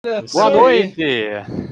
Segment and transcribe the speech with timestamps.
[0.00, 1.02] Boa noite!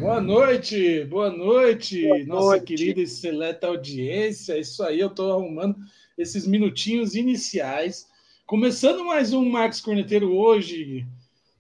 [0.01, 2.65] Boa noite, boa noite, boa nossa noite.
[2.65, 4.59] querida e seleta audiência.
[4.59, 5.77] Isso aí, eu estou arrumando
[6.19, 8.09] esses minutinhos iniciais.
[8.45, 11.07] Começando mais um Marcos Corneteiro hoje.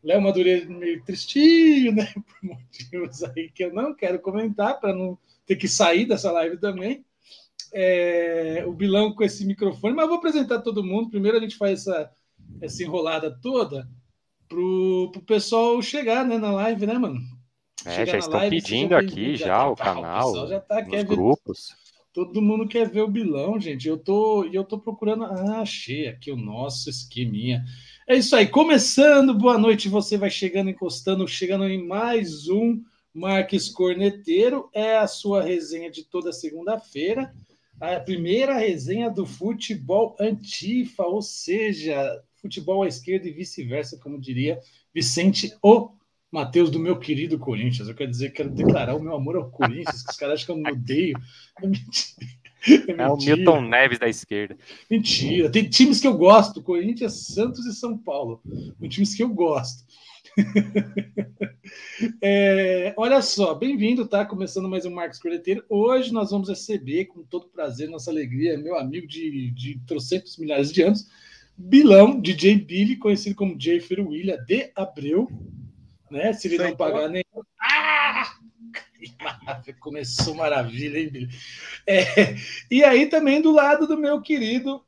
[0.03, 2.13] Léo Madureira meio tristinho, né?
[2.27, 6.59] Por motivos aí que eu não quero comentar, para não ter que sair dessa live
[6.59, 7.05] também.
[7.73, 11.11] É, o Bilão com esse microfone, mas eu vou apresentar todo mundo.
[11.11, 12.11] Primeiro a gente faz essa,
[12.61, 13.89] essa enrolada toda
[14.49, 17.21] pro, pro pessoal chegar né, na live, né, mano?
[17.85, 20.83] É, já estão live, pedindo já aqui já, já o tá, canal, o já tá,
[20.83, 21.69] nos grupos.
[21.69, 23.87] Ver, todo mundo quer ver o Bilão, gente.
[23.87, 25.25] Eu tô, eu tô procurando.
[25.25, 27.63] Ah, achei aqui o nosso esqueminha.
[28.09, 29.35] É isso aí, começando.
[29.35, 29.89] Boa noite.
[29.89, 34.71] Você vai chegando, encostando, chegando em mais um Marques Corneteiro.
[34.73, 37.35] É a sua resenha de toda segunda-feira.
[37.79, 44.59] A primeira resenha do futebol antifa, ou seja, futebol à esquerda e vice-versa, como diria
[44.95, 45.91] Vicente O
[46.31, 47.89] Matheus do meu querido Corinthians.
[47.89, 50.61] Eu quero dizer, quero declarar o meu amor ao Corinthians, que os caras acham que
[50.61, 51.19] eu me odeio.
[51.63, 52.27] É mentira.
[52.89, 54.57] É, é o Milton Neves da esquerda.
[54.91, 55.51] Mentira.
[55.51, 58.43] Tem times que eu gosto: Corinthians, Santos e São Paulo.
[58.81, 59.85] Tem times que eu gosto.
[62.21, 64.27] é, olha só, bem-vindo, tá?
[64.27, 65.65] Começando mais um Marcos Coleteiro.
[65.69, 70.73] Hoje nós vamos receber, com todo prazer, nossa alegria, meu amigo de, de trocentos milhares
[70.73, 71.09] de anos,
[71.57, 75.29] Bilão, DJ Billy, conhecido como Jay William de Abreu,
[76.11, 76.33] né?
[76.33, 77.25] Se ele não pagar nem.
[77.61, 78.37] Ah!
[79.81, 81.29] Começou maravilha, hein, Billy?
[81.87, 82.03] É,
[82.71, 84.85] e aí também do lado do meu querido,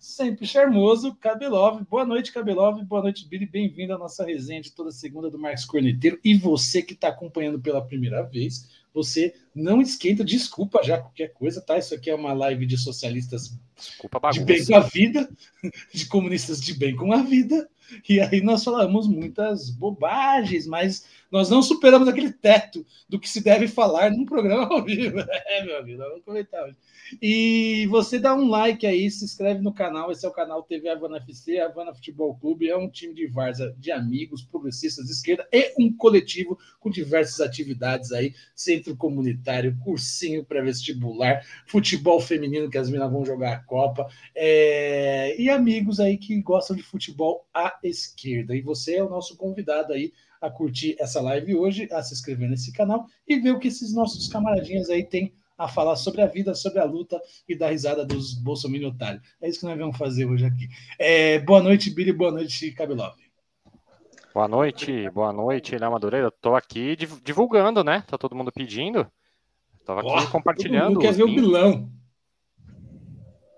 [0.00, 1.82] sempre charmoso, Cabelov.
[1.88, 2.82] Boa noite, Cabelov.
[2.84, 3.46] Boa noite, Billy.
[3.46, 6.18] Bem-vindo à nossa resenha de toda segunda do Marcos Corneteiro.
[6.24, 11.60] E você que está acompanhando pela primeira vez, você não esquenta, desculpa já qualquer coisa,
[11.60, 11.76] tá?
[11.76, 15.28] Isso aqui é uma live de socialistas desculpa, de bem com a vida,
[15.92, 17.68] de comunistas de bem com a vida,
[18.08, 23.42] e aí nós falamos muitas bobagens, mas nós não superamos aquele teto do que se
[23.42, 25.18] deve falar num programa ao vivo.
[25.46, 26.76] É, meu amigo, vamos comentar hoje.
[27.20, 30.10] E você dá um like aí, se inscreve no canal.
[30.10, 32.68] Esse é o canal TV Havana FC, Havana Futebol Clube.
[32.68, 37.40] É um time de Varza de amigos, progressistas de esquerda e um coletivo com diversas
[37.40, 44.06] atividades aí: centro comunitário, cursinho pré-vestibular, futebol feminino, que as meninas vão jogar a Copa,
[44.34, 45.40] é...
[45.40, 48.54] e amigos aí que gostam de futebol à esquerda.
[48.54, 52.48] E você é o nosso convidado aí a curtir essa live hoje, a se inscrever
[52.48, 56.26] nesse canal e ver o que esses nossos camaradinhas aí têm a falar sobre a
[56.26, 59.22] vida, sobre a luta e dar risada dos bolsominitários.
[59.40, 60.68] É isso que nós vamos fazer hoje aqui.
[60.98, 63.14] É, boa noite, Billy, boa noite, Cabelov.
[64.34, 66.28] Boa noite, boa noite, Léo Madureira.
[66.28, 68.02] Estou aqui divulgando, né?
[68.06, 69.06] Tá todo mundo pedindo.
[69.78, 70.94] Estava aqui oh, compartilhando.
[70.94, 71.88] Todo mundo quer ver o Bilão.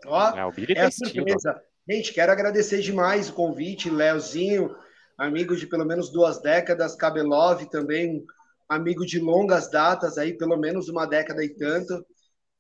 [0.07, 1.63] Ó, oh, é, o Billy é tá surpresa.
[1.89, 4.77] Gente, quero agradecer demais o convite, Léozinho,
[5.17, 8.27] amigo de pelo menos duas décadas, Cabelov também,
[8.69, 12.05] amigo de longas datas, aí pelo menos uma década e tanto.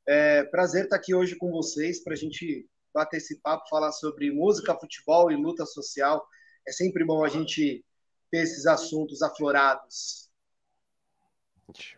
[0.06, 4.30] É, prazer estar aqui hoje com vocês para a gente bater esse papo, falar sobre
[4.30, 6.26] música, futebol e luta social.
[6.66, 7.84] É sempre bom a gente
[8.30, 10.26] ter esses assuntos aflorados.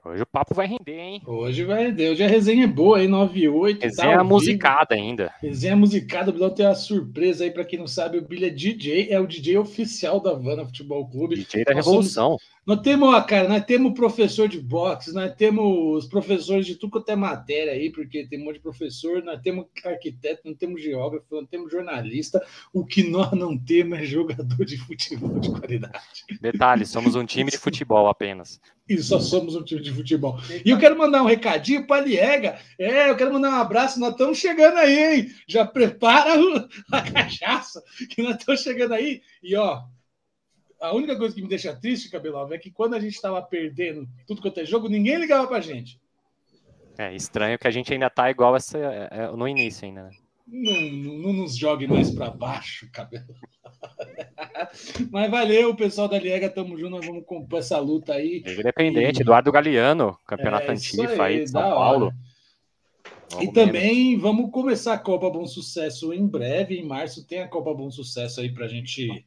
[0.02, 1.22] Hoje o papo vai render, hein?
[1.26, 2.10] Hoje vai render.
[2.10, 3.08] Hoje a resenha é boa, hein?
[3.08, 3.82] 98.
[3.82, 5.34] Resenha tá musicada ainda.
[5.42, 6.30] Resenha musicada.
[6.30, 9.20] O Bilão tem uma surpresa aí, para quem não sabe, o Billy é DJ, é
[9.20, 11.36] o DJ oficial da Havana Futebol Clube.
[11.36, 12.38] DJ da Revolução.
[12.38, 16.90] Somos, nós temos, ó, cara, nós temos professor de boxe, nós temos professores de tudo
[16.90, 20.82] quanto é matéria aí, porque tem um monte de professor, nós temos arquiteto, nós temos
[20.82, 22.44] geógrafo, nós temos jornalista.
[22.70, 26.26] O que nós não temos é jogador de futebol de qualidade.
[26.42, 28.60] Detalhe, somos um time de futebol apenas.
[28.86, 30.38] E só somos um time de futebol.
[30.62, 32.58] E eu quero mandar um recadinho para a Liega.
[32.78, 35.30] É, eu quero mandar um abraço, nós estamos chegando aí, hein?
[35.46, 36.34] Já prepara
[36.92, 39.22] a cachaça, que nós estamos chegando aí.
[39.42, 39.84] E ó,
[40.80, 44.08] a única coisa que me deixa triste, Cabelova, é que quando a gente estava perdendo
[44.26, 46.00] tudo quanto é jogo, ninguém ligava pra gente.
[46.96, 50.10] É estranho que a gente ainda tá igual essa, é, é, no início ainda, né?
[50.50, 53.26] Não, não, nos jogue mais para baixo, cabelo.
[55.12, 58.42] Mas valeu, pessoal da Liega, tamo junto, nós vamos compor essa luta aí.
[58.46, 59.22] Independente, e...
[59.22, 62.12] Eduardo Galeano, campeonato é, Antifa aí, de São Paulo.
[63.30, 67.48] Vamos e também vamos começar a Copa Bom Sucesso em breve, em março tem a
[67.48, 69.24] Copa Bom Sucesso aí pra gente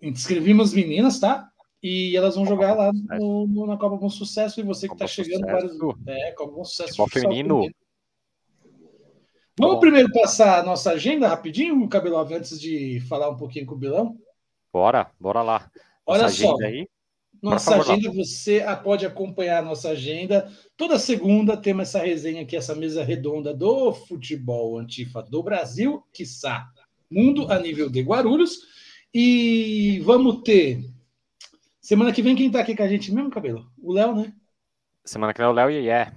[0.00, 1.48] inscrevimos meninas, tá?
[1.82, 4.60] E elas vão jogar lá no, no, na Copa com Sucesso.
[4.60, 5.76] E você que está chegando, vários.
[6.06, 6.96] É, Copa com Sucesso.
[6.96, 7.54] Futebol feminino.
[7.54, 7.74] feminino.
[9.58, 9.80] Vamos Bom.
[9.80, 14.18] primeiro passar a nossa agenda rapidinho, Cabelov, antes de falar um pouquinho com o Bilão?
[14.70, 15.70] Bora, bora lá.
[16.06, 16.56] Nossa Olha só.
[16.62, 16.86] Aí.
[17.42, 18.14] Nossa favor, agenda, lá.
[18.14, 20.50] você pode acompanhar a nossa agenda.
[20.76, 26.68] Toda segunda temos essa resenha aqui, essa mesa redonda do futebol antifa do Brasil, quiçá
[27.10, 28.58] mundo a nível de Guarulhos.
[29.18, 30.90] E vamos ter
[31.80, 33.66] Semana que vem, quem tá aqui com a gente mesmo, cabelo?
[33.80, 34.34] O Léo, né?
[35.06, 36.12] Semana que vem é o Léo e é.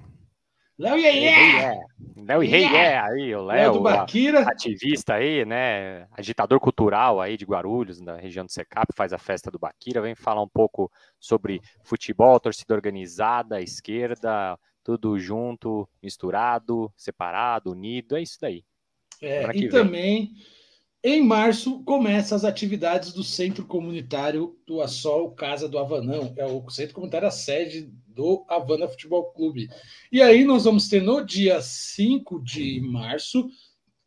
[0.77, 1.79] Léo e é.
[2.17, 6.07] Léo e é aí, o Léo, ativista aí, né?
[6.11, 10.13] Agitador cultural aí de Guarulhos, na região do Secap, faz a festa do Baquira, vem
[10.13, 18.37] falar um pouco sobre futebol, torcida organizada, esquerda, tudo junto, misturado, separado, unido, é isso
[18.41, 18.65] daí.
[19.21, 19.69] É, e vem.
[19.69, 20.33] também
[21.03, 26.33] em março, começam as atividades do Centro Comunitário do Assol Casa do Havanão.
[26.35, 29.69] É o Centro Comunitário, a sede do Havana Futebol Clube.
[30.11, 33.49] E aí nós vamos ter no dia 5 de março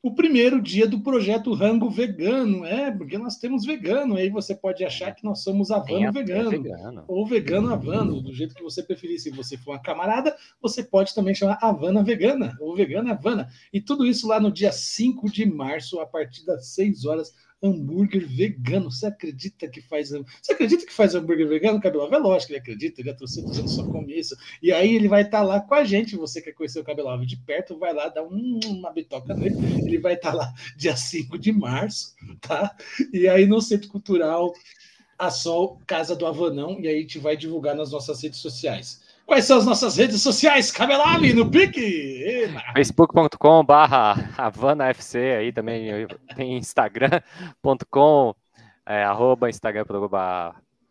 [0.02, 4.84] o primeiro dia do projeto Rango Vegano, é, porque nós temos vegano, aí você pode
[4.84, 9.20] achar que nós somos Havano vegano, vegano, ou vegano Havano, do jeito que você preferir.
[9.20, 13.49] Se você for uma camarada, você pode também chamar Havana Vegana, ou Vegana Havana.
[13.72, 17.32] E tudo isso lá no dia 5 de março, a partir das 6 horas,
[17.62, 18.91] hambúrguer vegano.
[18.91, 22.17] Você acredita que faz Você acredita que faz hambúrguer vegano, Cabelova?
[22.17, 24.37] É lógico que ele acredita, ele há 300 anos só come isso.
[24.62, 26.17] E aí ele vai estar tá lá com a gente.
[26.17, 29.56] Você quer conhecer o Cabelova de perto, vai lá dar um, uma bitoca nele.
[29.87, 32.75] Ele vai estar tá lá dia 5 de março, tá?
[33.12, 34.53] E aí no Centro Cultural
[35.19, 39.00] a Sol Casa do Avanão, e aí a gente vai divulgar nas nossas redes sociais.
[39.26, 40.70] Quais são as nossas redes sociais?
[40.70, 42.50] Cabelave no pique!
[42.74, 48.34] facebook.com barra HavanaFC aí também tem instagram.com
[48.86, 50.08] é, arroba instagram.com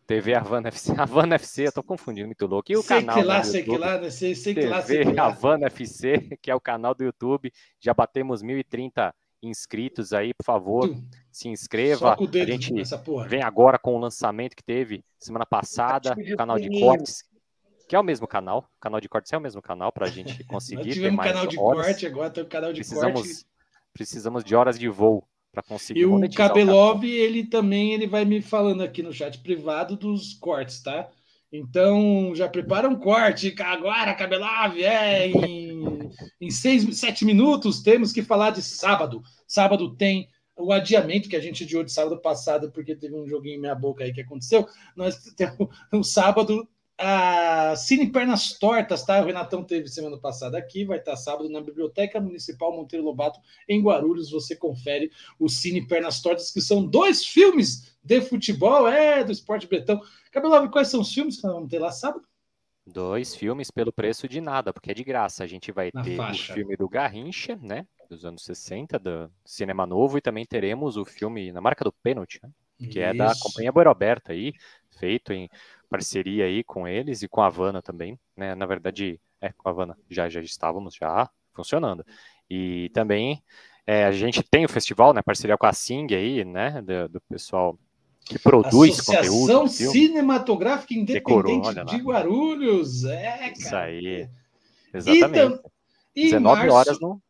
[0.06, 2.70] TV Havana FC, Havana FC, eu tô confundindo muito louco.
[2.70, 4.10] E o sei canal que lá, sei que lá, né?
[4.10, 5.26] sei, sei que lá, sei que lá.
[5.26, 7.52] Havana FC, que é o canal do YouTube.
[7.80, 10.94] Já batemos 1030 inscritos aí, por favor,
[11.30, 12.14] se inscreva.
[12.14, 12.72] a gente
[13.26, 17.24] vem agora com o lançamento que teve semana passada, o canal de cortes
[17.92, 18.70] que é o mesmo canal.
[18.78, 20.94] O canal de cortes é o mesmo canal para a gente conseguir.
[20.94, 21.84] Ter mais canal de horas.
[21.84, 23.46] corte, agora tem o canal de precisamos, corte.
[23.92, 26.00] Precisamos de horas de voo para conseguir.
[26.00, 30.32] E o Cabelov, o ele também ele vai me falando aqui no chat privado dos
[30.32, 31.10] cortes, tá?
[31.52, 36.10] Então, já prepara um corte agora, Cabelov, é em,
[36.40, 39.22] em seis, sete minutos temos que falar de sábado.
[39.46, 43.56] Sábado tem o adiamento que a gente adiou de sábado passado, porque teve um joguinho
[43.56, 44.66] em minha boca aí que aconteceu.
[44.96, 46.66] Nós temos um sábado
[46.98, 49.20] a Cine Pernas Tortas, tá?
[49.20, 53.82] O Renatão teve semana passada aqui, vai estar sábado na Biblioteca Municipal Monteiro Lobato, em
[53.82, 54.30] Guarulhos.
[54.30, 59.66] Você confere o Cine Pernas Tortas, que são dois filmes de futebol, é, do esporte
[59.66, 60.00] bretão.
[60.30, 62.24] Cabelove, quais são os filmes que nós vamos ter lá sábado?
[62.86, 65.44] Dois filmes pelo preço de nada, porque é de graça.
[65.44, 66.52] A gente vai na ter faixa.
[66.52, 67.86] o filme do Garrincha, né?
[68.10, 72.40] Dos anos 60, do Cinema Novo, e também teremos o filme Na Marca do Pênalti,
[72.42, 72.50] né?
[72.78, 73.00] Que Isso.
[73.00, 74.52] é da Companhia Boiroberta aí,
[74.98, 75.48] feito em
[75.92, 78.54] parceria aí com eles e com a Havana também, né?
[78.54, 82.04] Na verdade, é, com a Havana já, já estávamos já funcionando.
[82.48, 83.42] E também
[83.86, 85.20] é, a gente tem o festival, né?
[85.22, 86.80] Parceria com a Sing aí, né?
[86.80, 87.78] Do, do pessoal
[88.24, 89.64] que produz Associação conteúdo.
[89.64, 93.04] Associação Cinematográfica Independente Decorou, de Guarulhos.
[93.04, 93.52] É, cara.
[93.52, 94.28] Isso aí.
[94.94, 95.60] Exatamente.
[96.14, 97.22] E, 19 março, horas no.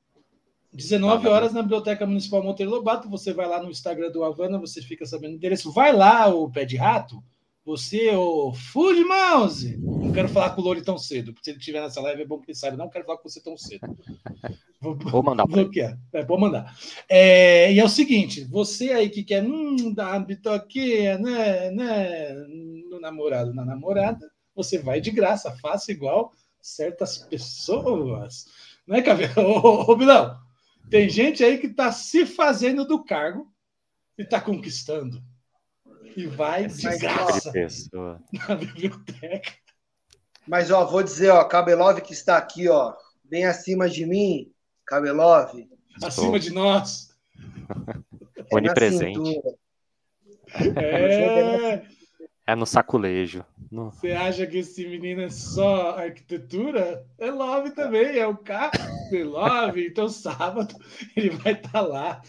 [0.73, 3.09] 19 horas na Biblioteca Municipal Monteiro Lobato.
[3.11, 5.73] Você vai lá no Instagram do Havana, você fica sabendo o endereço.
[5.73, 7.23] Vai lá, o pé de rato
[7.65, 11.59] você, o Food Mouse, não quero falar com o Lori tão cedo, porque se ele
[11.59, 13.97] estiver nessa live é bom que ele saiba, não quero falar com você tão cedo.
[14.81, 15.47] Vou, vou mandar.
[15.47, 15.97] Bloquear.
[16.13, 16.77] É, vou mandar.
[17.09, 22.35] É, e é o seguinte, você aí que quer hum, dar uma bitoquinha, né, né,
[22.91, 28.47] no namorado, na namorada, você vai de graça, faça igual certas pessoas.
[28.85, 29.33] Não é, Cabelo?
[29.39, 30.37] Ô, ô, ô, Bilão,
[30.91, 33.47] tem gente aí que está se fazendo do cargo
[34.19, 35.23] e está conquistando
[36.17, 37.53] e vai de graça
[38.49, 39.53] na biblioteca.
[40.47, 44.53] Mas, ó, vou dizer, ó, Kabelov que está aqui, ó, bem acima de mim,
[44.87, 45.53] Kabelov.
[46.03, 47.11] Acima de nós.
[48.51, 49.41] É Onipresente.
[50.77, 51.83] É...
[52.47, 53.45] é no saculejo.
[53.71, 57.07] Você acha que esse menino é só arquitetura?
[57.19, 58.73] É Love também, é o carro
[59.11, 59.87] de Love.
[59.87, 60.75] Então, sábado,
[61.17, 62.23] ele vai estar tá lá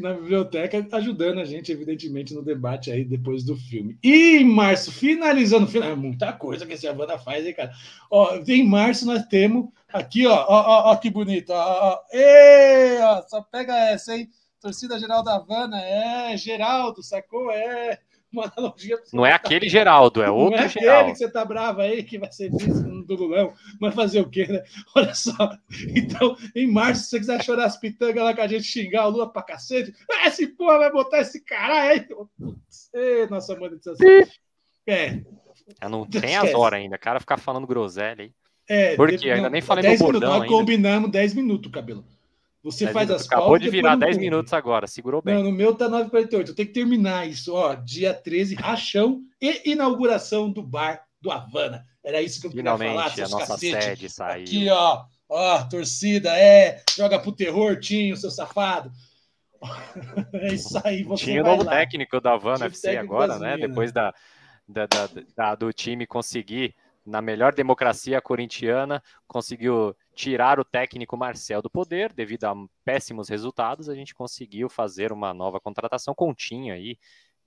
[0.00, 3.98] na biblioteca, ajudando a gente, evidentemente, no debate aí depois do filme.
[4.02, 7.72] E em março, finalizando, final, é muita coisa que essa banda faz, hein, cara?
[8.10, 12.98] Ó, em março nós temos aqui, ó, ó, ó, ó que bonito, ó, ó, Ei,
[13.00, 14.28] ó, só pega essa, hein?
[14.60, 17.50] Torcida Geral da Havana, é, Geraldo, sacou?
[17.50, 17.98] É,
[18.32, 18.98] uma analogia.
[19.12, 21.00] Não é aquele Geraldo, é outro Não é Geraldo.
[21.00, 23.52] aquele que você tá bravo aí, que vai ser vice do Lulão.
[23.80, 24.62] Mas fazer o quê, né?
[24.94, 25.56] Olha só.
[25.94, 29.10] Então, em março, se você quiser chorar as pitangas lá com a gente, xingar o
[29.10, 32.54] Lula pra cacete, ah, esse porra vai botar esse caralho aí.
[32.94, 34.06] Ei, nossa monetização.
[34.86, 35.22] É.
[35.88, 36.98] não tem as horas ainda.
[36.98, 38.32] Cara ficar falando groselha aí.
[38.68, 40.46] É, Porque ainda nem falei meu bordão minutos, ainda.
[40.46, 42.04] Combinamos 10 minutos, cabelo.
[42.62, 45.34] Você faz as Acabou de virar 10 minutos agora, segurou bem.
[45.34, 46.48] Não, no meu tá 9h48.
[46.48, 47.54] Eu tenho que terminar isso.
[47.54, 51.86] Ó, dia 13, rachão e inauguração do bar do Havana.
[52.04, 53.10] Era isso que eu Finalmente, queria falar.
[53.10, 53.84] Finalmente, a nossa cacete.
[53.84, 54.44] sede saiu.
[54.44, 55.04] Aqui, ó.
[55.28, 56.82] Ó, torcida, é.
[56.96, 58.90] Joga pro terror, Tinho, seu safado.
[60.34, 61.02] é isso aí.
[61.04, 61.72] Você Tinha o novo lá.
[61.72, 63.56] técnico da Havana FC agora, né?
[63.56, 64.12] Depois da,
[64.66, 71.62] da, da, da, do time conseguir, na melhor democracia corintiana, conseguiu tirar o técnico Marcel
[71.62, 72.54] do poder devido a
[72.84, 73.88] péssimos resultados.
[73.88, 76.98] A gente conseguiu fazer uma nova contratação continha aí,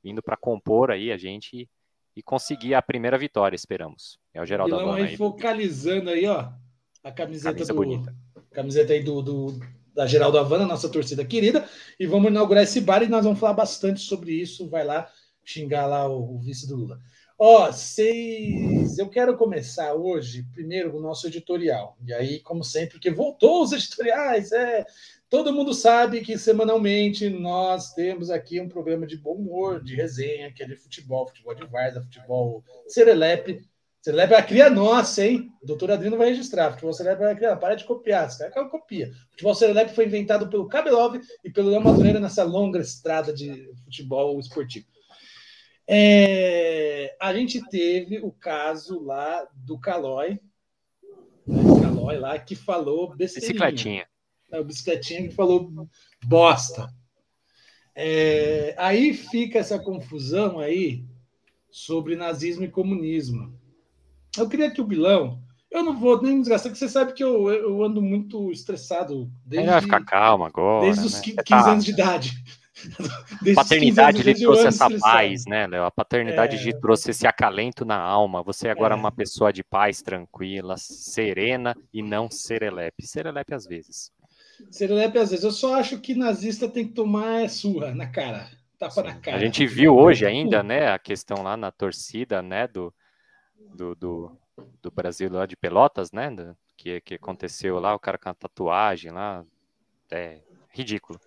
[0.03, 1.69] vindo para compor aí a gente
[2.15, 4.19] e conseguir a primeira vitória, esperamos.
[4.33, 5.17] É o Geraldo Havana aí.
[5.17, 6.51] Focalizando aí, ó,
[7.03, 8.15] a camiseta Camisa do bonita.
[8.51, 9.59] camiseta aí do, do
[9.93, 11.67] da Geraldo Havana, nossa torcida querida,
[11.99, 14.67] e vamos inaugurar esse bar e nós vamos falar bastante sobre isso.
[14.67, 15.07] Vai lá
[15.43, 16.99] xingar lá o, o vice do Lula.
[17.37, 18.97] Ó, seis.
[18.97, 21.97] Eu quero começar hoje, primeiro, o nosso editorial.
[22.05, 24.85] E aí, como sempre, porque voltou os editoriais, é.
[25.29, 30.53] Todo mundo sabe que semanalmente nós temos aqui um programa de bom humor, de resenha,
[30.53, 33.67] que é de futebol, futebol de Varda, futebol serelepe.
[33.99, 35.49] Serelepe é a cria nossa, hein?
[35.63, 36.71] O doutor Adriano vai registrar.
[36.71, 37.55] Futebol serelepe é a cria.
[37.55, 39.11] Para de copiar, esse cara copia.
[39.31, 44.39] Futebol serelepe foi inventado pelo Cabelov e pelo Léo Madureira nessa longa estrada de futebol
[44.39, 44.85] esportivo.
[45.87, 50.39] É, a gente teve o caso lá do Calói,
[51.45, 53.53] né, Calói lá, que falou besteirinha.
[53.53, 54.07] Bicicletinha.
[54.51, 55.89] É, o bicicletinha que falou
[56.23, 56.87] bosta.
[57.95, 61.05] É, aí fica essa confusão aí
[61.69, 63.59] sobre nazismo e comunismo.
[64.37, 65.41] Eu queria que o Bilão.
[65.69, 69.31] Eu não vou nem desgastar, porque você sabe que eu, eu ando muito estressado.
[69.43, 70.85] Desde, vai ficar calmo agora.
[70.85, 71.21] Desde os né?
[71.21, 71.71] 15 tá...
[71.71, 72.43] anos de idade.
[73.51, 75.83] A paternidade lhe trouxe essa paz, né, Léo?
[75.83, 76.63] A paternidade é...
[76.63, 78.41] lhe trouxe esse acalento na alma.
[78.43, 83.05] Você agora é uma pessoa de paz, tranquila, serena e não serelepe.
[83.05, 84.11] Serelepe às vezes.
[84.71, 85.45] Serelepe às vezes.
[85.45, 88.49] Eu só acho que nazista tem que tomar surra na cara.
[88.79, 89.03] Tapa Sim.
[89.03, 89.37] na cara.
[89.37, 92.93] A gente viu hoje ainda, né, a questão lá na torcida, né, do,
[93.75, 94.37] do, do,
[94.81, 96.29] do Brasil lá de Pelotas, né,
[96.75, 99.45] que, que aconteceu lá, o cara com a tatuagem lá.
[100.11, 101.19] É ridículo.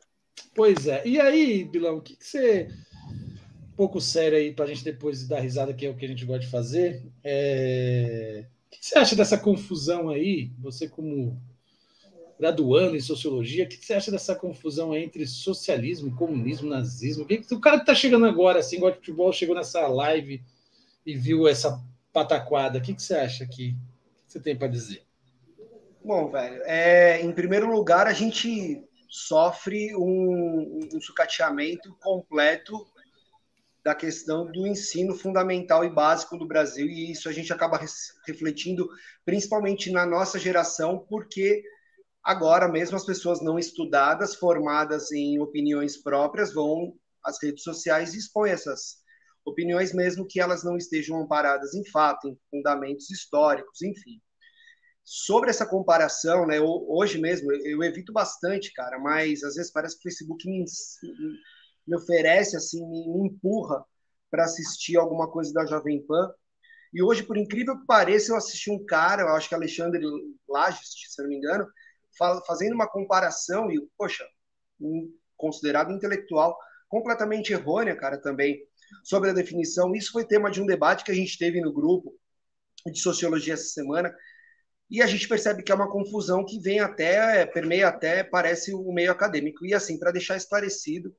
[0.55, 1.07] Pois é.
[1.07, 2.69] E aí, Bilão, o que, que você.
[3.73, 6.09] Um pouco sério aí, para a gente depois dar risada, que é o que a
[6.09, 7.02] gente gosta de fazer.
[7.23, 8.47] É...
[8.66, 10.50] O que você acha dessa confusão aí?
[10.59, 11.38] Você, como
[12.38, 17.25] graduando em sociologia, o que você acha dessa confusão entre socialismo, comunismo, nazismo?
[17.25, 20.43] O, que, o cara que está chegando agora, assim, igual de futebol, chegou nessa live
[21.05, 23.45] e viu essa pataquada, o que, que você acha?
[23.45, 23.76] O que
[24.26, 25.02] você tem para dizer?
[26.05, 32.87] Bom, velho, é, em primeiro lugar, a gente sofre um, um sucateamento completo
[33.85, 37.81] da questão do ensino fundamental e básico do Brasil, e isso a gente acaba
[38.27, 38.89] refletindo
[39.25, 41.63] principalmente na nossa geração, porque
[42.23, 48.19] agora mesmo as pessoas não estudadas, formadas em opiniões próprias, vão às redes sociais e
[48.19, 48.97] expõem essas
[49.45, 54.21] opiniões, mesmo que elas não estejam amparadas em fato, em fundamentos históricos, enfim
[55.09, 56.61] sobre essa comparação, né?
[56.61, 60.65] Hoje mesmo eu evito bastante, cara, mas às vezes parece que o Facebook me,
[61.87, 63.85] me oferece assim, me empurra
[64.29, 66.29] para assistir alguma coisa da Jovem Pan.
[66.93, 70.03] E hoje, por incrível que pareça, eu assisti um cara, eu acho que Alexandre
[70.49, 71.69] Lages, se não me engano,
[72.45, 74.27] fazendo uma comparação e, poxa,
[74.81, 76.59] um considerado intelectual
[76.89, 78.61] completamente errônea, cara, também
[79.05, 79.95] sobre a definição.
[79.95, 82.13] Isso foi tema de um debate que a gente teve no grupo
[82.85, 84.13] de sociologia essa semana,
[84.88, 88.93] e a gente percebe que é uma confusão que vem até, permeia até, parece o
[88.93, 89.66] meio acadêmico.
[89.66, 91.14] E assim, para deixar esclarecido,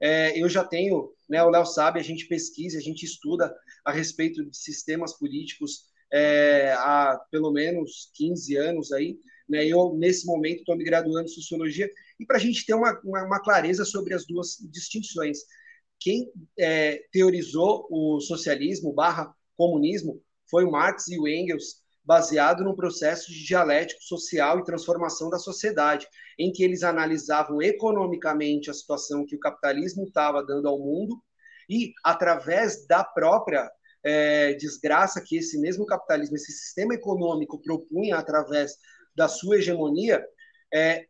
[0.00, 3.54] é, eu já tenho, né, o Léo sabe, a gente pesquisa, a gente estuda
[3.84, 9.18] a respeito de sistemas políticos é, há pelo menos 15 anos aí,
[9.48, 13.00] né, eu nesse momento estou me graduando em Sociologia, e para a gente ter uma,
[13.02, 15.38] uma, uma, clareza sobre as duas distinções.
[15.98, 22.76] Quem é, teorizou o socialismo barra comunismo foi o Marx e o Engels, baseado num
[22.76, 26.06] processo de dialético social e transformação da sociedade,
[26.38, 31.20] em que eles analisavam economicamente a situação que o capitalismo estava dando ao mundo
[31.68, 33.68] e, através da própria
[34.04, 38.76] é, desgraça que esse mesmo capitalismo, esse sistema econômico propunha através
[39.16, 40.24] da sua hegemonia,
[40.72, 41.06] é,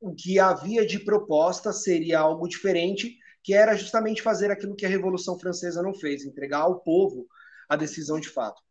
[0.00, 4.88] o que havia de proposta seria algo diferente, que era justamente fazer aquilo que a
[4.88, 7.26] Revolução Francesa não fez, entregar ao povo
[7.68, 8.62] a decisão de fato.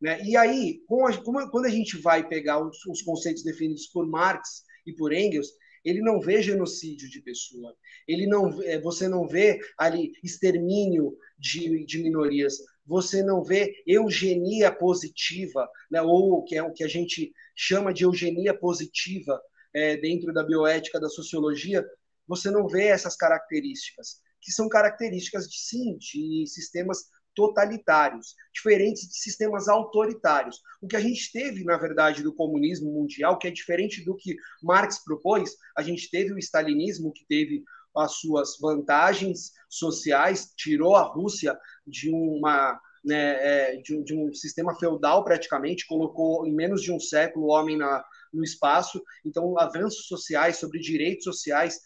[0.00, 0.22] Né?
[0.24, 4.92] E aí, a, quando a gente vai pegar os, os, conceitos definidos por Marx e
[4.92, 5.48] por Engels,
[5.84, 7.74] ele não vê genocídio de pessoa,
[8.06, 14.72] ele não, é, você não vê ali extermínio de, de minorias, você não vê eugenia
[14.72, 16.02] positiva, né?
[16.02, 19.40] ou que é o que a gente chama de eugenia positiva,
[19.74, 21.86] é, dentro da bioética da sociologia,
[22.26, 26.98] você não vê essas características, que são características, de, sim, de sistemas
[27.38, 30.60] totalitários, diferentes de sistemas autoritários.
[30.82, 34.36] O que a gente teve, na verdade, do comunismo mundial, que é diferente do que
[34.60, 37.62] Marx propôs, a gente teve o stalinismo, que teve
[37.96, 44.34] as suas vantagens sociais, tirou a Rússia de uma né, é, de, um, de, um,
[44.34, 49.00] sistema feudal praticamente, colocou em menos de um século o homem na, no espaço.
[49.24, 51.78] Então, avanços sociais sobre direitos sociais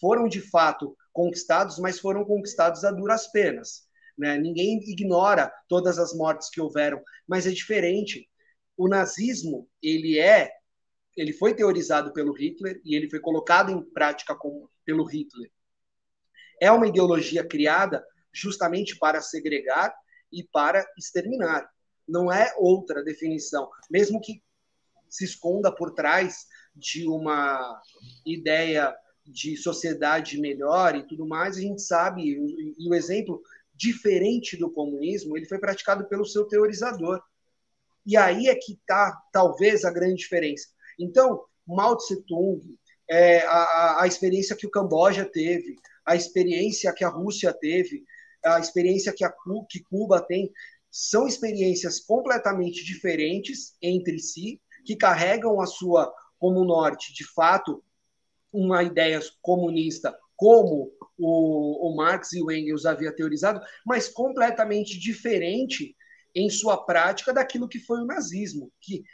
[0.00, 3.84] foram de fato conquistados, mas foram conquistados a duras penas.
[4.16, 4.38] Né?
[4.38, 8.28] Ninguém ignora todas as mortes que houveram, mas é diferente.
[8.76, 10.50] O nazismo ele é,
[11.16, 15.50] ele foi teorizado pelo Hitler e ele foi colocado em prática com, pelo Hitler.
[16.60, 19.94] É uma ideologia criada justamente para segregar
[20.32, 21.68] e para exterminar.
[22.06, 24.42] Não é outra definição, mesmo que
[25.08, 27.80] se esconda por trás de uma
[28.26, 28.94] ideia
[29.24, 32.22] de sociedade melhor e tudo mais, a gente sabe,
[32.78, 33.40] e o exemplo
[33.74, 37.20] diferente do comunismo, ele foi praticado pelo seu teorizador.
[38.06, 40.68] E aí é que está, talvez, a grande diferença.
[40.98, 42.60] Então, Mao Tse-tung,
[43.08, 48.04] é, a, a experiência que o Camboja teve, a experiência que a Rússia teve,
[48.44, 49.32] a experiência que, a,
[49.68, 50.52] que Cuba tem,
[50.90, 57.82] são experiências completamente diferentes entre si, que carregam a sua, como norte, de fato,
[58.52, 65.96] uma ideia comunista como o, o Marx e o Engels havia teorizado, mas completamente diferente
[66.34, 69.04] em sua prática daquilo que foi o nazismo, que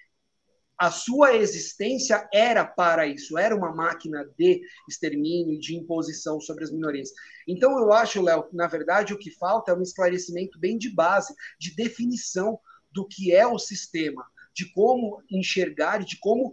[0.81, 6.73] a sua existência era para isso, era uma máquina de extermínio, de imposição sobre as
[6.73, 7.11] minorias.
[7.47, 11.35] Então, eu acho, Léo, na verdade, o que falta é um esclarecimento bem de base,
[11.59, 12.59] de definição
[12.91, 14.25] do que é o sistema,
[14.55, 16.51] de como enxergar de como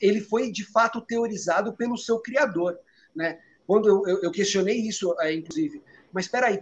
[0.00, 2.78] ele foi, de fato, teorizado pelo seu criador.
[3.12, 3.40] Né?
[3.68, 6.58] Quando eu, eu, eu questionei isso, é, inclusive, mas espera aí,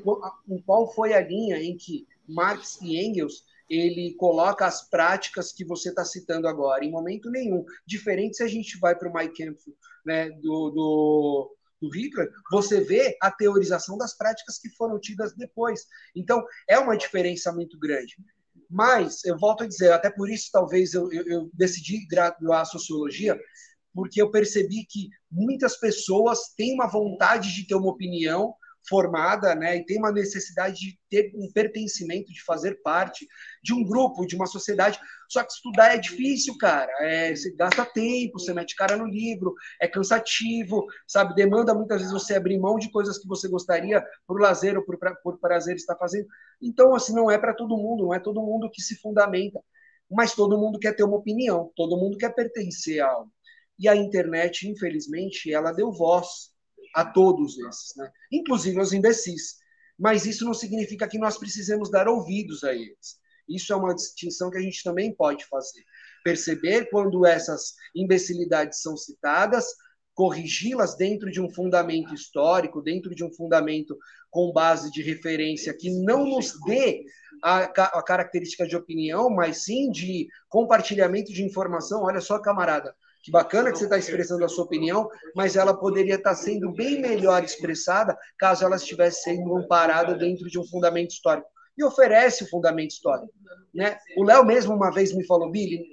[0.67, 5.91] qual foi a linha em que Marx e Engels ele coloca as práticas que você
[5.91, 6.85] está citando agora?
[6.85, 7.65] Em momento nenhum.
[7.87, 9.73] Diferente se a gente vai para o Mike Kempf,
[10.05, 15.87] né, do, do, do Hitler, você vê a teorização das práticas que foram tidas depois.
[16.13, 18.17] Então, é uma diferença muito grande.
[18.69, 23.39] Mas, eu volto a dizer, até por isso talvez eu, eu, eu decidi graduar sociologia,
[23.97, 28.55] porque eu percebi que muitas pessoas têm uma vontade de ter uma opinião
[28.87, 33.27] formada, né, e tem uma necessidade de ter um pertencimento, de fazer parte
[33.63, 35.01] de um grupo, de uma sociedade.
[35.29, 36.93] Só que estudar é difícil, cara.
[37.01, 41.35] É, você gasta tempo, você mete cara no livro, é cansativo, sabe?
[41.35, 44.99] Demanda muitas vezes você abrir mão de coisas que você gostaria por lazer ou por,
[45.23, 46.29] por prazer estar fazendo.
[46.63, 49.61] Então, assim, não é para todo mundo, não é todo mundo que se fundamenta.
[50.09, 53.33] Mas todo mundo quer ter uma opinião, todo mundo quer pertencer a algo.
[53.79, 56.51] E a internet, infelizmente, ela deu voz
[56.95, 58.11] a todos esses, né?
[58.33, 59.57] inclusive aos imbecis.
[59.99, 63.19] Mas isso não significa que nós precisemos dar ouvidos a eles.
[63.49, 65.83] Isso é uma distinção que a gente também pode fazer.
[66.25, 69.67] Perceber quando essas imbecilidades são citadas,
[70.15, 73.97] corrigi-las dentro de um fundamento histórico, dentro de um fundamento
[74.31, 77.05] com base de referência que não nos dê
[77.43, 82.03] a, a característica de opinião, mas sim de compartilhamento de informação.
[82.03, 82.95] Olha só, camarada,
[83.27, 86.71] que bacana que você está expressando a sua opinião, mas ela poderia estar tá sendo
[86.71, 91.49] bem melhor expressada caso ela estivesse sendo amparada dentro de um fundamento histórico.
[91.77, 93.35] E oferece o fundamento histórico.
[93.75, 93.99] Né?
[94.17, 95.85] O Léo mesmo uma vez me falou, Billy,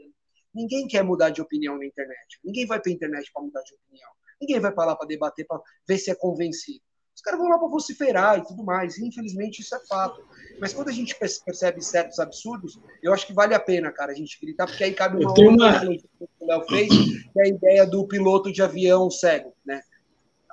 [0.53, 2.39] ninguém quer mudar de opinião na internet.
[2.43, 4.11] Ninguém vai para a internet para mudar de opinião.
[4.39, 6.83] Ninguém vai para lá para debater, para ver se é convencido.
[7.15, 8.97] Os caras vão lá para vociferar e tudo mais.
[8.97, 10.23] E, infelizmente, isso é fato.
[10.59, 14.15] Mas quando a gente percebe certos absurdos, eu acho que vale a pena, cara, a
[14.15, 15.79] gente gritar, porque aí cabe uma outra uma...
[15.79, 16.01] que
[16.39, 19.81] o Léo fez, que é a ideia do piloto de avião cego, né?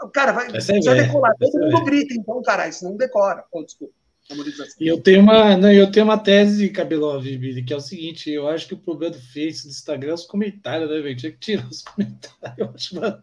[0.03, 1.35] O cara vai, precisa é decolar.
[1.38, 3.44] Todo mundo grita, então, cara, senão não decora.
[3.53, 3.94] Oh, desculpa.
[4.79, 8.31] E eu tenho uma, não, eu tenho uma tese, Cabelov, Billy, que é o seguinte:
[8.31, 11.16] eu acho que o problema do Face, do Instagram, é os comentários, né, velho?
[11.16, 12.59] Tinha que tirar os comentários.
[12.59, 13.23] Eu acho, mano.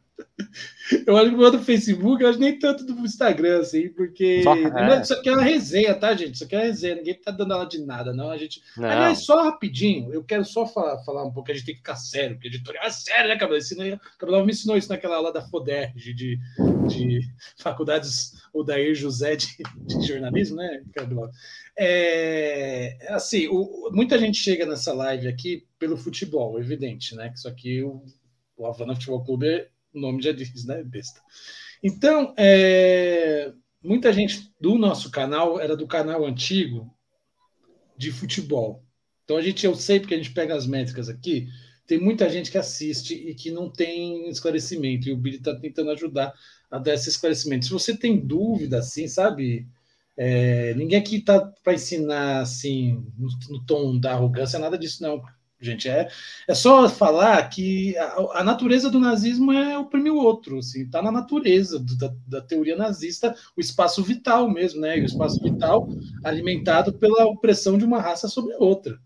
[1.06, 4.42] Eu acho que o do Facebook, eu acho nem tanto do Instagram, assim, porque.
[4.44, 5.02] Só, é.
[5.02, 6.36] Isso aqui é uma resenha, tá, gente?
[6.36, 8.30] Isso aqui é uma resenha, ninguém tá dando aula de nada, não.
[8.30, 8.62] A gente.
[8.78, 8.90] Não.
[8.90, 11.96] Aliás, só rapidinho, eu quero só falar, falar um pouco, a gente tem que ficar
[11.96, 13.60] sério, porque editorial é sério, né, Cabelo?
[13.60, 16.40] O Cabelo me ensinou isso naquela aula da FODERJ, de,
[16.88, 17.20] de
[17.60, 19.48] faculdades, o Dair José de,
[19.86, 21.30] de jornalismo, né, Cabelo?
[21.78, 27.30] É, assim, o, muita gente chega nessa live aqui pelo futebol, evidente, né?
[27.30, 28.04] Que isso aqui, o,
[28.56, 30.84] o Havana Futebol Clube é o nome já diz, né?
[30.84, 31.22] Besta.
[31.84, 33.52] Então, é,
[33.84, 36.94] muita gente do nosso canal era do canal antigo
[37.98, 38.84] de futebol.
[39.24, 41.48] Então a gente, eu sei porque a gente pega as métricas aqui,
[41.86, 45.92] tem muita gente que assiste e que não tem esclarecimento, e o Billy está tentando
[45.92, 46.34] ajudar
[46.70, 47.66] a dar esse esclarecimento.
[47.66, 49.68] Se você tem dúvida, assim, sabe?
[50.16, 55.22] É, ninguém aqui está para ensinar assim, no, no, tom da arrogância, nada disso, não.
[55.60, 56.08] Gente, é,
[56.48, 61.02] é só falar que a, a natureza do nazismo é oprimir o outro, assim, está
[61.02, 65.00] na natureza do, da, da, teoria nazista, o espaço vital mesmo, né?
[65.00, 65.90] E o espaço vital
[66.24, 69.00] alimentado pela opressão de uma raça sobre a outra.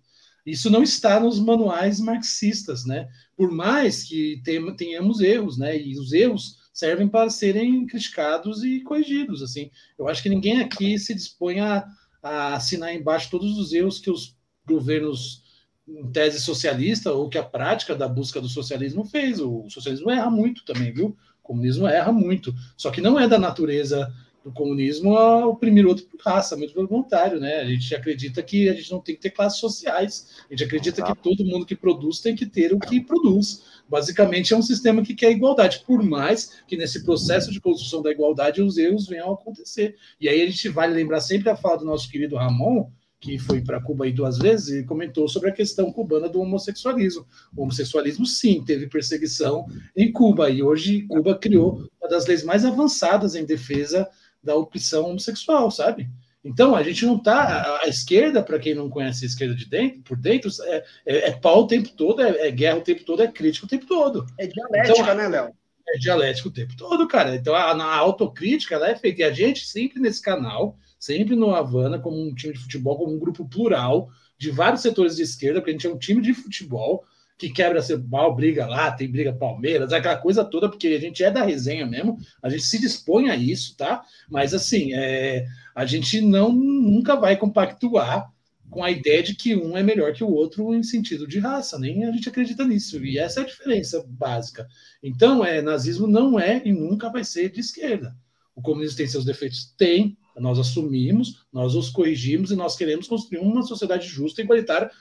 [0.45, 3.07] Isso não está nos manuais marxistas, né?
[3.37, 4.41] Por mais que
[4.75, 5.79] tenhamos erros, né?
[5.79, 9.71] E os erros servem para serem criticados e corrigidos, assim.
[9.97, 11.87] Eu acho que ninguém aqui se dispõe a,
[12.21, 14.35] a assinar embaixo todos os erros que os
[14.67, 15.43] governos
[15.87, 19.39] em tese socialista ou que a prática da busca do socialismo fez.
[19.39, 21.17] O socialismo erra muito também, viu?
[21.43, 22.53] O comunismo erra muito.
[22.77, 24.11] Só que não é da natureza
[24.43, 25.13] do comunismo
[25.47, 27.59] oprimir outro por raça, muito pelo contrário, né?
[27.59, 31.03] A gente acredita que a gente não tem que ter classes sociais, a gente acredita
[31.03, 33.63] que todo mundo que produz tem que ter o que produz.
[33.87, 38.11] Basicamente é um sistema que quer igualdade, por mais que nesse processo de construção da
[38.11, 39.95] igualdade os erros venham a acontecer.
[40.19, 42.89] E aí a gente vale lembrar sempre a fala do nosso querido Ramon,
[43.21, 47.25] que foi para Cuba aí duas vezes, e comentou sobre a questão cubana do homossexualismo.
[47.55, 52.65] O homossexualismo, sim, teve perseguição em Cuba, e hoje Cuba criou uma das leis mais
[52.65, 54.09] avançadas em defesa
[54.43, 56.09] da opção homossexual, sabe?
[56.43, 57.79] Então, a gente não está.
[57.83, 61.31] A, esquerda, para quem não conhece a esquerda de dentro, por dentro, é, é, é
[61.31, 64.25] pau o tempo todo, é, é, guerra o tempo todo, é crítica o tempo todo.
[64.39, 65.51] É dialética, então, né, Léo?
[65.87, 67.35] É dialética o tempo todo, cara.
[67.35, 69.21] Então, a, a autocrítica ela é feita.
[69.21, 73.11] E a gente, sempre nesse canal, sempre no Havana, como um time de futebol, como
[73.11, 76.31] um grupo plural de vários setores de esquerda, porque a gente é um time de
[76.31, 77.03] futebol
[77.39, 81.31] que quebra mal, briga lá, tem briga Palmeiras, aquela coisa toda, porque a gente é
[81.31, 84.03] da resenha mesmo, a gente se dispõe a isso, tá?
[84.29, 88.31] Mas assim, é, a gente não nunca vai compactuar
[88.69, 91.79] com a ideia de que um é melhor que o outro em sentido de raça,
[91.79, 94.67] nem a gente acredita nisso, e essa é a diferença básica.
[95.01, 98.15] Então, é, nazismo não é e nunca vai ser de esquerda.
[98.55, 99.73] O comunismo tem seus defeitos?
[99.75, 104.91] Tem, nós assumimos, nós os corrigimos e nós queremos construir uma sociedade justa e igualitária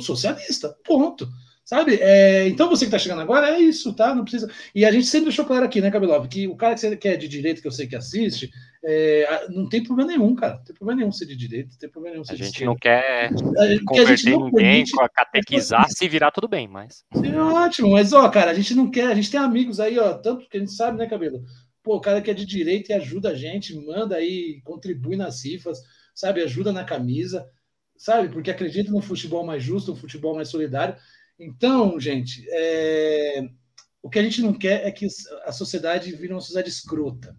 [0.00, 0.76] socialista.
[0.84, 1.28] Ponto.
[1.64, 1.98] Sabe?
[2.00, 4.12] É, então você que está chegando agora, é isso, tá?
[4.12, 4.50] Não precisa.
[4.74, 7.28] E a gente sempre deixou claro aqui, né, Cabelov, que o cara que, é de
[7.28, 8.50] direito, que eu sei que assiste,
[8.84, 10.54] é, não tem problema nenhum, cara.
[10.56, 12.74] Não tem problema nenhum ser de direito, não tem problema nenhum ser A gente não
[12.74, 13.30] quer
[13.86, 14.92] converter gente não ninguém, permite...
[15.14, 17.04] catequizar, se virar tudo bem, mas.
[17.22, 20.14] É ótimo, mas ó, cara, a gente não quer, a gente tem amigos aí, ó,
[20.14, 21.44] tanto que a gente sabe, né, Cabelo?
[21.82, 25.40] Pô, o cara que é de direito e ajuda a gente, manda aí, contribui nas
[25.40, 25.80] cifras,
[26.14, 26.42] sabe?
[26.42, 27.48] Ajuda na camisa,
[27.96, 28.28] sabe?
[28.28, 30.96] Porque acredita no futebol mais justo, no futebol mais solidário.
[31.38, 33.48] Então, gente, é...
[34.02, 35.06] o que a gente não quer é que
[35.44, 37.36] a sociedade vire uma sociedade escrota.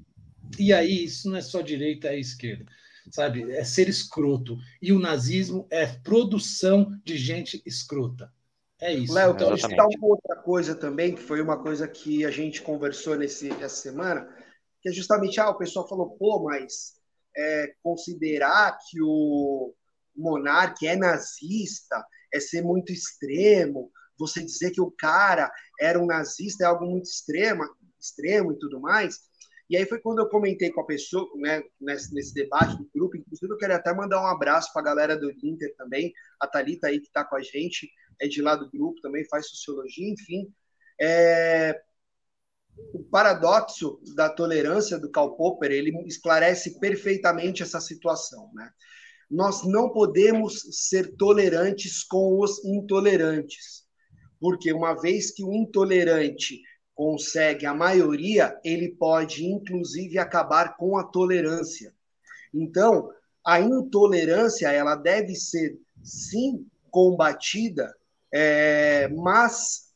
[0.58, 2.66] E aí, isso não é só direita e esquerda,
[3.12, 3.44] sabe?
[3.52, 4.58] É ser escroto.
[4.82, 8.32] E o nazismo é produção de gente escrota.
[8.82, 9.14] É isso.
[9.14, 13.16] Léo, então, citar uma outra coisa também, que foi uma coisa que a gente conversou
[13.16, 14.28] nesse, essa semana,
[14.82, 16.94] que é justamente, ah, o pessoal falou, pô, mas
[17.38, 19.74] é, considerar que o
[20.16, 23.92] monarca é nazista é ser muito extremo.
[24.18, 27.64] Você dizer que o cara era um nazista é algo muito extremo,
[28.00, 29.20] extremo e tudo mais.
[29.70, 33.16] E aí foi quando eu comentei com a pessoa, né, nesse, nesse debate do grupo,
[33.16, 36.88] inclusive eu queria até mandar um abraço para a galera do Inter também, a Thalita
[36.88, 37.90] aí que está com a gente,
[38.22, 40.54] é de lá do grupo, também faz sociologia, enfim.
[41.00, 41.82] É...
[42.94, 48.72] O paradoxo da tolerância do Karl Popper, ele esclarece perfeitamente essa situação, né?
[49.32, 53.86] nós não podemos ser tolerantes com os intolerantes.
[54.38, 56.62] Porque uma vez que o intolerante
[56.94, 61.94] consegue a maioria, ele pode inclusive acabar com a tolerância.
[62.54, 63.10] Então,
[63.46, 67.96] a intolerância ela deve ser sim combatida,
[68.34, 69.92] é, mas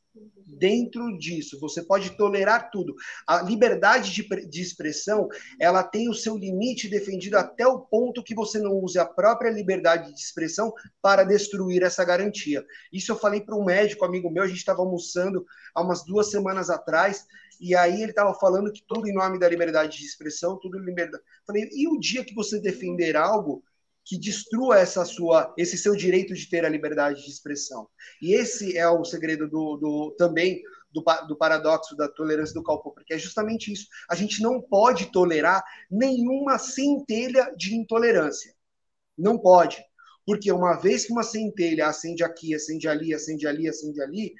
[0.58, 1.60] dentro disso.
[1.60, 2.95] Você pode tolerar tudo.
[3.28, 5.28] A liberdade de, de, expressão,
[5.60, 9.50] ela tem o seu limite defendido até o ponto que você não use a própria
[9.50, 12.65] liberdade de expressão para destruir essa garantia.
[12.91, 16.30] Isso eu falei para um médico amigo meu, a gente estava almoçando há umas duas
[16.30, 17.26] semanas atrás,
[17.60, 21.24] e aí ele estava falando que tudo em nome da liberdade de expressão, tudo liberdade.
[21.45, 23.63] Falei, e o dia que você defender algo
[24.06, 27.89] que destrua essa sua, esse seu direito de ter a liberdade de expressão.
[28.22, 32.80] E esse é o segredo do, do também do, do, paradoxo da tolerância do Karl
[32.82, 33.88] porque é justamente isso.
[34.10, 38.54] A gente não pode tolerar nenhuma centelha de intolerância.
[39.18, 39.84] Não pode.
[40.26, 44.34] Porque uma vez que uma centelha acende aqui, acende ali, acende ali, acende ali,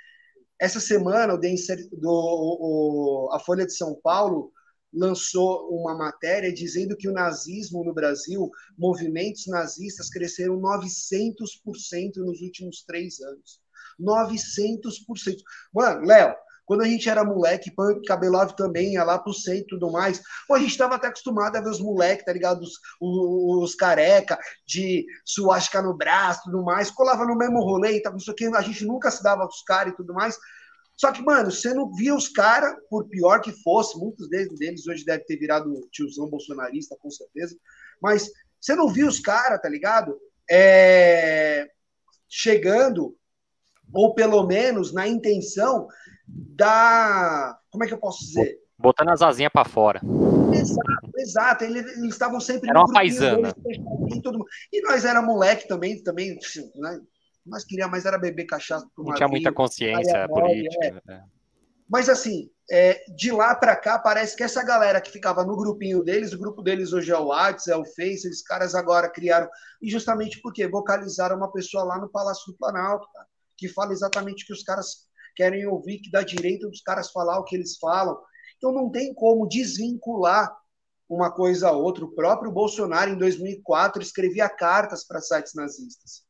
[0.60, 4.52] essa semana o, do, o, a Folha de São Paulo
[4.94, 12.84] lançou uma matéria dizendo que o nazismo no Brasil, movimentos nazistas cresceram 900% nos últimos
[12.84, 13.60] três anos.
[14.00, 15.38] 900%.
[15.74, 19.68] Mano, Léo, quando a gente era moleque, punk, cabelove também, ia lá pro centro e
[19.68, 20.22] tudo mais.
[20.48, 22.62] Pô, a gente tava até acostumado a ver os moleques, tá ligado?
[22.62, 26.90] Os, os, os careca, de suástica no braço e tudo mais.
[26.90, 29.94] Colava no mesmo rolê, tá, isso aqui, a gente nunca se dava com os caras
[29.94, 30.38] e tudo mais.
[30.98, 35.04] Só que, mano, você não via os caras, por pior que fosse, muitos deles, hoje
[35.04, 37.56] devem ter virado tiozão bolsonarista, com certeza,
[38.02, 40.18] mas você não via os caras, tá ligado?
[40.50, 41.68] É...
[42.28, 43.16] Chegando,
[43.94, 45.88] ou pelo menos na intenção
[46.28, 47.58] da.
[47.70, 48.58] Como é que eu posso dizer?
[48.78, 50.02] Botando as asinhas para fora.
[50.54, 51.64] Exato, exato.
[51.64, 52.70] Eles, eles estavam sempre.
[52.70, 53.54] Era uma paisana.
[53.54, 53.80] Deles,
[54.72, 56.38] e nós era moleque também, também,
[56.76, 57.00] né?
[57.46, 58.88] Nós queríamos mais era beber cachaça.
[58.98, 61.02] Não tinha muita consciência política.
[61.08, 61.14] É.
[61.14, 61.24] É.
[61.88, 66.04] Mas assim, é, de lá para cá, parece que essa galera que ficava no grupinho
[66.04, 69.48] deles, o grupo deles hoje é o WhatsApp, é o Face, esses caras agora criaram.
[69.82, 74.44] E justamente porque vocalizaram uma pessoa lá no Palácio do Planalto, cara, que fala exatamente
[74.44, 77.78] o que os caras querem ouvir, que dá direito dos caras falar o que eles
[77.78, 78.18] falam.
[78.58, 80.52] Então não tem como desvincular
[81.08, 82.04] uma coisa a outra.
[82.04, 86.24] O próprio Bolsonaro, em 2004, escrevia cartas para sites nazistas.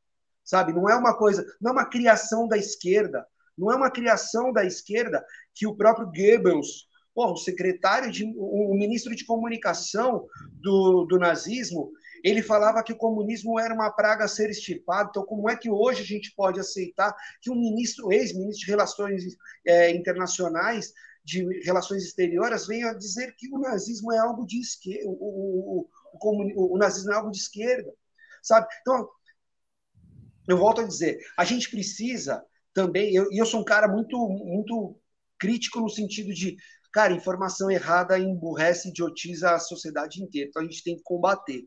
[0.46, 0.72] Sabe?
[0.72, 3.26] Não é uma coisa, não é uma criação da esquerda.
[3.58, 9.16] Não é uma criação da esquerda que o próprio Goebbels, o secretário, de, o, ministro
[9.16, 11.92] de comunicação do, do nazismo,
[12.24, 15.10] ele falava que o comunismo era uma praga a ser extirpada.
[15.10, 19.24] Então, como é que hoje a gente pode aceitar que um ministro, ex-ministro de Relações
[19.66, 20.92] é, Internacionais,
[21.24, 25.90] de Relações Exteriores, venha dizer que o nazismo é algo de esquerda, o, o,
[26.22, 27.92] o, o nazismo é algo de esquerda,
[28.44, 28.68] sabe?
[28.82, 29.10] Então,
[30.48, 34.18] eu volto a dizer, a gente precisa também, e eu, eu sou um cara muito,
[34.18, 35.00] muito
[35.40, 36.56] crítico no sentido de,
[36.94, 41.64] cara, informação errada emburrece e idiotiza a sociedade inteira, então a gente tem que combater.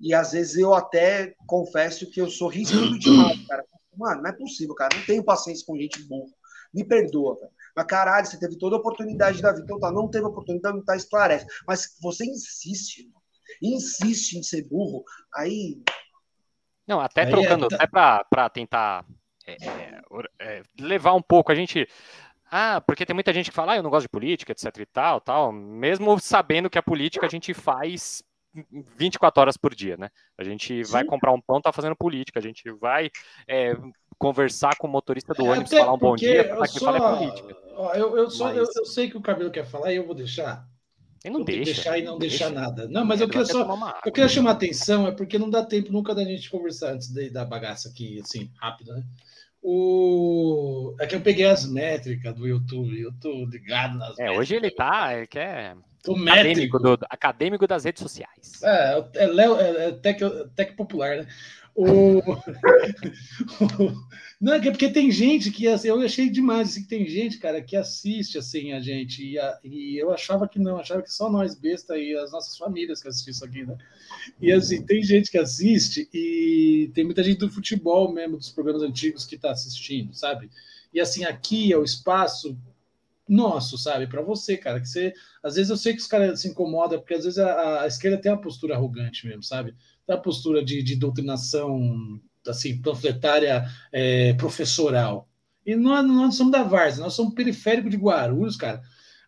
[0.00, 3.64] E às vezes eu até confesso que eu sou risco demais, cara.
[3.96, 4.96] Mano, não é possível, cara.
[4.96, 6.30] Não tenho paciência com gente burra.
[6.72, 7.52] Me perdoa, cara.
[7.74, 9.64] Mas caralho, você teve toda a oportunidade da vida.
[9.64, 11.46] Então tá, não teve oportunidade, não tá, esclarece.
[11.66, 13.10] Mas você insiste,
[13.60, 15.82] insiste em ser burro, aí.
[16.88, 17.74] Não, até aí trocando, é...
[17.74, 19.04] até pra tentar
[19.46, 20.00] é, é,
[20.40, 21.86] é, levar um pouco, a gente.
[22.50, 24.86] Ah, porque tem muita gente que fala, ah, eu não gosto de política, etc e
[24.86, 25.52] tal, tal.
[25.52, 28.22] Mesmo sabendo que a política a gente faz
[28.96, 30.08] 24 horas por dia, né?
[30.36, 30.90] A gente Sim.
[30.90, 33.10] vai comprar um pão, tá fazendo política, a gente vai
[33.46, 33.76] é,
[34.18, 36.92] conversar com o motorista do é, ônibus, falar um bom dia, tá aqui só...
[36.92, 37.56] falar política.
[37.94, 38.56] Eu, eu, só, mas...
[38.56, 40.66] eu, eu, sei que o cabelo quer falar e eu vou deixar.
[41.24, 41.64] E não deixa.
[41.64, 42.86] Deixar e não deixar nada.
[42.88, 44.00] Não, mas eu queria só.
[44.04, 47.44] Eu queria chamar atenção, é porque não dá tempo nunca da gente conversar antes da
[47.44, 49.02] bagaça aqui, assim, rápido, né?
[49.60, 50.94] O...
[51.00, 54.38] É que eu peguei as métricas do YouTube, eu tô ligado nas É, métricas.
[54.38, 55.76] hoje ele tá, ele quer
[56.16, 58.62] acadêmico, do, acadêmico das redes sociais.
[58.62, 60.20] É, é, é, é tech,
[60.54, 61.26] tech popular, né?
[61.80, 62.20] O...
[64.40, 67.62] Não, é porque tem gente que assim, eu achei demais assim, que tem gente, cara,
[67.62, 71.30] que assiste assim a gente e, a, e, eu achava que não, achava que só
[71.30, 73.76] nós besta e as nossas famílias que assistem isso aqui, né?
[74.40, 78.82] E assim, tem gente que assiste e tem muita gente do futebol mesmo, dos programas
[78.82, 80.50] antigos que está assistindo, sabe?
[80.92, 82.56] E assim, aqui é o espaço
[83.28, 84.06] nosso, sabe?
[84.06, 85.12] Para você, cara, que você.
[85.42, 88.18] Às vezes eu sei que os caras se incomodam, porque às vezes a, a esquerda
[88.18, 89.74] tem uma postura arrogante mesmo, sabe?
[90.06, 95.28] Tem uma postura de, de doutrinação, assim, panfletária é, professoral.
[95.66, 98.80] E nós não somos da Várzea, nós somos periférico de Guarulhos, cara.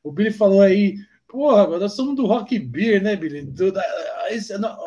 [0.02, 0.96] O Billy falou aí,
[1.28, 3.42] porra, nós somos do Rock Beer, né, Billy?
[3.42, 3.82] Do, da,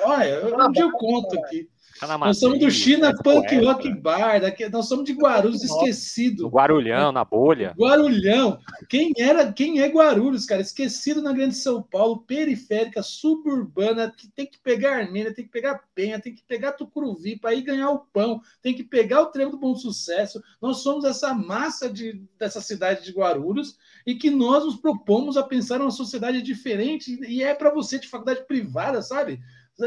[0.04, 1.70] olha, um dia eu conto aqui.
[2.08, 6.48] Nós somos do China é Punk Rock Bar, daqui, nós somos de Guarulhos esquecido.
[6.48, 7.74] Guarulhão, na bolha.
[7.78, 8.60] Guarulhão.
[8.90, 10.62] Quem era, quem é Guarulhos, cara?
[10.62, 15.84] Esquecido na Grande São Paulo, periférica, suburbana, que tem que pegar Armênia, tem que pegar
[15.96, 19.52] Penha, tem que pegar Tucuruvi para ir ganhar o pão, tem que pegar o trevo
[19.52, 20.42] do bom sucesso.
[20.62, 25.44] Nós somos essa massa de, dessa cidade de Guarulhos e que nós nos propomos a
[25.44, 29.40] pensar uma sociedade diferente e é para você de faculdade privada, sabe?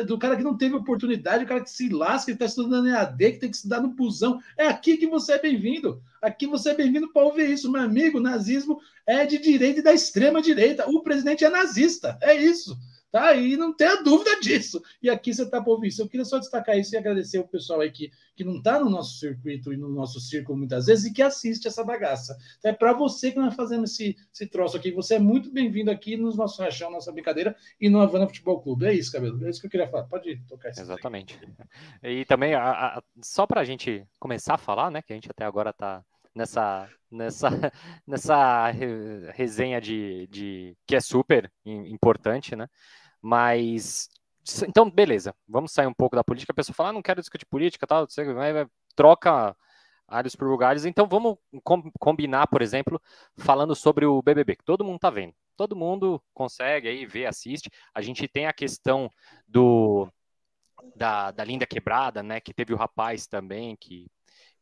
[0.06, 3.32] Do cara que não teve oportunidade, o cara que se lasca, que está estudando EAD,
[3.32, 4.40] que tem que estudar no busão.
[4.56, 6.02] É aqui que você é bem-vindo.
[6.20, 7.70] Aqui você é bem-vindo para ouvir isso.
[7.70, 10.88] Meu amigo, nazismo é de direita e da extrema direita.
[10.88, 12.18] O presidente é nazista.
[12.20, 12.76] É isso.
[13.16, 13.32] Tá?
[13.32, 14.82] E não tenha dúvida disso.
[15.02, 16.02] E aqui você está ouvir isso.
[16.02, 18.90] Eu queria só destacar isso e agradecer o pessoal aí que, que não está no
[18.90, 22.36] nosso circuito e no nosso círculo muitas vezes e que assiste essa bagaça.
[22.58, 24.92] Então, é para você que nós fazemos esse, esse troço aqui.
[24.92, 28.84] Você é muito bem-vindo aqui nos nossos rachão, nossa brincadeira e no Havana Futebol Clube.
[28.84, 29.42] É isso, Cabelo.
[29.46, 30.04] É isso que eu queria falar.
[30.04, 30.82] Pode tocar isso.
[30.82, 31.40] Exatamente.
[32.02, 35.30] E também, a, a, só para a gente começar a falar, né, que a gente
[35.30, 37.48] até agora está nessa nessa
[38.06, 38.70] nessa
[39.32, 42.68] resenha de, de que é super importante, né?
[43.26, 44.08] Mas
[44.68, 46.52] então, beleza, vamos sair um pouco da política.
[46.52, 48.06] A pessoa fala, ah, não quero discutir política, tal,
[48.94, 49.56] troca
[50.06, 50.84] alhos por bugalhos.
[50.84, 53.02] Então vamos com, combinar, por exemplo,
[53.36, 55.34] falando sobre o BBB, que todo mundo tá vendo.
[55.56, 57.68] Todo mundo consegue aí ver, assiste.
[57.92, 59.10] A gente tem a questão
[59.48, 60.08] do
[60.94, 62.40] da, da Linda Quebrada, né?
[62.40, 64.06] Que teve o rapaz também que,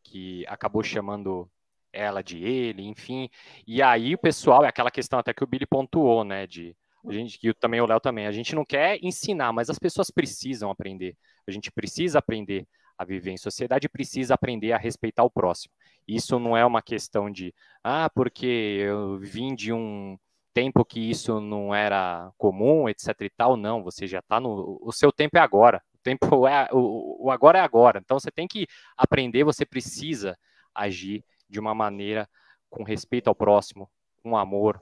[0.02, 1.50] que acabou chamando
[1.92, 3.28] ela de ele, enfim.
[3.66, 6.46] E aí o pessoal, é aquela questão até que o Billy pontuou, né?
[6.46, 6.74] De
[7.06, 10.10] a gente, e também o Léo também, a gente não quer ensinar, mas as pessoas
[10.10, 11.16] precisam aprender.
[11.46, 15.72] A gente precisa aprender a viver em sociedade precisa aprender a respeitar o próximo.
[16.06, 20.16] Isso não é uma questão de, ah, porque eu vim de um
[20.52, 23.56] tempo que isso não era comum, etc e tal.
[23.56, 24.78] Não, você já está no.
[24.82, 25.82] O seu tempo é agora.
[25.94, 26.68] O tempo é.
[26.72, 28.00] O, o agora é agora.
[28.02, 30.38] Então você tem que aprender, você precisa
[30.74, 32.28] agir de uma maneira
[32.70, 33.90] com respeito ao próximo,
[34.22, 34.80] com amor,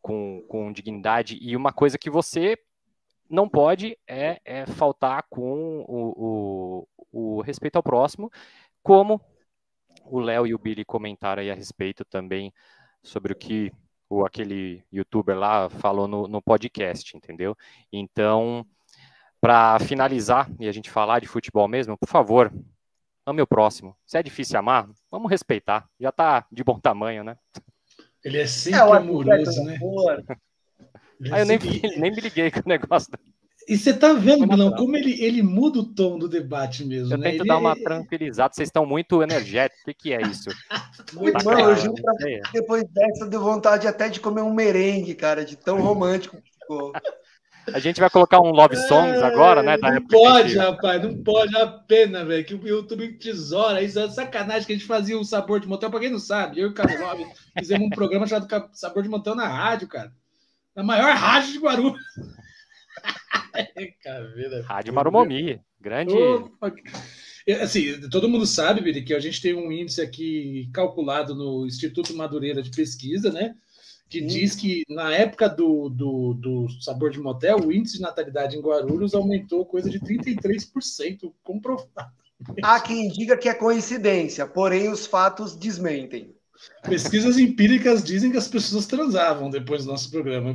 [0.00, 1.38] com, com dignidade.
[1.40, 2.58] E uma coisa que você
[3.28, 8.30] não pode é, é faltar com o, o, o, respeito ao próximo,
[8.82, 9.20] como
[10.04, 12.52] o Léo e o Billy comentaram aí a respeito também
[13.02, 13.72] sobre o que
[14.08, 17.56] o, aquele youtuber lá falou no, no podcast, entendeu?
[17.92, 18.66] Então,
[19.40, 22.52] para finalizar e a gente falar de futebol mesmo, por favor,
[23.24, 23.96] ame o próximo.
[24.04, 25.88] Se é difícil amar, vamos respeitar.
[25.98, 27.38] Já tá de bom tamanho, né?
[28.24, 29.78] Ele é sempre é, amoroso, né?
[31.32, 31.58] Aí eu nem,
[31.98, 33.10] nem me liguei com o negócio.
[33.68, 37.14] E você tá vendo, não, como ele, ele muda o tom do debate mesmo.
[37.14, 37.30] Eu né?
[37.30, 37.48] tento ele...
[37.48, 39.82] dar uma tranquilizada, vocês estão muito energéticos.
[39.82, 40.50] O que, que é isso?
[41.22, 42.14] Irmão, eu juro pra
[42.52, 46.92] depois dessa deu vontade até de comer um merengue, cara, de tão romântico que ficou.
[47.72, 49.76] A gente vai colocar um Love Songs é, agora, né?
[49.76, 51.56] não pode, rapaz, não pode.
[51.56, 53.82] É a pena, velho, que o YouTube tesoura.
[53.82, 55.90] Isso é sacanagem que a gente fazia o Sabor de Motel.
[55.90, 56.98] Pra quem não sabe, eu e o Carlos
[57.58, 60.12] fizemos um programa chamado Sabor de Motel na rádio, cara.
[60.74, 62.00] Na maior rádio de Guarulhos.
[64.66, 66.14] rádio Marumomi, grande.
[66.14, 66.72] Opa.
[67.62, 72.14] Assim, todo mundo sabe, Biri, que a gente tem um índice aqui calculado no Instituto
[72.14, 73.54] Madureira de Pesquisa, né?
[74.10, 78.56] Que diz que na época do, do, do, sabor de motel, o índice de natalidade
[78.56, 82.10] em Guarulhos aumentou coisa de 33%, comprovado.
[82.60, 86.34] Há quem diga que é coincidência, porém os fatos desmentem.
[86.82, 90.52] Pesquisas empíricas dizem que as pessoas transavam depois do nosso programa.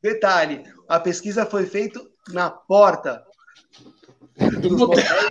[0.00, 3.22] Detalhe: a pesquisa foi feita na porta
[4.60, 5.30] dos motéis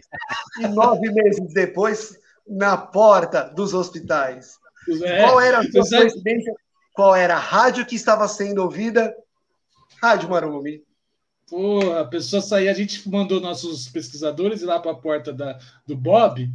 [0.60, 4.60] e nove meses depois na porta dos hospitais.
[5.04, 6.54] É, Qual era a sua coincidência?
[6.94, 9.16] Qual era a rádio que estava sendo ouvida?
[10.02, 10.84] Rádio Marumbi.
[11.50, 15.60] Pô, a pessoa saía, a gente mandou nossos pesquisadores ir lá para a porta da,
[15.86, 16.50] do Bob.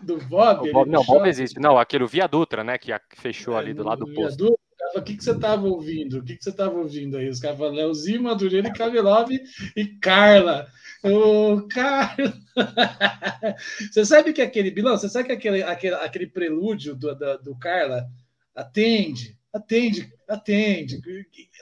[0.00, 0.70] Do, do Bob.
[0.70, 1.58] O Bob não, Bob existe.
[1.58, 2.78] Não, aquele Via Dutra, né?
[2.78, 4.36] Que fechou é, ali do lado do posto.
[4.36, 4.58] Dutra,
[4.94, 6.18] o que, que você estava ouvindo?
[6.18, 7.28] O que, que você estava ouvindo aí?
[7.28, 9.30] Os caras falaram Leozinho, Madureira, Kavilov
[9.76, 10.68] e Carla.
[11.02, 12.34] Ô, Carla!
[13.90, 17.58] você sabe que aquele Bilão, você sabe que aquele, aquele, aquele prelúdio do, do, do
[17.58, 18.08] Carla
[18.54, 21.00] atende, atende, atende.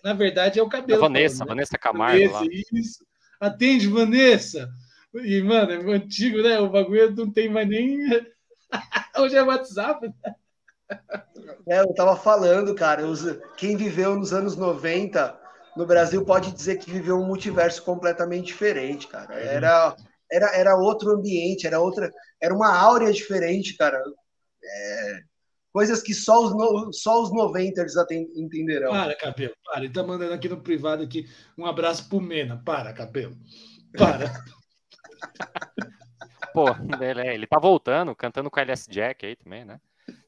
[0.02, 0.98] Na verdade, é o cabelo.
[0.98, 1.48] A Vanessa, né?
[1.48, 2.18] Vanessa Camargo.
[2.18, 2.46] Vanessa, lá.
[2.72, 3.06] Isso.
[3.38, 4.70] Atende, Vanessa.
[5.14, 6.58] E, mano, é antigo, né?
[6.58, 7.98] O bagulho não tem mais nem.
[9.18, 10.06] Hoje é WhatsApp.
[10.08, 10.34] Né?
[11.68, 13.02] É, eu tava falando, cara,
[13.56, 15.45] quem viveu nos anos 90
[15.76, 19.34] no Brasil pode dizer que viveu um multiverso completamente diferente, cara.
[19.34, 19.94] Era,
[20.30, 22.10] era, era outro ambiente, era outra,
[22.40, 24.02] era uma áurea diferente, cara.
[24.64, 25.20] É,
[25.72, 27.94] coisas que só os, só os 90 eles
[28.34, 28.90] entenderão.
[28.90, 29.84] Para, cabelo, para.
[29.84, 32.62] Ele tá mandando aqui no privado aqui um abraço pro Mena.
[32.64, 33.36] Para, cabelo.
[33.96, 34.32] Para.
[36.54, 36.70] Pô,
[37.04, 39.78] ele, é, ele tá voltando, cantando com a LS Jack aí também, né?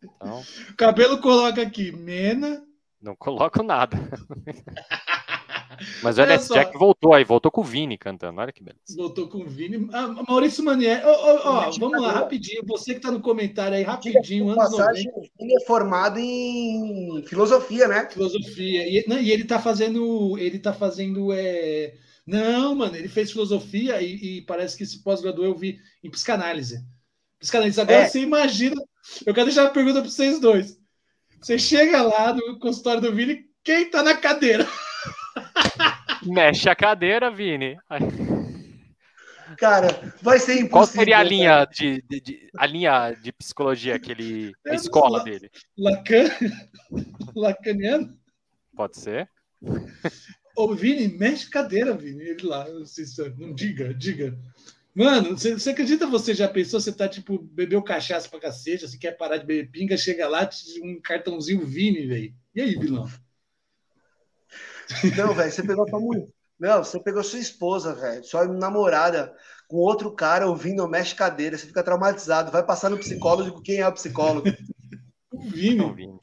[0.02, 0.42] Então...
[0.76, 2.62] Cabelo coloca aqui, Mena.
[3.00, 3.96] Não coloco nada.
[6.02, 8.40] Mas o LS Jack voltou aí, voltou com o Vini cantando.
[8.40, 8.82] Olha que beleza.
[8.96, 9.88] Voltou com o Vini.
[9.92, 12.62] Ah, Maurício Manier, oh, oh, oh, vamos lá, rapidinho.
[12.66, 14.50] Você que está no comentário aí, rapidinho.
[14.50, 15.30] Anos passagem, 90.
[15.38, 18.08] Ele é formado em filosofia, né?
[18.10, 18.88] Filosofia.
[18.88, 20.36] E, não, e ele está fazendo.
[20.38, 21.32] Ele tá fazendo.
[21.32, 21.94] É...
[22.26, 26.84] Não, mano, ele fez filosofia e, e parece que se pós-graduou, eu vi em psicanálise.
[27.38, 27.80] Psicanálise.
[27.80, 28.08] Agora é.
[28.08, 28.76] você imagina
[29.24, 30.78] eu quero deixar uma pergunta para vocês dois.
[31.40, 34.66] Você chega lá no consultório do Vini, quem tá na cadeira?
[36.22, 37.76] Mexe a cadeira, Vini.
[39.56, 39.88] Cara,
[40.22, 40.70] vai ser impossível.
[40.70, 45.24] Qual seria a linha de, de, de, a linha de psicologia que ele, a escola
[45.24, 45.50] dele?
[45.76, 46.28] Lacan,
[47.34, 48.16] lacaniano?
[48.76, 49.28] Pode ser.
[50.56, 52.22] Ô, Vini, mexe cadeira, Vini.
[52.22, 52.66] Ele lá,
[53.36, 54.38] não diga, diga.
[54.94, 56.80] Mano, você, você, acredita você já pensou?
[56.80, 60.48] Você tá tipo, bebeu cachaça pra cacete, você quer parar de beber pinga, chega lá,
[60.82, 62.34] um cartãozinho Vini, velho.
[62.54, 63.08] E aí, Bilão?
[65.16, 66.26] Não, velho, você pegou tua mulher.
[66.58, 69.32] Não, você pegou sua esposa, velho, sua namorada.
[69.68, 73.86] com outro cara ouvindo mexe cadeira, você fica traumatizado, vai passar no psicólogo, quem é
[73.86, 74.48] o psicólogo?
[75.32, 75.80] O Vini.
[75.80, 76.18] O Vini.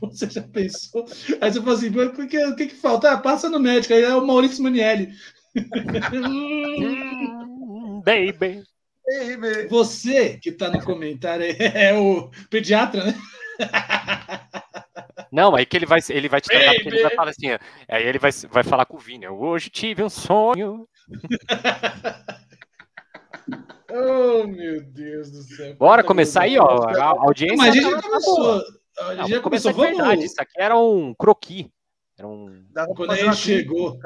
[0.00, 1.04] Você já pensou?
[1.40, 3.12] Aí você fala assim: o que, o que, que falta?
[3.12, 3.94] Ah, passa no médico.
[3.94, 5.10] Aí é o Maurício Manielli.
[8.04, 8.64] Baby.
[9.06, 9.68] Baby.
[9.68, 13.14] Você que está no comentário é o pediatra, né?
[15.30, 17.46] Não, aí que ele vai, ele vai te tratar, porque ele vai falar assim,
[17.88, 20.88] aí ele vai, vai falar com o Vini, hoje tive um sonho.
[23.90, 25.74] oh, meu Deus do céu.
[25.76, 27.56] Bora começar aí, ó, a audiência.
[27.56, 28.62] Mas a gente já começou,
[29.00, 29.96] a gente já começou, vamos...
[29.96, 31.70] verdade, isso aqui era um croqui.
[32.16, 32.64] Era um...
[32.96, 33.96] Quando a gente chegou,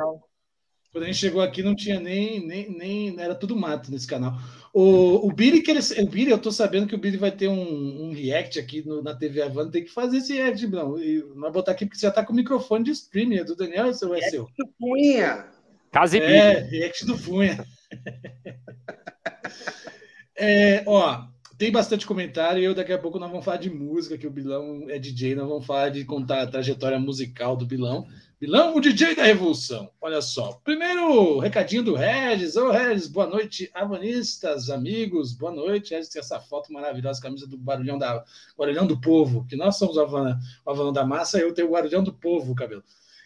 [0.93, 4.39] quando a gente chegou aqui não tinha nem, nem, nem era tudo mato nesse canal.
[4.75, 7.49] O, o Billy, que ele, o Billy, eu tô sabendo que o Billy vai ter
[7.49, 10.99] um, um react aqui no, na TV Havana, tem que fazer esse react, não.
[10.99, 13.57] E vai botar aqui porque você já tá com o microfone de streaming, é do
[13.57, 14.47] Daniel ou é seu?
[14.57, 15.47] Do Funha.
[15.91, 17.65] Case é, react do Funha.
[20.37, 21.25] é, ó,
[21.63, 24.31] tem bastante comentário e eu daqui a pouco nós vamos falar de música, que o
[24.33, 28.05] Bilão é DJ, nós vamos falar de contar a trajetória musical do Bilão.
[28.41, 29.89] Bilão, o DJ da Revolução.
[30.01, 30.61] Olha só.
[30.65, 32.57] Primeiro, recadinho do Regis.
[32.57, 35.35] Ô, Regis, boa noite, avanistas, amigos.
[35.35, 35.95] Boa noite.
[35.95, 38.25] Regis, tem essa foto maravilhosa, camisa do Barulhão, da,
[38.59, 42.13] Barulhão do Povo, que nós somos o Havana, da Massa, eu tenho o Barulhão do
[42.13, 42.83] Povo, cabelo.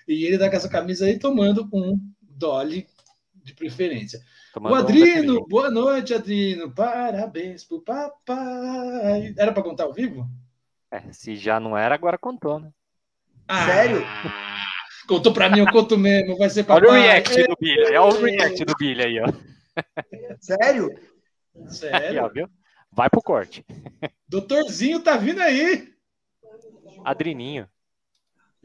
[0.07, 2.87] E ele tá com essa camisa aí tomando um Dolly
[3.43, 4.20] de preferência.
[4.57, 6.72] Tomando o Adrino, um boa noite, Adrino.
[6.72, 9.34] Parabéns pro papai.
[9.36, 10.26] Era para contar ao vivo?
[10.90, 12.70] É, se já não era, agora contou, né?
[13.46, 14.02] Ah, Sério?
[15.07, 16.88] Contou pra mim, eu conto mesmo, vai ser papai.
[16.88, 19.26] Olha o react do Billy, olha o react do Billy aí, ó.
[20.40, 20.88] Sério?
[21.68, 22.24] Sério?
[22.24, 22.48] Aqui, ó,
[22.90, 23.62] vai pro corte.
[24.26, 25.92] Doutorzinho tá vindo aí.
[27.04, 27.68] Adrininho.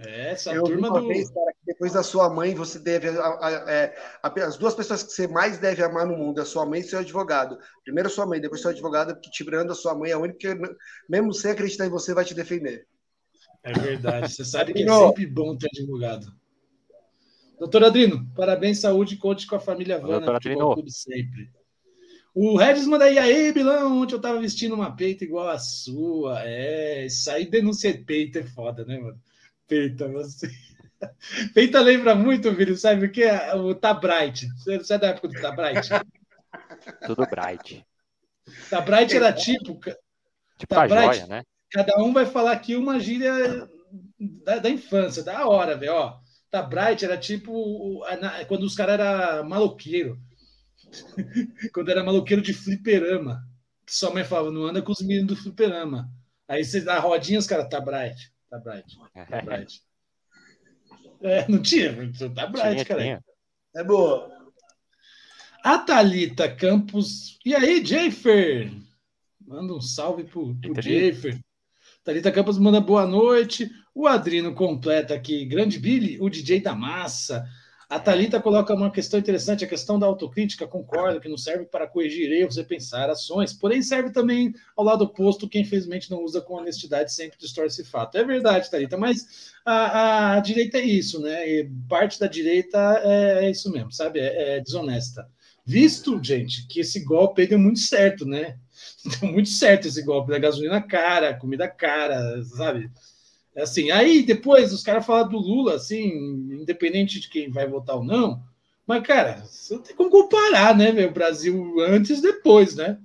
[0.03, 1.07] É, essa eu turma do...
[1.07, 3.09] Vez, cara, depois da sua mãe, você deve.
[3.09, 6.45] A, a, é, a, as duas pessoas que você mais deve amar no mundo, a
[6.45, 7.59] sua mãe e seu advogado.
[7.83, 10.75] Primeiro sua mãe, depois seu advogado, porque tirando a sua mãe, é a única que,
[11.07, 12.87] mesmo sem acreditar em você, vai te defender.
[13.63, 14.33] É verdade.
[14.33, 16.33] Você sabe que é sempre bom ter advogado.
[17.59, 20.73] Doutor Adrino, parabéns, saúde, conte com a família Vana, Doutor Adrino.
[20.73, 21.51] Clube sempre.
[22.33, 26.41] O Regis manda aí, aí, Bilão, ontem eu tava vestindo uma peita igual a sua.
[26.43, 29.19] É, isso aí denuncia peita é foda, né, mano?
[29.71, 30.51] Peita, você.
[31.55, 33.23] Peita lembra muito, filho, sabe o que?
[33.55, 34.49] O Tabright.
[34.57, 35.89] Você é da época do Tabright?
[37.07, 37.87] Tudo Bright.
[38.69, 39.79] Tabright era tipo.
[40.57, 41.43] Tipo a joia, né?
[41.71, 43.65] Cada um vai falar aqui uma gíria
[44.43, 45.93] da, da infância, da hora, velho.
[45.93, 46.19] Ó,
[46.49, 48.03] tá Bright era tipo
[48.49, 50.19] quando os caras eram maloqueiro.
[51.73, 53.41] quando era maloqueiro de fliperama.
[53.85, 56.11] Que sua mãe falava, não anda com os meninos do fliperama.
[56.45, 58.97] Aí você dá rodinha, os caras, tá Bright, tá Bright,
[59.29, 59.81] tá Bright.
[61.21, 61.93] É, não tinha,
[62.35, 63.23] tá Bright, cara.
[63.73, 64.29] É boa.
[65.63, 67.39] A Thalita Campos.
[67.45, 68.71] E aí, Jayfer?
[69.39, 71.39] Manda um salve pro, pro Jayfer.
[72.03, 73.69] Thalita Campos manda boa noite.
[73.93, 75.45] O Adrino completa aqui.
[75.45, 77.47] Grande Billy, o DJ da massa.
[77.91, 81.85] A Thalita coloca uma questão interessante, a questão da autocrítica, concordo que não serve para
[81.85, 86.39] corrigir erros e pensar ações, porém serve também ao lado oposto, que infelizmente não usa
[86.39, 88.17] com honestidade sempre distorce fato.
[88.17, 91.45] É verdade, Thalita, mas a, a, a direita é isso, né?
[91.45, 94.21] E parte da direita é, é isso mesmo, sabe?
[94.21, 95.27] É, é, desonesta.
[95.65, 98.57] Visto, gente, que esse golpe deu muito certo, né?
[99.19, 102.89] Deu muito certo esse golpe da gasolina cara, comida cara, sabe?
[103.55, 106.07] Assim, aí depois os caras falam do Lula, assim,
[106.51, 108.41] independente de quem vai votar ou não,
[108.87, 111.11] mas, cara, você não tem como comparar, né, meu?
[111.11, 112.99] Brasil antes e depois, né?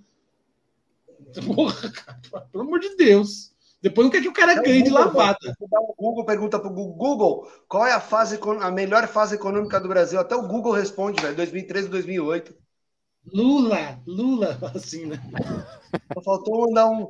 [1.45, 3.55] Porra, cara, pelo amor de Deus.
[3.83, 5.55] Depois não quer que o cara ganhe de lavada.
[5.61, 9.89] O Google pergunta para o Google qual é a fase, a melhor fase econômica do
[9.89, 10.19] Brasil.
[10.19, 12.53] Até o Google responde, velho, 2013, 2008.
[13.33, 15.23] Lula, Lula, assim, né?
[16.15, 17.09] Só faltou mandar um.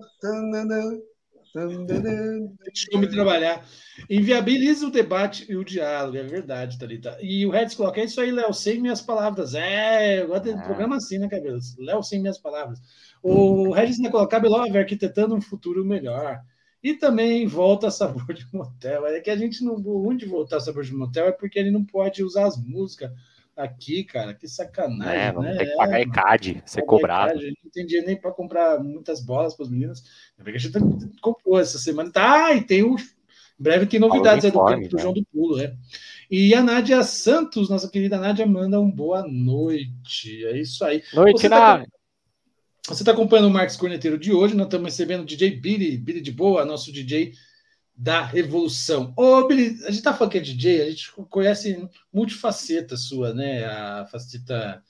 [1.57, 3.64] Deixa eu me trabalhar.
[4.11, 7.16] Inviabiliza o debate e o diálogo, é verdade, Thalita.
[7.22, 9.54] E o Reds coloca: é isso aí, Léo, sem minhas palavras.
[9.54, 10.62] É, eu gosto de ah.
[10.62, 11.74] programa assim, né, cabelos?
[11.78, 12.78] Léo, sem minhas palavras.
[13.22, 16.40] O Regis vai colocar Belove arquitetando um futuro melhor.
[16.82, 19.07] E também volta sabor de motel.
[19.07, 19.74] É que a gente não.
[19.76, 23.11] O ruim de voltar sabor de motel é porque ele não pode usar as músicas
[23.57, 24.34] aqui, cara.
[24.34, 25.20] Que sacanagem.
[25.20, 25.57] É, vamos né?
[25.57, 27.40] ter que pagar é, ECAD, ser cobrado.
[27.40, 27.59] ECAD.
[27.64, 30.04] Não tem dinheiro nem para comprar muitas bolas para os meninos.
[30.38, 30.78] A gente
[31.20, 32.11] comprou essa semana.
[32.11, 32.96] Tá, e tem o.
[32.96, 35.02] Em breve tem novidades aí do tempo do né?
[35.02, 35.74] João do Pulo, é.
[36.30, 40.44] E a Nádia Santos, nossa querida Nádia, manda um boa noite.
[40.44, 41.02] É isso aí.
[41.14, 41.82] Noite, Você tá,
[42.86, 46.20] você está acompanhando o Marcos Corneteiro de hoje, nós estamos recebendo o DJ Billy, Billy
[46.20, 47.32] de Boa, nosso DJ
[47.97, 49.14] da Revolução.
[49.16, 53.64] Ô, Billy, a gente tá falando que é DJ, a gente conhece multifaceta sua, né?
[53.64, 54.82] A faceta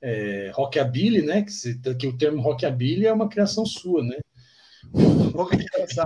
[0.00, 1.42] é, rockabilly, né?
[1.42, 4.18] Que, se, que o termo rockabilly é uma criação sua, né?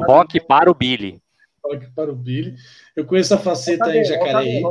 [0.07, 1.21] Rock para o Billy.
[1.65, 2.55] Rock para o Billy.
[2.95, 4.63] Eu conheço a faceta em Jacareí.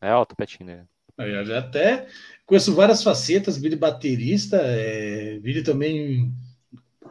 [0.00, 0.84] É, ó, topetinho, né?
[1.16, 2.06] Eu já até
[2.46, 6.34] conheço várias facetas, Billy baterista, é, Billy também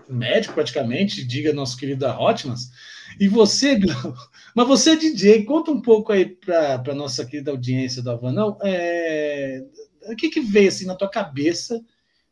[0.10, 2.72] médico praticamente, diga nosso querido da Hotmans.
[3.20, 3.80] E você,
[4.56, 8.58] mas você é DJ, conta um pouco aí para a nossa querida audiência do Avanão,
[8.64, 9.64] é,
[10.12, 11.82] o que, que veio assim na tua cabeça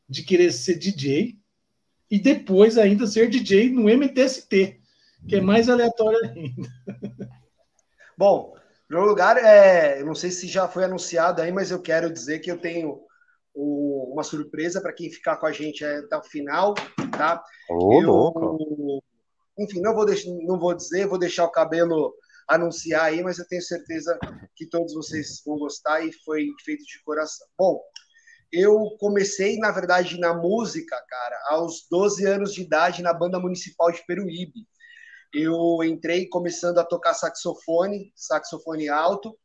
[0.10, 1.38] de querer ser DJ
[2.10, 4.80] e depois ainda ser DJ no MTST,
[5.28, 6.70] que é mais aleatório ainda.
[8.18, 11.82] Bom, em primeiro lugar, é, eu não sei se já foi anunciado aí, mas eu
[11.82, 13.02] quero dizer que eu tenho
[13.54, 16.74] o, uma surpresa para quem ficar com a gente até o final,
[17.18, 17.44] tá?
[17.70, 18.58] Ô, eu, louco.
[19.58, 22.14] Enfim, não vou, deixar, não vou dizer, vou deixar o cabelo
[22.48, 24.18] anunciar aí, mas eu tenho certeza
[24.56, 27.46] que todos vocês vão gostar e foi feito de coração.
[27.58, 27.82] Bom,
[28.52, 33.92] eu comecei, na verdade, na música, cara, aos 12 anos de idade na banda municipal
[33.92, 34.66] de Peruíbe.
[35.34, 39.38] Eu entrei começando a tocar saxofone, saxofone alto,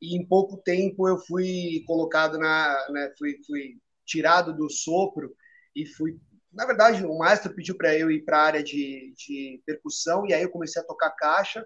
[0.00, 5.34] e em pouco tempo eu fui colocado na, né, fui, fui tirado do sopro
[5.74, 6.18] e fui
[6.52, 10.34] na verdade, o maestro pediu para eu ir para a área de, de percussão e
[10.34, 11.64] aí eu comecei a tocar caixa.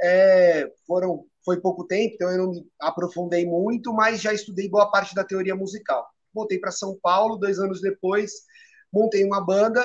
[0.00, 4.90] É, foram, foi pouco tempo, então eu não me aprofundei muito, mas já estudei boa
[4.90, 6.08] parte da teoria musical.
[6.34, 8.32] Voltei para São Paulo, dois anos depois,
[8.92, 9.84] montei uma banda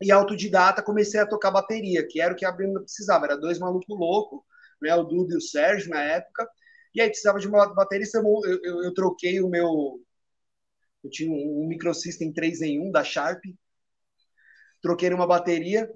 [0.00, 3.58] e autodidata comecei a tocar bateria, que era o que a banda precisava, era dois
[3.58, 4.40] malucos loucos,
[4.80, 6.48] né, o Dudu e o Sérgio na época,
[6.94, 10.00] e aí precisava de uma baterista, eu, eu, eu troquei o meu...
[11.08, 13.42] Eu tinha um microsystem 3 em 1 da Sharp,
[14.82, 15.90] troquei numa bateria,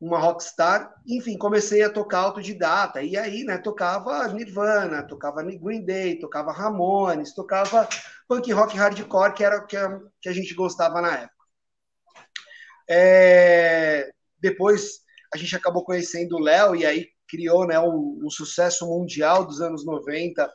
[0.00, 6.18] uma rockstar, enfim, comecei a tocar autodidata, e aí, né, tocava Nirvana, tocava Green Day,
[6.18, 7.86] tocava Ramones, tocava
[8.26, 11.36] punk rock hardcore, que era o que a, que a gente gostava na época.
[12.88, 15.00] É, depois
[15.34, 19.60] a gente acabou conhecendo o Léo, e aí criou né, um, um, sucesso mundial dos
[19.60, 20.50] anos 90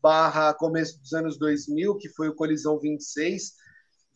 [0.00, 3.54] barra começo dos anos 2000, que foi o Colisão 26,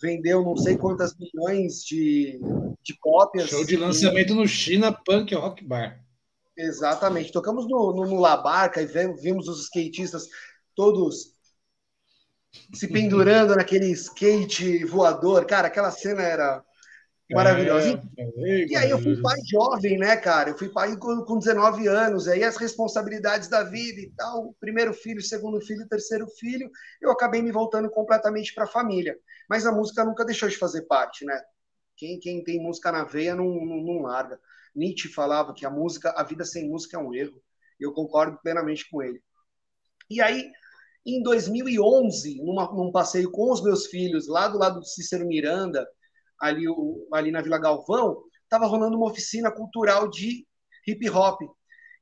[0.00, 2.40] vendeu não sei quantas milhões de,
[2.82, 3.48] de cópias.
[3.50, 4.36] Show de lançamento e...
[4.36, 6.02] no China Punk Rock Bar.
[6.56, 7.32] Exatamente.
[7.32, 10.28] Tocamos no, no, no La Barca e vimos os skatistas
[10.74, 11.32] todos
[12.74, 15.44] se pendurando naquele skate voador.
[15.46, 16.64] Cara, aquela cena era
[17.34, 18.02] maravilhosa.
[18.16, 20.50] É, é, e aí eu fui pai jovem, né, cara?
[20.50, 24.92] Eu fui pai com, com 19 anos, aí as responsabilidades da vida e tal, primeiro
[24.92, 26.70] filho, segundo filho, terceiro filho,
[27.00, 29.16] eu acabei me voltando completamente para a família.
[29.48, 31.40] Mas a música nunca deixou de fazer parte, né?
[31.96, 34.40] Quem, quem tem música na veia não, não, não larga.
[34.74, 37.40] Nietzsche falava que a música, a vida sem música é um erro.
[37.78, 39.22] E eu concordo plenamente com ele.
[40.08, 40.50] E aí,
[41.04, 45.86] em 2011, numa, num passeio com os meus filhos, lá do lado do Cícero Miranda,
[46.40, 46.64] ali,
[47.12, 50.46] ali na Vila Galvão, estava rolando uma oficina cultural de
[50.86, 51.40] hip hop.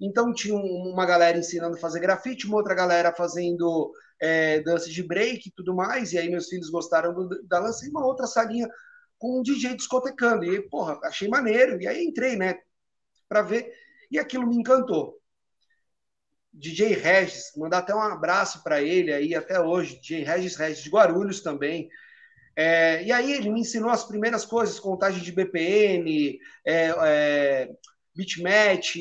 [0.00, 5.02] Então tinha uma galera ensinando a fazer grafite, uma outra galera fazendo é, dança de
[5.02, 8.26] break e tudo mais, e aí meus filhos gostaram do, da dança, e uma outra
[8.26, 8.68] salinha
[9.18, 10.44] com um DJ discotecando.
[10.44, 11.80] E, porra, achei maneiro.
[11.82, 12.54] E aí entrei, né,
[13.28, 13.72] para ver.
[14.10, 15.18] E aquilo me encantou.
[16.52, 20.00] DJ Regis, mandar até um abraço para ele aí até hoje.
[20.00, 21.88] DJ Regis Regis de Guarulhos também.
[22.60, 27.70] É, e aí ele me ensinou as primeiras coisas, contagem de BPM, é, é,
[28.16, 28.96] bitmatch,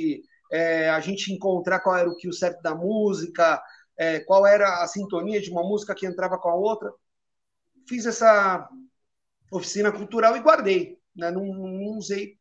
[0.51, 3.59] é, a gente encontrar qual era o que o certo da música,
[3.97, 6.93] é, qual era a sintonia de uma música que entrava com a outra.
[7.89, 8.69] Fiz essa
[9.51, 11.31] oficina cultural e guardei, né?
[11.31, 12.37] não, não usei.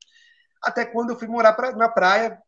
[0.63, 2.39] Até quando eu fui morar pra, na praia,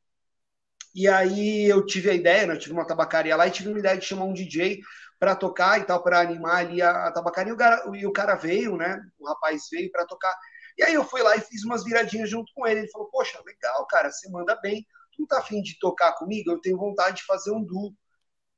[0.94, 2.52] e aí eu tive a ideia, né?
[2.52, 4.80] eu tive uma tabacaria lá e tive uma ideia de chamar um DJ
[5.18, 7.50] para tocar e tal, para animar ali a, a tabacaria.
[7.50, 9.00] E o, cara, e o cara veio, né?
[9.18, 10.34] O rapaz veio para tocar.
[10.76, 12.80] E aí eu fui lá e fiz umas viradinhas junto com ele.
[12.80, 14.86] Ele falou: Poxa, legal, cara, você manda bem.
[15.12, 16.50] Tu não tá afim de tocar comigo?
[16.50, 17.92] Eu tenho vontade de fazer um duo.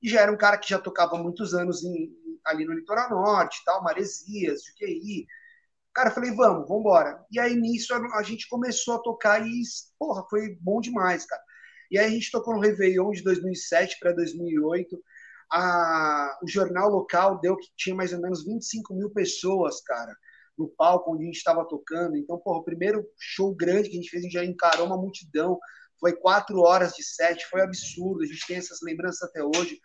[0.03, 2.11] E já era um cara que já tocava muitos anos em,
[2.45, 5.27] ali no Litoral Norte, tal, Maresias, Juqueí,
[5.95, 7.25] Cara, falei, vamos, vamos embora.
[7.31, 9.63] E aí nisso a, gente começou a tocar e,
[9.99, 11.43] porra, foi bom demais, cara.
[11.91, 14.97] E aí a gente tocou no Réveillon de 2007 para 2008.
[15.53, 20.15] A, o jornal local deu que tinha mais ou menos 25 mil pessoas, cara,
[20.57, 22.17] no palco onde a gente estava tocando.
[22.17, 24.97] Então, porra, o primeiro show grande que a gente fez, a gente já encarou uma
[24.97, 25.59] multidão.
[25.99, 28.23] Foi quatro horas de set, foi absurdo.
[28.23, 29.79] A gente tem essas lembranças até hoje.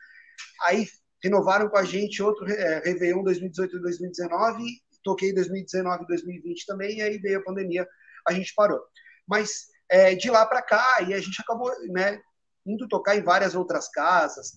[0.63, 0.87] Aí
[1.23, 4.63] renovaram com a gente outro é, Réveillon 2018 e 2019
[5.05, 7.87] toquei 2019 e 2020 também, e aí veio a pandemia,
[8.27, 8.81] a gente parou.
[9.27, 12.19] Mas é, de lá para cá, e a gente acabou né,
[12.65, 14.53] indo tocar em várias outras casas.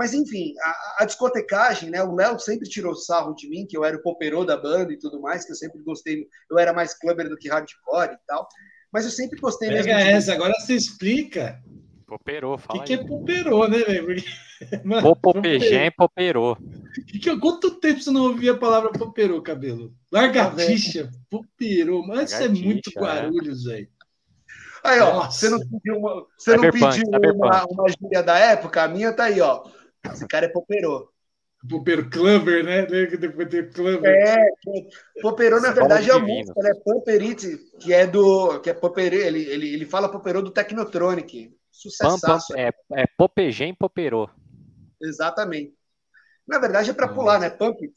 [0.00, 2.02] Mas, enfim, a, a, discotecagem, né?
[2.02, 4.98] O Léo sempre tirou sarro de mim, que eu era o poperô da banda e
[4.98, 6.26] tudo mais, que eu sempre gostei.
[6.50, 8.48] Eu era mais clubber do que hardcore e tal.
[8.90, 9.98] Mas eu sempre gostei Pega mesmo.
[9.98, 10.32] Pega essa, de...
[10.38, 11.62] agora você explica.
[12.06, 14.24] Poperô, fala O que, que, é poperô, né, velho?
[15.20, 16.56] Popegém poperô.
[17.06, 19.92] Que, que, quanto tempo você não ouvia a palavra poperô, cabelo?
[20.10, 22.06] Largatixa, poperô.
[22.06, 22.98] Mas isso é muito é.
[22.98, 23.88] Guarulhos, velho.
[24.82, 25.38] Aí, ó, Nossa.
[25.40, 28.82] você não pediu uma, você não pediu uma, uma gíria da época?
[28.82, 29.62] A minha tá aí, ó.
[30.04, 31.10] Esse cara é poperô.
[31.68, 32.86] Popero Clubber, né?
[32.86, 34.10] Depois tem Clubber.
[34.10, 34.48] É,
[35.20, 36.72] Popero, na verdade, é a música, né?
[36.82, 38.60] Pomperite, que é do.
[38.60, 41.54] que é Popere, ele, ele, ele fala Popero do Technotronic.
[41.70, 42.56] Sucesso.
[42.56, 44.30] É, é Popegem Popero.
[45.02, 45.74] Exatamente.
[46.46, 47.50] Na verdade, é para pular, né?
[47.50, 47.94] Pump it.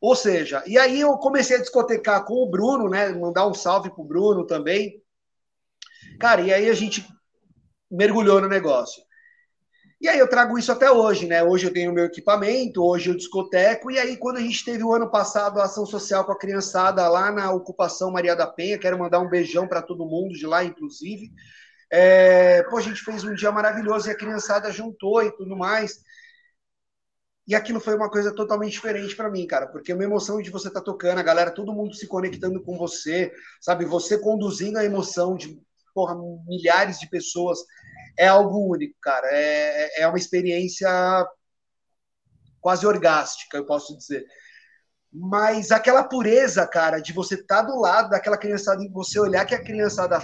[0.00, 3.10] Ou seja, e aí eu comecei a discotecar com o Bruno, né?
[3.10, 5.00] Mandar um salve pro Bruno também.
[6.18, 7.06] Cara, e aí a gente
[7.88, 9.02] mergulhou no negócio.
[10.02, 11.44] E aí eu trago isso até hoje, né?
[11.44, 14.92] Hoje eu tenho meu equipamento, hoje eu discoteco, e aí quando a gente teve o
[14.92, 18.98] ano passado a ação social com a criançada lá na ocupação Maria da Penha, quero
[18.98, 21.30] mandar um beijão para todo mundo de lá, inclusive.
[21.88, 26.00] É, pô, a gente fez um dia maravilhoso e a criançada juntou e tudo mais.
[27.46, 30.66] E aquilo foi uma coisa totalmente diferente para mim, cara, porque uma emoção de você
[30.66, 33.84] estar tá tocando, a galera, todo mundo se conectando com você, sabe?
[33.84, 35.60] Você conduzindo a emoção de
[35.94, 37.60] porra, milhares de pessoas
[38.18, 39.28] é algo único, cara.
[39.30, 40.88] É, é uma experiência
[42.60, 44.24] quase orgástica, eu posso dizer.
[45.12, 49.44] Mas aquela pureza, cara, de você estar tá do lado daquela criançada e você olhar
[49.44, 50.20] que a criançada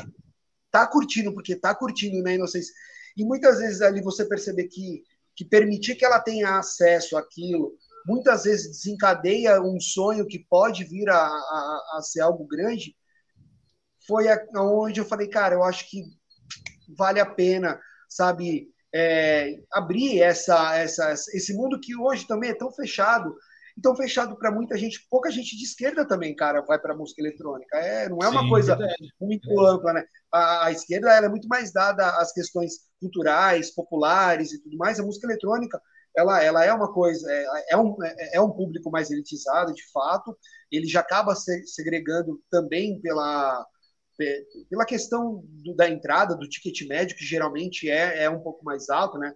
[0.71, 2.73] tá curtindo, porque tá curtindo, né, inocência.
[3.17, 5.03] E muitas vezes ali você perceber que,
[5.37, 7.75] que permitir que ela tenha acesso àquilo,
[8.07, 12.97] muitas vezes desencadeia um sonho que pode vir a, a, a ser algo grande,
[14.07, 14.25] foi
[14.57, 16.03] onde eu falei, cara, eu acho que
[16.97, 17.79] vale a pena,
[18.09, 23.35] sabe, é, abrir essa, essa, esse mundo que hoje também é tão fechado,
[23.83, 27.77] tão fechado para muita gente, pouca gente de esquerda também, cara, vai para música eletrônica.
[27.79, 29.13] É, não é uma Sim, coisa verdade.
[29.21, 29.71] muito é.
[29.71, 30.05] ampla, né?
[30.33, 34.99] A, a esquerda ela é muito mais dada às questões culturais, populares e tudo mais.
[34.99, 35.81] A música eletrônica
[36.17, 39.89] ela, ela é uma coisa, é, é, um, é, é um público mais elitizado, de
[39.93, 40.37] fato.
[40.71, 43.65] Ele já acaba se, segregando também pela
[44.69, 48.91] pela questão do, da entrada, do ticket médio, que geralmente é, é um pouco mais
[48.91, 49.33] alto, né?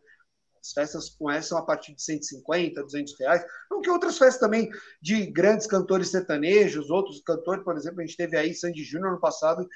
[0.60, 3.44] As festas começam a partir de 150, 200 reais.
[3.70, 4.70] Não que outras festas também
[5.00, 9.20] de grandes cantores sertanejos, outros cantores, por exemplo, a gente teve aí Sandy Júnior no
[9.20, 9.68] passado,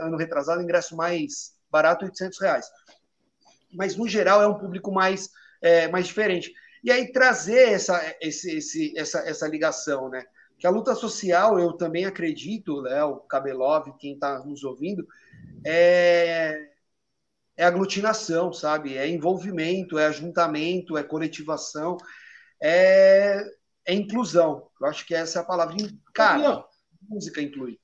[0.00, 2.66] ano retrasado, ingresso mais barato, 800 reais.
[3.72, 5.30] Mas, no geral, é um público mais,
[5.62, 6.52] é, mais diferente.
[6.82, 10.24] E aí trazer essa, esse, esse, essa, essa ligação, né?
[10.64, 15.06] Que a luta social, eu também acredito, Léo, Cabelov, quem está nos ouvindo,
[15.62, 16.70] é,
[17.54, 18.96] é aglutinação, sabe?
[18.96, 21.98] É envolvimento, é ajuntamento, é coletivação,
[22.62, 23.44] é,
[23.84, 24.70] é inclusão.
[24.80, 25.76] Eu acho que essa é a palavra.
[26.14, 26.64] Cara,
[27.10, 27.78] música inclui.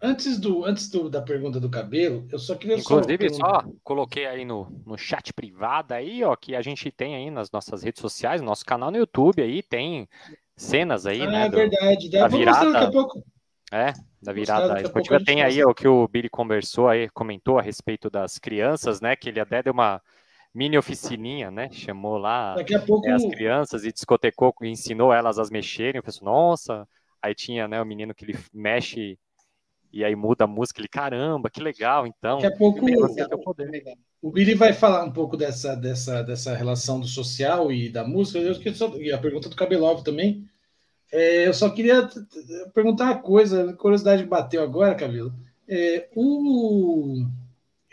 [0.00, 4.26] Antes, do, antes do, da pergunta do cabelo, eu só queria Inclusive, só, só coloquei
[4.26, 8.00] aí no, no chat privado aí, ó, que a gente tem aí nas nossas redes
[8.00, 10.08] sociais, nosso canal no YouTube aí, tem
[10.56, 11.46] cenas aí, ah, né?
[11.46, 12.10] É verdade.
[12.10, 12.70] Da virada.
[12.70, 13.24] Daqui a pouco.
[13.72, 13.92] É,
[14.22, 15.22] da virada esportiva.
[15.22, 19.16] Tem aí o que o Billy conversou aí, comentou a respeito das crianças, né?
[19.16, 20.00] Que ele até deu uma
[20.54, 21.68] mini oficininha, né?
[21.70, 23.06] Chamou lá pouco...
[23.06, 25.98] é, as crianças e discotecou, ensinou elas a mexerem.
[25.98, 26.88] Eu pensei, nossa,
[27.20, 29.18] aí tinha né, o menino que ele mexe
[29.92, 32.38] e aí muda a música, ele, caramba, que legal, então.
[32.38, 32.84] Daqui a pouco
[34.20, 38.38] o Billy vai falar um pouco dessa, dessa, dessa relação do social e da música,
[38.38, 40.44] eu só, e a pergunta do Cabelov também.
[41.10, 42.08] É, eu só queria
[42.74, 45.32] perguntar uma coisa, curiosidade bateu agora, Cabelo.
[45.68, 47.24] É, o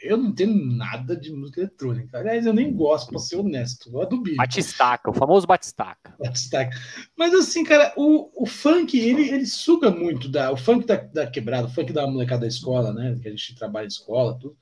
[0.06, 2.18] eu não entendo nada de música eletrônica.
[2.18, 3.90] Aliás, eu nem gosto, pra ser honesto.
[3.90, 4.38] Gosto do Billy.
[4.38, 6.16] Batistaca, o famoso Batistaca.
[6.20, 6.78] Batistaca.
[7.18, 10.52] Mas assim, cara, o, o funk, ele, ele suga muito da.
[10.52, 13.18] O funk da, da quebrada, o funk da molecada da escola, né?
[13.22, 14.56] Que a gente trabalha em escola, tudo.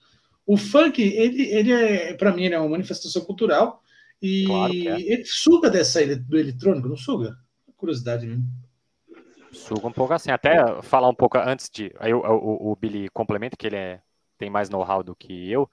[0.46, 3.82] O funk, ele, ele é, para mim, ele é uma manifestação cultural.
[4.22, 5.02] E claro é.
[5.02, 7.36] ele suga dessa do eletrônico, não suga?
[7.76, 8.46] Curiosidade mesmo.
[9.52, 10.32] Suga um pouco assim.
[10.32, 11.94] Até falar um pouco antes de.
[12.00, 14.02] Aí o, o, o Billy complementa que ele é
[14.44, 15.70] tem mais know-how do que eu,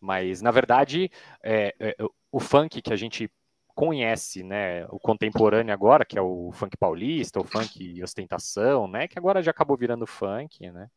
[0.00, 1.10] mas na verdade
[1.42, 1.96] é, é,
[2.30, 3.28] o funk que a gente
[3.74, 9.18] conhece, né, o contemporâneo agora, que é o funk paulista, o funk ostentação, né, que
[9.18, 10.88] agora já acabou virando funk, né,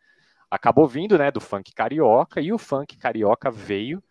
[0.50, 4.02] acabou vindo, né, do funk carioca, e o funk carioca veio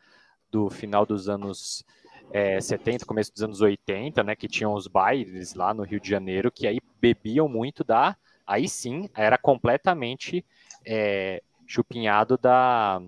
[0.50, 1.84] do final dos anos
[2.32, 6.10] é, 70, começo dos anos 80, né, que tinham os bailes lá no Rio de
[6.10, 10.44] Janeiro, que aí bebiam muito da, aí sim, era completamente
[10.84, 13.00] é, chupinhado da,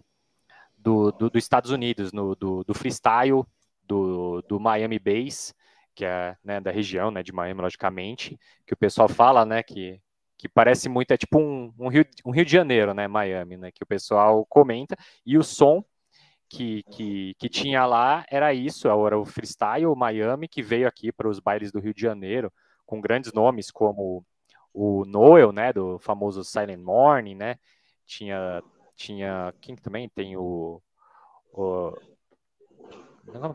[0.76, 3.44] do, do, dos Estados Unidos, no, do, do freestyle
[3.82, 5.54] do, do Miami Bass,
[5.94, 10.00] que é né, da região né, de Miami, logicamente, que o pessoal fala, né, que,
[10.36, 13.72] que parece muito, é tipo um, um, Rio, um Rio de Janeiro, né, Miami, né,
[13.72, 14.96] que o pessoal comenta,
[15.26, 15.84] e o som
[16.48, 21.28] que, que, que tinha lá era isso, era o freestyle Miami, que veio aqui para
[21.28, 22.52] os bailes do Rio de Janeiro,
[22.86, 24.24] com grandes nomes como
[24.72, 27.56] o Noel, né, do famoso Silent Morning, né,
[28.08, 28.62] tinha,
[28.96, 30.82] tinha, quem também tem o,
[31.52, 31.92] o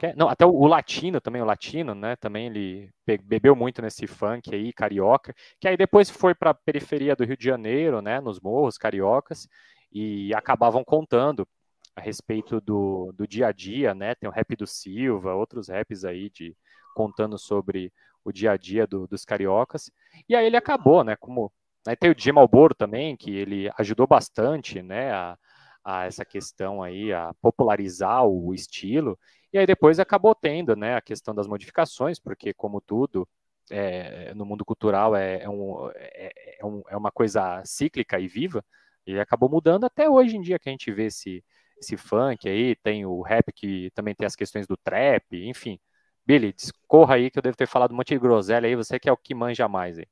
[0.04, 0.16] é?
[0.16, 2.16] Não, até o, latino também, o latino, né?
[2.16, 2.92] Também ele
[3.24, 7.36] bebeu muito nesse funk aí, carioca, que aí depois foi para a periferia do Rio
[7.36, 8.22] de Janeiro, né?
[8.22, 9.48] Nos morros cariocas,
[9.92, 11.48] e acabavam contando
[11.96, 14.14] a respeito do, do dia a dia, né?
[14.14, 16.56] Tem o rap do Silva, outros raps aí de
[16.94, 17.92] contando sobre
[18.24, 19.92] o dia a dia do, dos cariocas.
[20.30, 21.16] E aí ele acabou, né?
[21.16, 21.52] Como
[22.00, 25.12] tem o Jim Malboro também, que ele ajudou bastante, né?
[25.12, 25.38] A,
[25.84, 29.20] a essa questão aí, a popularizar o estilo.
[29.52, 33.28] E aí depois acabou tendo né, a questão das modificações, porque como tudo
[33.70, 38.28] é, no mundo cultural é, é, um, é, é, um, é, uma coisa cíclica e
[38.28, 38.64] viva,
[39.06, 41.44] e acabou mudando até hoje em dia que a gente vê esse,
[41.78, 45.80] esse funk aí, tem o rap que também tem as questões do trap, enfim.
[46.26, 49.10] Billy, discorra aí que eu devo ter falado um monte de groselha aí, você que
[49.10, 50.08] é o que manja mais aí.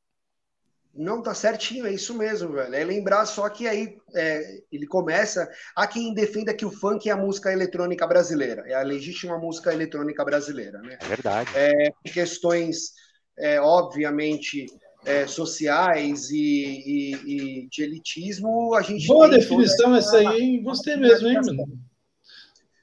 [0.94, 2.76] Não, tá certinho, é isso mesmo, velho.
[2.76, 5.50] É lembrar só que aí é, ele começa.
[5.76, 9.74] Há quem defenda que o funk é a música eletrônica brasileira, é a legítima música
[9.74, 10.98] eletrônica brasileira, né?
[11.00, 11.50] É verdade.
[11.56, 12.92] É, questões,
[13.38, 14.66] é, obviamente,
[15.06, 19.08] é, sociais e, e, e, de elitismo, a gente.
[19.08, 20.64] Boa definição essa aí, hein?
[20.64, 21.80] Gostei mesmo, hein, mano?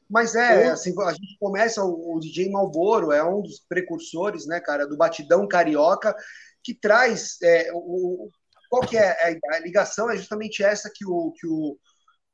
[0.08, 4.58] Mas é, assim, a gente começa, o, o DJ Malboro é um dos precursores, né,
[4.58, 6.16] cara, do batidão carioca
[6.62, 8.28] que traz é, o,
[8.68, 11.78] qual que é a, a, ligação é justamente essa que o que o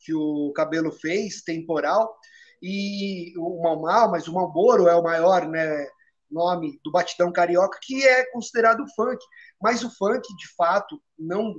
[0.00, 2.14] que o cabelo fez temporal
[2.62, 5.86] e o Mal Mal, mas o Malboro é o maior né,
[6.30, 9.18] nome do batidão carioca que é considerado funk,
[9.60, 11.54] mas o funk de fato não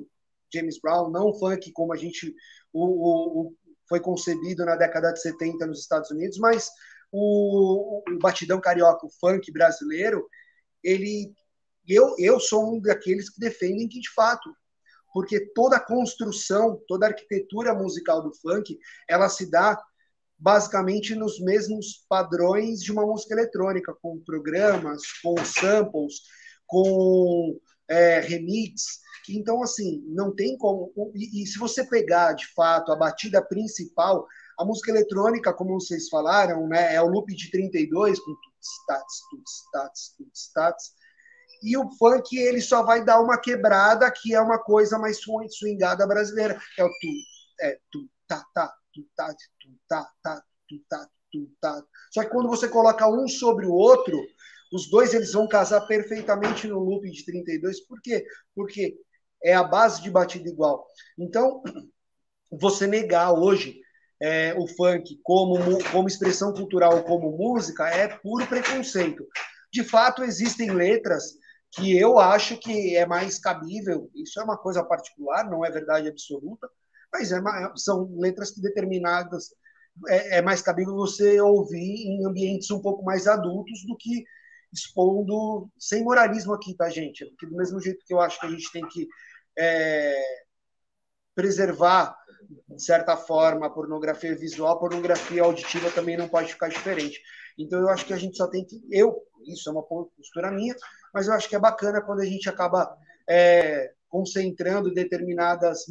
[0.53, 2.34] James Brown, não funk como a gente
[2.72, 3.55] o, o, o
[3.88, 6.70] foi concebido na década de 70 nos Estados Unidos, mas
[7.11, 10.28] o, o batidão carioca, o funk brasileiro,
[10.84, 11.34] ele
[11.88, 14.49] eu, eu sou um daqueles que defendem que, de fato,
[15.13, 18.77] porque toda a construção, toda a arquitetura musical do funk,
[19.07, 19.81] ela se dá
[20.38, 26.15] basicamente nos mesmos padrões de uma música eletrônica, com programas, com samples,
[26.67, 27.57] com
[27.88, 28.99] é, remix.
[29.29, 30.91] Então, assim, não tem como.
[31.15, 34.27] E, e, se você pegar, de fato, a batida principal,
[34.59, 39.21] a música eletrônica, como vocês falaram, né, é o loop de 32, com tuts, tats,
[39.29, 41.05] tuts, tats, tuts, tats
[41.62, 46.06] e o funk ele só vai dar uma quebrada que é uma coisa mais swingada
[46.08, 47.08] brasileira, é o tu,
[47.62, 49.28] é tu, tá, tá, tu, tá,
[49.60, 51.84] tu, tá, tá, tu, tá, tu, tá.
[52.12, 54.18] Só que quando você coloca um sobre o outro,
[54.72, 57.86] os dois eles vão casar perfeitamente no loop de 32.
[57.86, 58.26] Por quê?
[58.53, 58.97] Porque
[59.43, 60.86] é a base de batida igual.
[61.18, 61.62] Então,
[62.51, 63.80] você negar hoje
[64.22, 65.58] é, o funk como,
[65.91, 69.26] como expressão cultural, como música, é puro preconceito.
[69.72, 71.36] De fato, existem letras
[71.76, 74.09] que eu acho que é mais cabível.
[74.15, 76.69] Isso é uma coisa particular, não é verdade absoluta,
[77.11, 77.41] mas é
[77.76, 79.49] são letras que determinadas
[80.07, 84.23] é, é, mais cabível você ouvir em ambientes um pouco mais adultos do que
[84.71, 87.26] expondo sem moralismo aqui, tá, gente?
[87.26, 89.07] Porque do mesmo jeito que eu acho que a gente tem que
[89.57, 90.13] é,
[91.34, 92.15] preservar
[92.67, 97.21] de certa forma a pornografia visual, a pornografia auditiva também não pode ficar diferente.
[97.57, 99.15] Então eu acho que a gente só tem que eu,
[99.47, 100.76] isso é uma postura minha,
[101.16, 102.93] mas eu acho que é bacana quando a gente acaba
[103.26, 105.86] é, concentrando determinadas.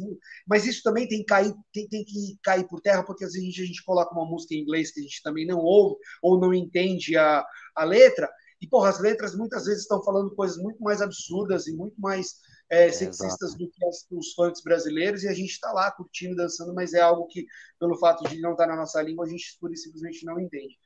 [0.47, 3.43] Mas isso também tem que, cair, tem, tem, que cair por terra, porque às vezes
[3.43, 5.97] a gente, a gente coloca uma música em inglês que a gente também não ouve
[6.21, 7.43] ou não entende a,
[7.75, 8.31] a letra.
[8.61, 12.35] E, porra, as letras muitas vezes estão falando coisas muito mais absurdas e muito mais
[12.69, 16.35] é, sexistas é, do que as, os funks brasileiros, e a gente está lá curtindo,
[16.35, 17.47] dançando, mas é algo que,
[17.79, 20.39] pelo fato de não estar tá na nossa língua, a gente pura e simplesmente não
[20.39, 20.77] entende.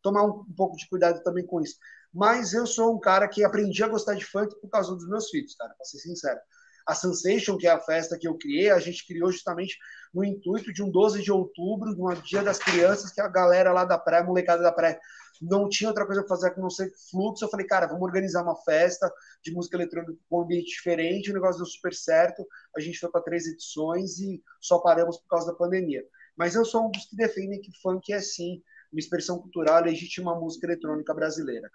[0.00, 1.76] Tomar um, um pouco de cuidado também com isso.
[2.12, 5.30] Mas eu sou um cara que aprendi a gostar de funk por causa dos meus
[5.30, 6.38] filhos, cara, pra ser sincero.
[6.86, 9.78] A Sensation, que é a festa que eu criei, a gente criou justamente
[10.12, 13.84] no intuito de um 12 de outubro, no Dia das Crianças, que a galera lá
[13.84, 14.98] da praia, molecada da praia,
[15.40, 17.44] não tinha outra coisa para fazer que não ser fluxo.
[17.44, 21.30] Eu falei, cara, vamos organizar uma festa de música eletrônica com um ambiente diferente.
[21.30, 22.46] O negócio deu super certo.
[22.76, 26.04] A gente foi para três edições e só paramos por causa da pandemia.
[26.36, 30.38] Mas eu sou um dos que defendem que funk é sim uma expressão cultural legítima
[30.38, 31.70] música eletrônica brasileira.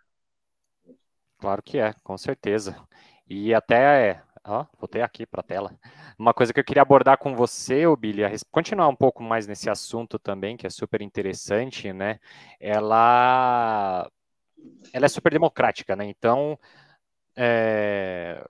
[1.37, 2.75] Claro que é, com certeza.
[3.29, 5.77] E até, ó, voltei aqui para a tela.
[6.17, 10.17] Uma coisa que eu queria abordar com você, Billy, continuar um pouco mais nesse assunto
[10.17, 12.19] também, que é super interessante, né?
[12.59, 14.09] Ela
[14.93, 16.05] ela é super democrática, né?
[16.05, 16.57] Então,
[17.35, 18.43] é,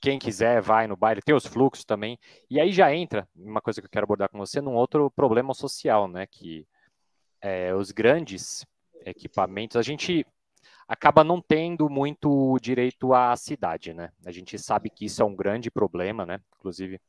[0.00, 2.18] quem quiser vai no baile, tem os fluxos também.
[2.50, 5.54] E aí já entra uma coisa que eu quero abordar com você num outro problema
[5.54, 6.26] social, né?
[6.26, 6.66] Que
[7.40, 8.66] é, os grandes
[9.04, 10.26] equipamentos, a gente
[10.88, 14.12] acaba não tendo muito direito à cidade, né?
[14.24, 16.40] A gente sabe que isso é um grande problema, né?
[16.58, 17.00] Inclusive,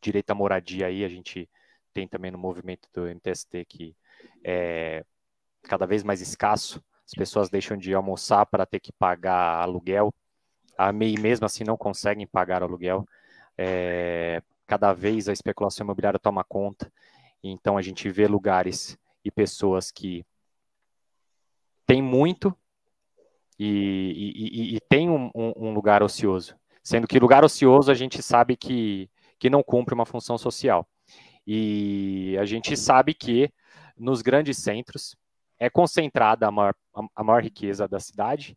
[0.00, 1.48] direito à moradia aí, a gente
[1.94, 3.96] tem também no movimento do MTST que
[4.44, 5.04] é
[5.62, 6.82] cada vez mais escasso.
[7.06, 10.12] As pessoas deixam de almoçar para ter que pagar aluguel.
[10.76, 13.06] A MEI mesmo assim não conseguem pagar aluguel.
[13.56, 16.92] É, cada vez a especulação imobiliária toma conta.
[17.42, 20.24] Então a gente vê lugares e pessoas que
[21.86, 22.54] têm muito
[23.58, 26.54] e, e, e tem um, um, lugar ocioso.
[26.82, 30.88] Sendo que lugar ocioso a gente sabe que, que não cumpre uma função social.
[31.46, 33.50] E a gente sabe que
[33.96, 35.16] nos grandes centros
[35.58, 36.74] é concentrada a maior,
[37.16, 38.56] a maior riqueza da cidade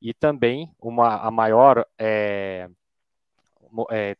[0.00, 2.68] e também uma, a maior é,
[3.90, 4.16] é,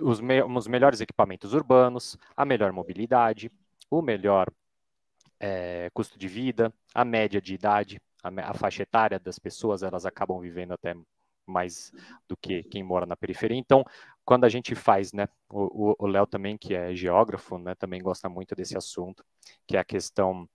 [0.00, 3.50] os, me, os melhores equipamentos urbanos, a melhor mobilidade,
[3.90, 4.50] o melhor
[5.38, 10.06] é, custo de vida, a média de idade, a, a, faixa etária das pessoas, elas
[10.06, 10.94] acabam vivendo até
[11.46, 11.92] mais
[12.28, 13.58] do que quem mora na periferia.
[13.58, 13.84] Então,
[14.24, 18.54] quando a gente faz, né, o Léo também, que é geógrafo, né, também gosta muito
[18.54, 19.24] desse assunto,
[19.66, 20.48] que é a questão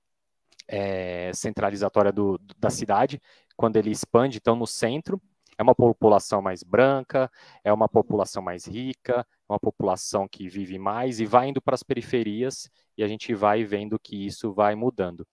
[0.68, 3.22] é, centralizatória do, da cidade,
[3.55, 5.22] quando ele expande, então, no centro,
[5.57, 7.32] é uma população mais branca,
[7.63, 11.74] é uma população mais rica, é uma população que vive mais e vai indo para
[11.74, 15.26] as periferias e a gente vai vendo que isso vai mudando.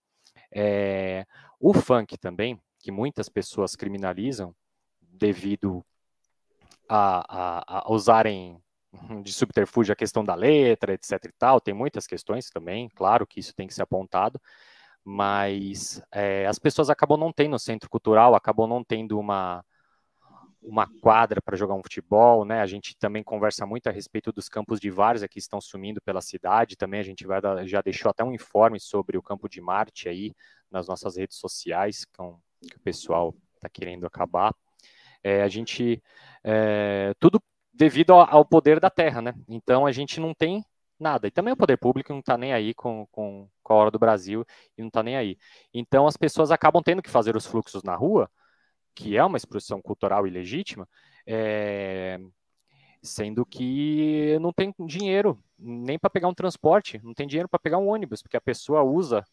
[0.57, 1.25] É,
[1.59, 4.55] o funk também, que muitas pessoas criminalizam
[5.01, 5.85] devido
[6.87, 8.57] a, a, a usarem
[9.21, 13.39] de subterfúgio a questão da letra, etc e tal, tem muitas questões também, claro que
[13.39, 14.39] isso tem que ser apontado,
[15.03, 19.63] mas é, as pessoas acabam não tendo centro cultural, acabam não tendo uma,
[20.65, 22.61] uma quadra para jogar um futebol, né?
[22.61, 26.21] A gente também conversa muito a respeito dos campos de várzea que estão sumindo pela
[26.21, 26.75] cidade.
[26.75, 30.33] Também a gente vai já deixou até um informe sobre o campo de Marte aí
[30.69, 34.53] nas nossas redes sociais, com, que o pessoal está querendo acabar.
[35.23, 36.01] É, a gente
[36.43, 37.41] é, tudo
[37.73, 39.33] devido ao, ao, poder da terra, né?
[39.47, 40.63] Então a gente não tem
[40.99, 41.27] nada.
[41.27, 43.99] E também o poder público não está nem aí com, com, com a hora do
[43.99, 44.45] Brasil
[44.77, 45.37] e não está nem aí.
[45.73, 48.29] Então as pessoas acabam tendo que fazer os fluxos na rua
[48.95, 50.87] que é uma expressão cultural ilegítima,
[51.27, 52.19] é,
[53.03, 57.77] sendo que não tem dinheiro nem para pegar um transporte, não tem dinheiro para pegar
[57.77, 59.23] um ônibus, porque a pessoa usa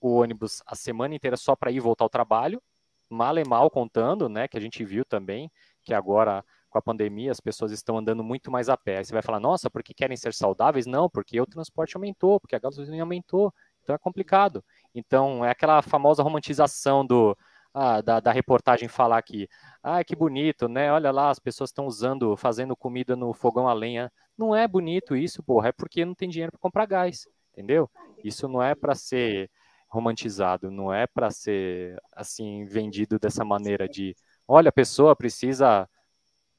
[0.00, 2.60] o ônibus a semana inteira só para ir e voltar ao trabalho,
[3.08, 5.50] mal e mal contando, né, que a gente viu também,
[5.82, 8.98] que agora com a pandemia as pessoas estão andando muito mais a pé.
[8.98, 10.86] Aí você vai falar, nossa, porque querem ser saudáveis?
[10.86, 13.52] Não, porque o transporte aumentou, porque a gasolina aumentou,
[13.82, 14.64] então é complicado.
[14.94, 17.36] Então é aquela famosa romantização do
[17.74, 19.48] ah, da, da, reportagem falar aqui,
[19.82, 20.92] ah, que bonito, né?
[20.92, 24.12] Olha lá, as pessoas estão usando, fazendo comida no fogão a lenha.
[24.36, 27.90] Não é bonito isso, porra, é porque não tem dinheiro para comprar gás, entendeu?
[28.24, 29.50] Isso não é para ser
[29.88, 34.14] romantizado, não é para ser assim vendido dessa maneira de,
[34.46, 35.88] olha, a pessoa precisa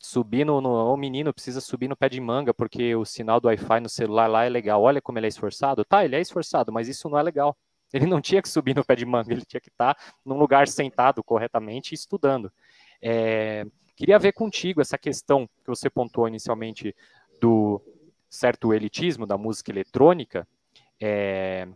[0.01, 3.47] subir no, no o menino precisa subir no pé de manga porque o sinal do
[3.47, 4.81] Wi-Fi no celular lá é legal.
[4.81, 5.85] Olha como ele é esforçado.
[5.85, 7.55] Tá, ele é esforçado, mas isso não é legal.
[7.93, 10.67] Ele não tinha que subir no pé de manga, ele tinha que estar num lugar
[10.67, 12.51] sentado corretamente estudando.
[13.01, 13.65] É,
[13.95, 16.95] queria ver contigo essa questão que você pontuou inicialmente
[17.39, 17.81] do
[18.29, 20.47] certo elitismo da música eletrônica.
[20.99, 21.67] É,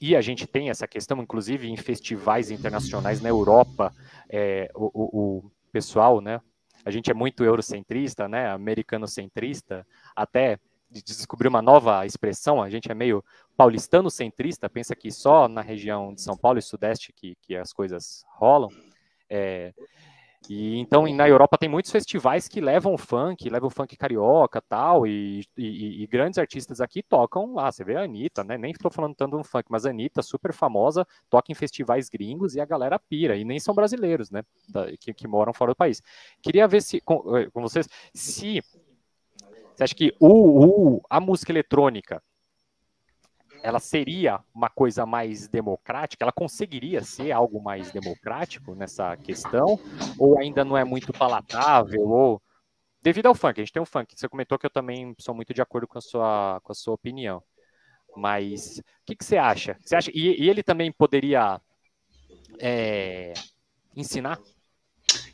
[0.00, 3.94] e a gente tem essa questão, inclusive, em festivais internacionais na Europa,
[4.28, 6.40] é, o, o, o, pessoal, né?
[6.84, 8.50] A gente é muito eurocentrista, né?
[8.50, 10.58] Americano-centrista, até
[10.90, 13.24] de descobrir uma nova expressão, a gente é meio
[13.56, 18.24] paulistano-centrista, pensa que só na região de São Paulo e Sudeste que, que as coisas
[18.36, 18.70] rolam.
[19.28, 19.72] É,
[20.48, 25.42] e então na Europa tem muitos festivais que levam funk, levam funk carioca tal, e,
[25.56, 27.70] e, e grandes artistas aqui tocam lá.
[27.72, 28.58] Você vê a Anitta, né?
[28.58, 32.54] Nem estou falando tanto um funk, mas a Anitta, super famosa, toca em festivais gringos
[32.54, 34.42] e a galera pira, e nem são brasileiros, né?
[35.00, 36.02] Que, que moram fora do país.
[36.42, 38.60] Queria ver se com, eh, com vocês se
[39.74, 42.22] você acha que o, o, a música eletrônica
[43.64, 46.22] ela seria uma coisa mais democrática?
[46.22, 49.80] Ela conseguiria ser algo mais democrático nessa questão?
[50.18, 52.02] Ou ainda não é muito palatável?
[52.02, 52.42] Ou
[53.02, 54.12] devido ao funk, a gente tem o funk.
[54.14, 56.92] Você comentou que eu também sou muito de acordo com a sua, com a sua
[56.92, 57.42] opinião.
[58.14, 59.78] Mas o que, que você acha?
[59.82, 61.58] Você acha e, e ele também poderia
[62.60, 63.32] é,
[63.96, 64.38] ensinar?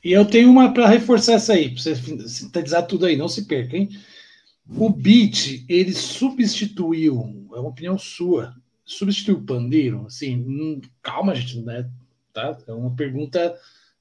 [0.05, 1.97] E eu tenho uma para reforçar essa aí, para você
[2.29, 3.89] sintetizar tudo aí, não se perca, hein?
[4.77, 8.55] O beat, ele substituiu, é uma opinião sua,
[8.85, 10.07] substituiu o pandeiro?
[10.07, 11.89] Assim, hum, calma, gente, né?
[12.33, 12.57] Tá?
[12.67, 13.59] É uma pergunta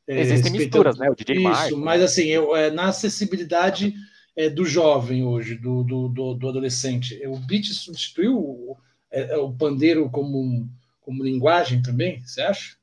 [0.08, 1.10] É, Existem misturas, né?
[1.10, 3.94] O DJ Isso, Mark, mas assim, eu, é, na acessibilidade
[4.36, 8.78] é, do jovem hoje, do, do, do, do adolescente, o beat substituiu o,
[9.12, 10.70] é, é, o pandeiro como,
[11.02, 12.78] como linguagem também, você acha?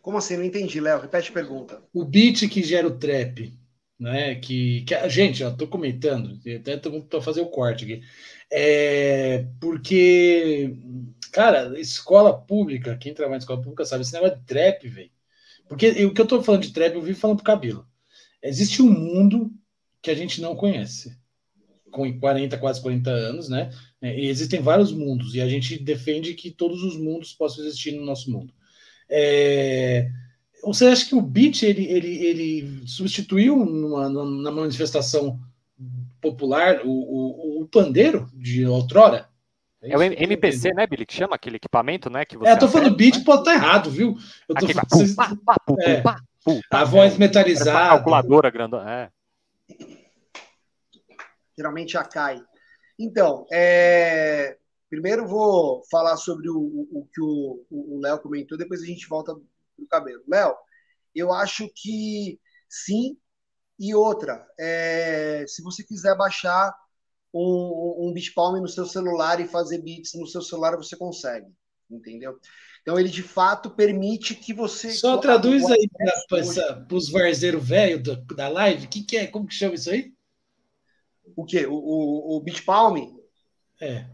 [0.00, 0.36] Como assim?
[0.36, 1.00] Não entendi, Léo.
[1.00, 1.82] Repete a pergunta.
[1.92, 3.52] O beat que gera o trap,
[4.02, 4.34] né?
[4.34, 8.02] Que, que gente, eu tô comentando, até tô fazer o corte aqui.
[8.50, 10.76] É, porque,
[11.32, 15.10] cara, escola pública, quem trabalha em escola pública sabe, esse negócio de trap, velho.
[15.68, 17.86] Porque o que eu tô falando de trap, eu vi falando pro cabelo.
[18.42, 19.50] Existe um mundo
[20.02, 21.16] que a gente não conhece.
[21.90, 23.70] Com 40, quase 40 anos, né?
[24.02, 28.04] E existem vários mundos, e a gente defende que todos os mundos possam existir no
[28.04, 28.52] nosso mundo.
[29.08, 30.10] É,
[30.62, 35.40] você acha que o beat ele, ele, ele substituiu numa, na manifestação
[36.20, 39.28] popular o, o, o pandeiro de outrora?
[39.82, 42.24] É, é o MPC, né, Billy, que chama aquele equipamento, né?
[42.24, 43.24] Que você é, eu tô falando beat, né?
[43.24, 44.16] pode estar errado, viu?
[44.48, 45.14] Eu tô Aqui, falando...
[45.16, 46.20] pá, pá, pá, é, pá,
[46.70, 47.88] a voz metalizada.
[47.88, 48.90] calculadora grandona.
[48.90, 49.10] É.
[51.58, 52.40] Geralmente a cai.
[52.96, 54.56] Então, é...
[54.88, 59.34] primeiro vou falar sobre o, o, o que o Léo comentou, depois a gente volta
[59.76, 60.22] pro cabelo.
[60.28, 60.54] Léo,
[61.14, 63.16] eu acho que sim.
[63.78, 65.44] E outra, é...
[65.48, 66.74] se você quiser baixar
[67.34, 71.46] um, um beat palm no seu celular e fazer beats no seu celular, você consegue,
[71.90, 72.38] entendeu?
[72.82, 74.90] Então ele de fato permite que você.
[74.90, 75.88] Só traduz aí
[76.28, 78.02] para os varzeiros velhos
[78.36, 79.26] da live, o que, que é?
[79.26, 80.12] Como que chama isso aí?
[81.36, 81.64] O quê?
[81.66, 82.96] O, o, o Beat Palm?
[83.80, 84.06] É.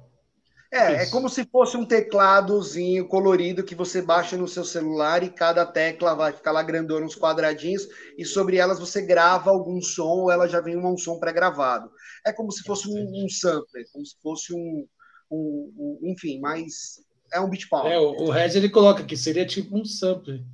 [0.71, 5.31] É, é como se fosse um tecladozinho colorido que você baixa no seu celular e
[5.31, 7.89] cada tecla vai ficar lá grandona, uns quadradinhos,
[8.19, 11.91] e sobre elas você grava algum som ou ela já vem um som pré-gravado.
[12.27, 14.87] É como se fosse um, um sampler, como se fosse um,
[15.31, 17.01] um, um, Enfim, mas
[17.33, 17.87] é um beat palm.
[17.87, 20.45] É, o, o Rez ele coloca que seria tipo um sampler.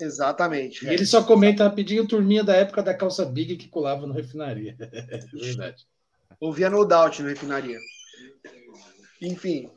[0.00, 0.86] Exatamente.
[0.86, 4.76] E ele só comenta rapidinho turminha da época da calça big que colava no refinaria.
[5.10, 5.84] É verdade.
[6.40, 7.78] Ouvia no Doubt no refinaria.
[9.22, 9.70] Enfim.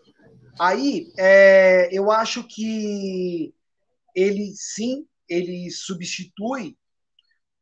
[0.59, 3.53] Aí, é, eu acho que
[4.15, 6.77] ele sim, ele substitui,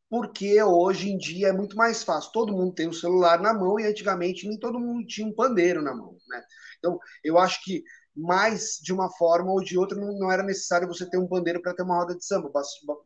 [0.08, 2.32] porque hoje em dia é muito mais fácil.
[2.32, 5.80] Todo mundo tem um celular na mão e antigamente nem todo mundo tinha um pandeiro
[5.82, 6.16] na mão.
[6.28, 6.42] Né?
[6.78, 11.08] Então, eu acho que mais de uma forma ou de outra não, era necessário você
[11.08, 12.50] ter um pandeiro para ter uma roda de samba,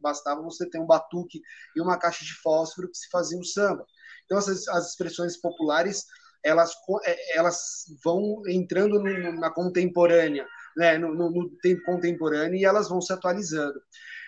[0.01, 1.41] bastava você ter um batuque
[1.77, 3.85] e uma caixa de fósforo que se fazia o samba.
[4.25, 6.07] Então, essas, as expressões populares
[6.45, 6.73] elas,
[7.05, 12.89] é, elas vão entrando no, na contemporânea, né, no, no, no, tempo contemporâneo e elas
[12.89, 13.81] vão se atualizando.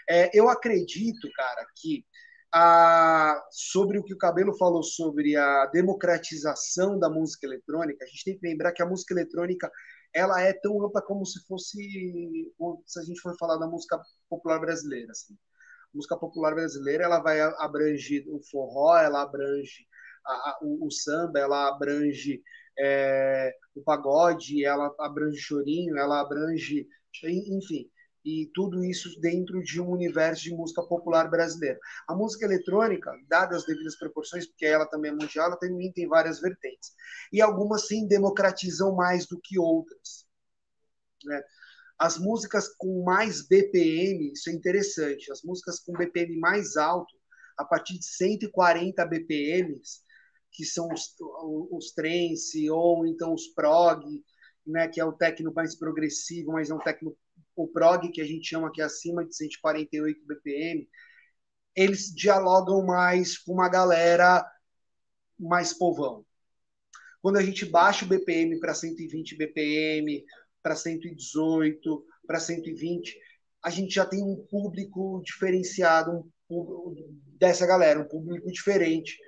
[0.09, 2.05] É, eu acredito, cara, que
[2.53, 8.25] a, sobre o que o Cabelo falou sobre a democratização da música eletrônica, a gente
[8.25, 9.71] tem que lembrar que a música eletrônica
[10.14, 11.77] ela é tão ampla como se fosse
[12.87, 14.01] se a gente for falar da música
[14.31, 15.11] popular brasileira.
[15.11, 15.35] Assim.
[15.35, 19.87] A música popular brasileira ela vai abranger o forró, ela abrange
[20.27, 22.43] a, o, o, samba, ela abrange
[22.79, 26.87] é, o pagode, ela abrange chorinho, ela abrange,
[27.24, 27.91] enfim,
[28.27, 31.79] e tudo isso dentro de um universo de música popular brasileira.
[32.09, 36.09] A música eletrônica, dadas as devidas proporções, porque ela também é mundial, ela também tem
[36.09, 36.93] várias vertentes.
[37.33, 40.27] E algumas sim democratizam mais do que outras.
[41.24, 41.41] Né?
[41.97, 47.14] As músicas com mais BPM, isso é interessante, as músicas com BPM mais alto,
[47.57, 50.03] a partir de 140 BPMs,
[50.53, 51.15] que são os,
[51.71, 54.05] os trance, ou então os prog,
[54.67, 57.17] né, que é o techno mais progressivo, mas é um techno
[57.55, 60.87] o prog que a gente chama que é acima de 148 BPM,
[61.75, 64.47] eles dialogam mais com uma galera
[65.39, 66.25] mais povão.
[67.23, 70.25] Quando a gente baixa o BPM para 120 BPM,
[70.63, 73.19] para 118, para 120,
[73.63, 76.95] a gente já tem um público diferenciado um,
[77.39, 79.19] dessa galera, um público diferente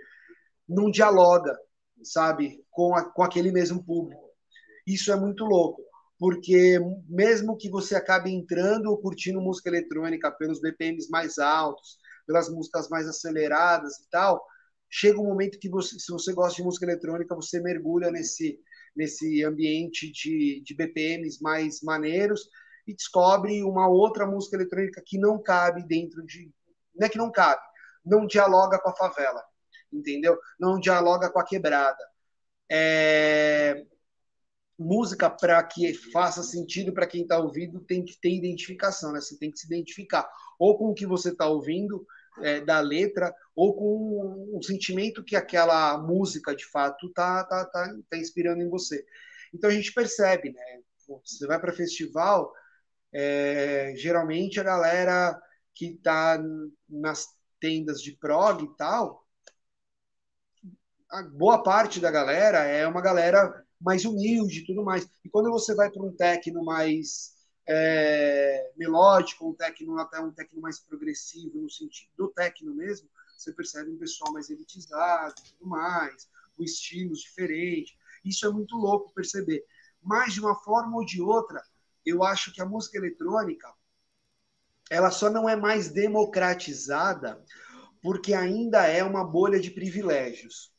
[0.68, 1.56] não dialoga,
[2.02, 4.22] sabe, com, a, com aquele mesmo público.
[4.86, 5.82] Isso é muito louco,
[6.18, 12.48] porque mesmo que você acabe entrando ou curtindo música eletrônica pelos BPMs mais altos, pelas
[12.48, 14.44] músicas mais aceleradas e tal,
[14.90, 18.58] chega um momento que você, se você gosta de música eletrônica, você mergulha nesse
[18.96, 22.48] nesse ambiente de, de BPMs mais maneiros
[22.84, 26.50] e descobre uma outra música eletrônica que não cabe dentro de.
[26.96, 27.62] Não é que não cabe,
[28.04, 29.40] não dialoga com a favela
[29.92, 30.38] entendeu?
[30.58, 32.04] Não dialoga com a quebrada.
[32.70, 33.84] É...
[34.78, 39.20] Música, para que faça sentido para quem está ouvindo, tem que ter identificação, né?
[39.20, 40.28] Você tem que se identificar
[40.58, 42.04] ou com o que você está ouvindo
[42.42, 47.94] é, da letra, ou com o sentimento que aquela música, de fato, está tá, tá,
[48.08, 49.04] tá inspirando em você.
[49.52, 50.80] Então a gente percebe, né?
[51.06, 52.52] Você vai para festival,
[53.12, 55.40] é, geralmente a galera
[55.74, 56.38] que está
[56.88, 57.26] nas
[57.60, 59.26] tendas de prog e tal,
[61.10, 65.08] a boa parte da galera é uma galera mais humilde e tudo mais.
[65.24, 67.34] E quando você vai para um techno mais
[67.66, 73.52] é, melódico, um techno até um techno mais progressivo no sentido do techno mesmo, você
[73.52, 77.96] percebe um pessoal mais elitizado e tudo mais, com estilos diferentes.
[78.24, 79.64] Isso é muito louco perceber.
[80.02, 81.62] Mas de uma forma ou de outra,
[82.04, 83.72] eu acho que a música eletrônica
[84.90, 87.42] ela só não é mais democratizada
[88.02, 90.72] porque ainda é uma bolha de privilégios.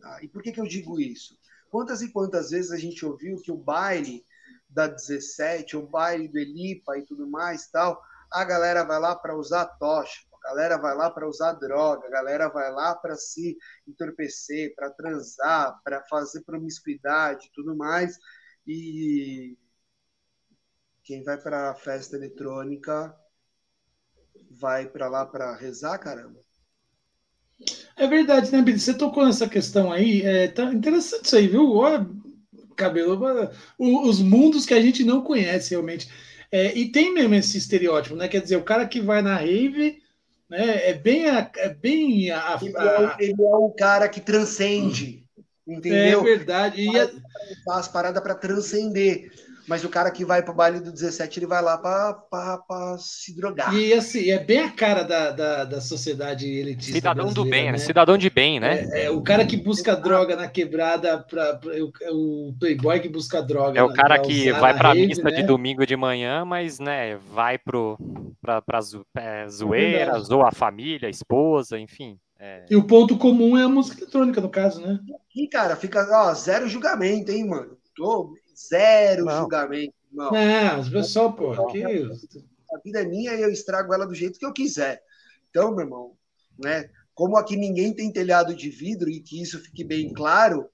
[0.00, 0.22] Tá?
[0.22, 1.38] E por que, que eu digo isso?
[1.70, 4.24] Quantas e quantas vezes a gente ouviu que o baile
[4.68, 8.00] da 17, o baile do Elipa e tudo mais, tal,
[8.32, 12.10] a galera vai lá para usar tocha, a galera vai lá para usar droga, a
[12.10, 18.18] galera vai lá para se entorpecer, para transar, para fazer promiscuidade e tudo mais.
[18.66, 19.56] E
[21.02, 23.16] quem vai para a festa eletrônica
[24.50, 26.45] vai para lá para rezar, caramba.
[27.96, 28.78] É verdade, né, Billy?
[28.78, 30.22] Você tocou nessa questão aí.
[30.22, 31.72] É tá interessante isso aí, viu?
[31.72, 32.06] Olha,
[32.76, 33.18] cabelo,
[33.78, 36.08] os mundos que a gente não conhece realmente.
[36.52, 38.28] É, e tem mesmo esse estereótipo, né?
[38.28, 39.98] Quer dizer, o cara que vai na rave,
[40.48, 40.90] né?
[40.90, 42.58] É bem a, é bem a, a...
[42.62, 45.24] Ele, é, ele é o cara que transcende,
[45.66, 46.20] entendeu?
[46.20, 46.82] É verdade.
[46.82, 47.10] E a...
[47.64, 49.32] Faz parada para transcender.
[49.66, 53.34] Mas o cara que vai para o baile do 17, ele vai lá para se
[53.34, 53.74] drogar.
[53.74, 56.92] E assim, é bem a cara da, da, da sociedade elitista.
[56.92, 57.72] Cidadão do bem, né?
[57.72, 57.78] né?
[57.78, 58.86] Cidadão de bem, né?
[58.92, 63.08] É, é o cara que busca droga na quebrada, pra, pra o, o, playboy que
[63.08, 63.78] busca droga.
[63.78, 65.32] É o cara que vai para a missa né?
[65.32, 68.80] de domingo de manhã, mas né, vai para pra,
[69.16, 72.18] é, zoeira, é zoa a família, a esposa, enfim.
[72.38, 72.66] É...
[72.70, 75.00] E o ponto comum é a música eletrônica, no caso, né?
[75.34, 77.76] E, cara, fica ó, zero julgamento, hein, mano?
[77.94, 79.40] Tô Zero não.
[79.40, 80.32] julgamento, irmão.
[80.32, 81.84] Não, pessoal, pô, que...
[81.84, 85.02] a vida é minha e eu estrago ela do jeito que eu quiser.
[85.50, 86.16] Então, meu irmão,
[86.58, 86.88] né?
[87.14, 90.68] Como aqui ninguém tem telhado de vidro e que isso fique bem claro,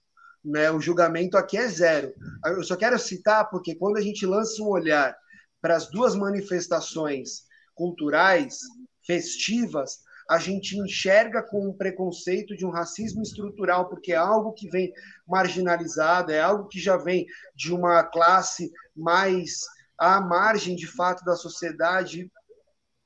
[0.45, 0.71] né?
[0.71, 2.13] O julgamento aqui é zero.
[2.45, 5.17] Eu só quero citar porque quando a gente lança um olhar
[5.61, 8.59] para as duas manifestações culturais
[9.07, 9.99] festivas,
[10.29, 14.93] a gente enxerga com um preconceito de um racismo estrutural, porque é algo que vem
[15.27, 19.61] marginalizado, é algo que já vem de uma classe mais
[19.99, 22.31] à margem, de fato, da sociedade,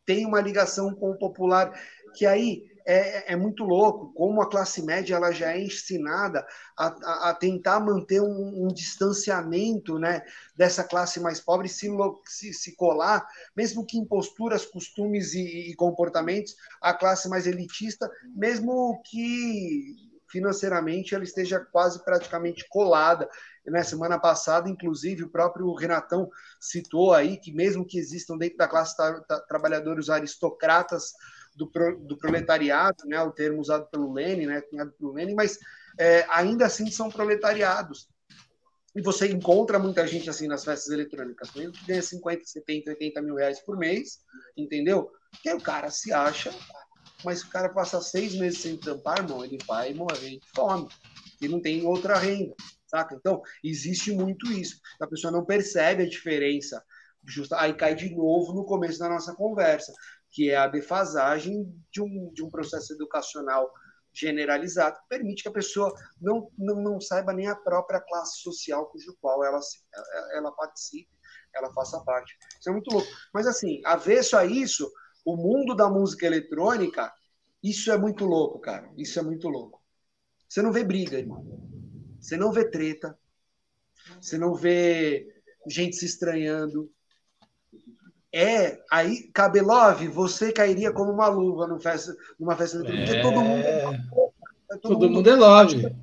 [0.07, 1.73] tem uma ligação com o popular,
[2.15, 6.47] que aí é, é, muito louco como a classe média ela já é ensinada
[6.79, 10.23] a, a, a tentar manter um, um, distanciamento né,
[10.57, 11.89] dessa classe mais pobre se,
[12.27, 13.27] se, se colar,
[13.57, 21.15] mesmo que em posturas, costumes e, e comportamentos, a classe mais elitista, mesmo que financeiramente
[21.15, 23.29] ela esteja quase praticamente colada.
[23.67, 26.31] Na semana passada, inclusive, o próprio Renatão
[26.61, 31.15] citou aí que mesmo que existam dentro da classe tra trabalhadores aristocratas
[31.57, 35.59] do, pro, do proletariado, né, o termo usado pelo Lenin, né, cunhado pelo Lenin, mas
[35.99, 38.09] é, ainda assim são proletariados.
[38.95, 43.23] E você encontra muita gente assim nas festas eletrônicas, mesmo que ganha 50, 70, 80
[43.23, 44.21] mil reais por mês,
[44.57, 45.11] entendeu?
[45.43, 46.55] Que o cara se acha,
[47.25, 50.89] mas o cara passa seis meses sem trampar, irmão, ele vai morrer de fome,
[51.41, 52.55] e não tem outra renda,
[52.87, 53.15] saca?
[53.15, 54.81] Então, existe muito isso.
[55.01, 56.83] A pessoa não percebe a diferença.
[57.29, 59.93] Justa, aí cai de novo no começo da nossa conversa
[60.37, 63.73] que é a defasagem de um, de um processo educacional
[64.13, 68.85] generalizado, que permite que a pessoa não, não, não saiba nem a própria classe social
[68.91, 69.59] cujo qual ela,
[70.35, 71.09] ela participe,
[71.55, 72.37] ela faça parte.
[72.61, 73.09] Isso é muito louco.
[73.33, 74.93] Mas, assim, avesso a isso,
[75.25, 77.11] o mundo da música eletrônica,
[77.63, 78.93] isso é muito louco, cara.
[78.95, 79.83] Isso é muito louco.
[80.47, 81.47] Você não vê briga, irmão.
[82.21, 83.19] Você não vê treta.
[84.21, 85.35] Você não vê
[85.67, 86.93] gente se estranhando.
[88.39, 93.23] É, aí, Cabelov, você cairia como uma luva numa festa, numa festa eletrônica, é...
[93.23, 93.65] todo mundo.
[93.65, 93.83] É,
[94.69, 95.97] todo, todo mundo, é love.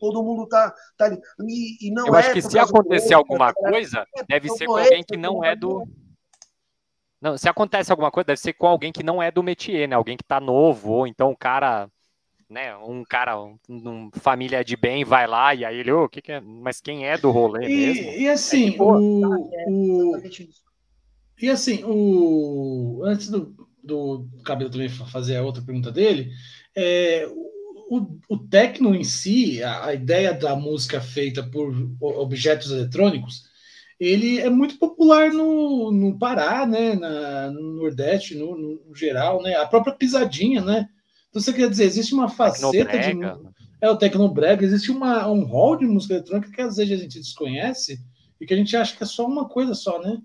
[0.00, 1.20] Todo mundo tá, tá ali.
[1.46, 4.76] E, e não Eu é acho que se acontecer alguma coisa, é deve ser com
[4.76, 5.86] alguém que não é do.
[7.20, 9.94] Não, se acontece alguma coisa, deve ser com alguém que não é do métier, né?
[9.94, 11.88] Alguém que tá novo, ou então um cara,
[12.48, 12.76] né?
[12.78, 16.20] Um cara, um, um família de bem vai lá e aí ele, ô, oh, que,
[16.20, 16.40] que é?
[16.40, 18.10] Mas quem é do rolê e, mesmo?
[18.22, 20.16] E assim, é o, o,
[21.40, 26.30] e assim, o, antes do, do Cabelo também fazer a outra pergunta dele,
[26.76, 27.26] é,
[27.88, 33.44] o, o techno em si, a, a, ideia da música feita por objetos eletrônicos,
[33.98, 39.56] ele é muito popular no, no Pará, né, na, no Nordeste, no, no, geral, né,
[39.56, 40.88] a própria pisadinha, né.
[41.28, 43.14] Então você quer dizer, existe uma faceta de
[43.80, 47.18] é o tecnobrega, existe uma, um rol de música eletrônica que às vezes a gente
[47.18, 47.98] desconhece
[48.40, 50.18] e que a gente acha que é só uma coisa só, né?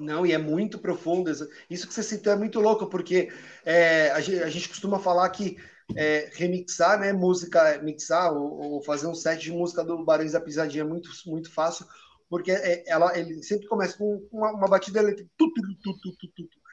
[0.00, 1.30] Não, e é muito profundo.
[1.68, 3.30] Isso que você citou é muito louco, porque
[3.66, 5.58] é, a, gente, a, gente, costuma falar que
[5.94, 10.40] é, remixar, né, música, mixar ou, ou, fazer um set de música do Barões da
[10.40, 11.84] Pisadinha é muito, muito fácil,
[12.30, 15.30] porque é, ela, ele sempre começa com uma, uma batida eletrônica.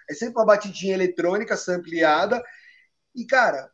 [0.10, 2.42] É sempre uma batidinha eletrônica sampleada.
[3.14, 3.70] E, cara,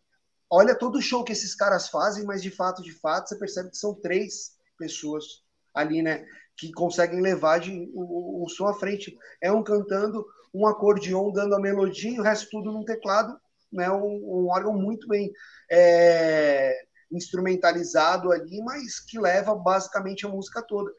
[0.50, 3.70] olha todo o show que esses caras fazem, mas de fato, de fato, você percebe
[3.70, 5.44] que são três pessoas
[5.76, 6.26] ali, né?
[6.58, 9.18] Que conseguem levar de, o, o, som à frente.
[9.42, 13.36] É um cantando, um acordeon dando a melodia e o resto tudo num teclado,
[13.72, 13.90] né?
[13.90, 15.32] um, um órgão muito bem
[15.70, 16.76] é,
[17.12, 20.92] instrumentalizado ali, mas que leva basicamente a música toda.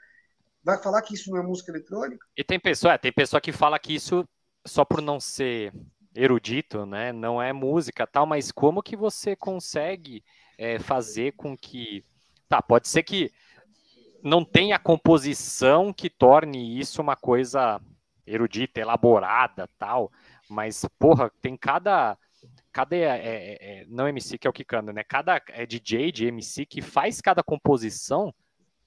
[0.63, 2.27] Vai falar que isso não é música eletrônica?
[2.37, 4.27] E tem pessoa, é, tem pessoa que fala que isso
[4.67, 5.73] só por não ser
[6.15, 10.25] erudito, né, não é música tal, mas como que você consegue
[10.57, 12.05] é, fazer com que,
[12.49, 13.33] tá, pode ser que
[14.25, 17.79] não tem a composição que torne isso uma coisa
[18.27, 20.11] erudita, elaborada, tal,
[20.49, 22.17] mas, porra, tem cada
[22.73, 25.05] cada é, é, é não MC que é o que canta, né?
[25.05, 28.35] Cada é DJ de MC que faz cada composição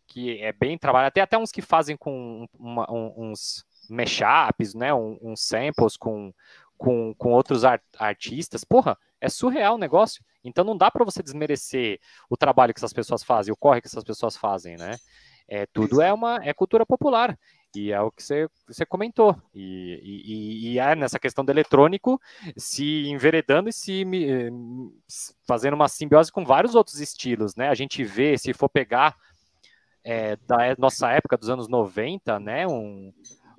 [0.08, 1.14] que é bem trabalhado.
[1.14, 4.94] Tem até uns que fazem com uma, um, uns mashups, né?
[4.94, 6.34] Um, uns samples com,
[6.78, 8.64] com, com outros art, artistas.
[8.64, 10.24] Porra, é surreal o negócio.
[10.44, 12.00] Então não dá para você desmerecer
[12.30, 14.96] o trabalho que essas pessoas fazem, o corre que essas pessoas fazem, né?
[15.50, 17.38] É, tudo é uma é cultura popular.
[17.76, 19.36] E é o que você, você comentou.
[19.54, 22.20] E, e, e é nessa questão do eletrônico
[22.56, 24.50] se enveredando e se eh,
[25.48, 27.70] fazendo uma simbiose com vários outros estilos, né?
[27.70, 29.16] A gente vê, se for pegar
[30.04, 32.66] é, da nossa época dos anos 90, né?
[32.66, 33.14] Um,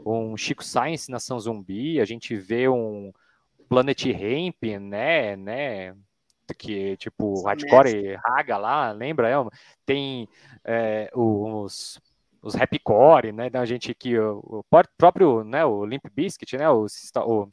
[0.05, 3.13] um Chico Science Nação Zumbi, a gente vê um
[3.69, 5.37] Planet Ramp, né?
[5.37, 5.95] né?
[6.55, 9.29] que tipo hardcore raga lá, lembra?
[9.85, 10.29] Tem
[10.65, 12.01] é, os,
[12.43, 13.51] os rapcore, né?
[13.51, 14.65] Da gente que o, o,
[14.97, 15.65] próprio, né?
[15.65, 16.69] O Limp Bizkit, né?
[16.71, 17.49] O, o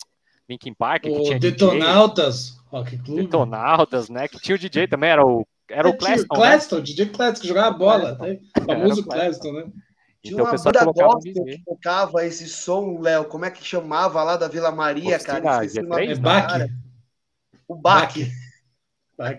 [0.50, 3.18] Linkin Park, que o tinha Detonautas, DJ, Rock Club.
[3.18, 4.28] Detonautas, né?
[4.28, 6.82] Que tinha o DJ também, era o era o é, Claston, Claston, né?
[6.84, 8.40] DJ Claston, que jogava bola, né?
[8.56, 9.66] o famoso Claston, né?
[10.26, 14.36] Tinha então, uma banda gospel que tocava esse som, Léo, como é que chamava lá
[14.36, 15.66] da Vila Maria, Oficina, cara?
[16.04, 16.72] É Baque.
[17.68, 18.34] O Baque.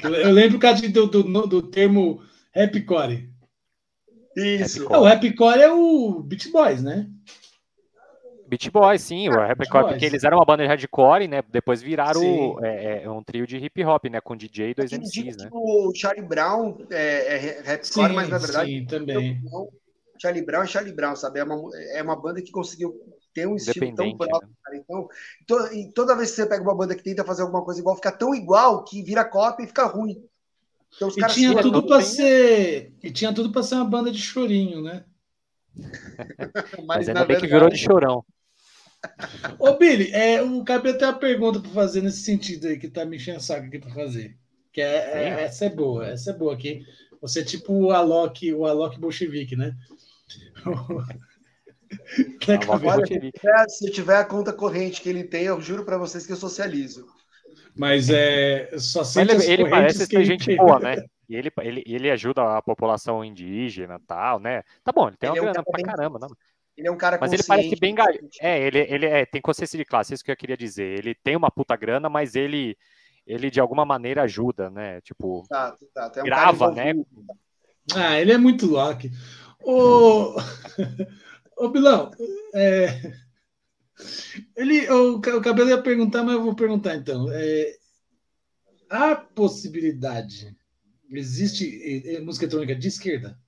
[0.04, 0.60] Eu lembro
[0.92, 2.22] do, do, do termo
[2.54, 3.28] rapcore.
[4.36, 4.86] Isso.
[4.92, 7.10] É, o rapcore é o Beat Boys, né?
[8.46, 11.42] Beat Boys, sim, o rapcore, porque eles eram uma banda de hardcore, né?
[11.50, 14.20] Depois viraram é, é, um trio de hip hop, né?
[14.20, 15.48] Com DJ e dois MCs, né?
[15.50, 18.70] O Charlie Brown é, é rapcore, mas na verdade.
[18.70, 19.42] Sim, também.
[20.20, 21.40] Charlie Brown é Charlie Brown, sabe?
[21.40, 22.94] É uma, é uma banda que conseguiu
[23.34, 24.80] ter um estilo tão próprio, né?
[24.82, 25.08] Então,
[25.46, 27.96] to, e toda vez que você pega uma banda que tenta fazer alguma coisa igual,
[27.96, 30.24] fica tão igual que vira cópia e fica ruim.
[30.94, 34.82] Então, e tinha tudo para ser e tinha tudo para ser uma banda de chorinho,
[34.82, 35.04] né?
[36.86, 37.40] Mas, Mas ainda bem verdade...
[37.40, 38.24] que virou de chorão.
[39.58, 43.04] Ô, Billy, é, o Cabelo tem uma pergunta para fazer nesse sentido aí, que tá
[43.04, 44.36] me enchendo saco aqui para fazer.
[44.72, 46.84] Que é, é, essa é boa, essa é boa aqui.
[47.20, 49.74] Você é tipo o Alok, o Alok bolchevique, né?
[52.68, 56.36] Olha, se tiver a conta corrente que ele tem, eu juro para vocês que eu
[56.36, 57.06] socializo.
[57.76, 60.56] Mas é só ele, ele parece ser gente tem.
[60.56, 60.96] boa, né?
[61.28, 64.62] E ele, ele, ele ajuda a população indígena tal, né?
[64.84, 65.84] Tá bom, ele tem ele uma é um grana pra bem...
[65.84, 66.28] caramba, não.
[66.76, 67.96] Ele é um cara Mas ele parece bem.
[68.40, 70.98] É, ele, ele é, tem consciência de classe, isso que eu queria dizer.
[70.98, 72.76] Ele tem uma puta grana, mas ele,
[73.26, 75.00] ele de alguma maneira ajuda, né?
[75.00, 76.20] Tipo, tá, tá, tá.
[76.20, 76.94] É um grava, né?
[77.94, 79.08] Ah, ele é muito louco.
[79.62, 80.36] O...
[81.56, 82.10] Ô, Bilão,
[82.54, 83.12] é...
[84.54, 87.30] ele, o, o Cabelo ia perguntar, mas eu vou perguntar então.
[87.32, 87.76] É...
[88.88, 90.56] A possibilidade
[91.10, 93.38] existe música eletrônica de esquerda?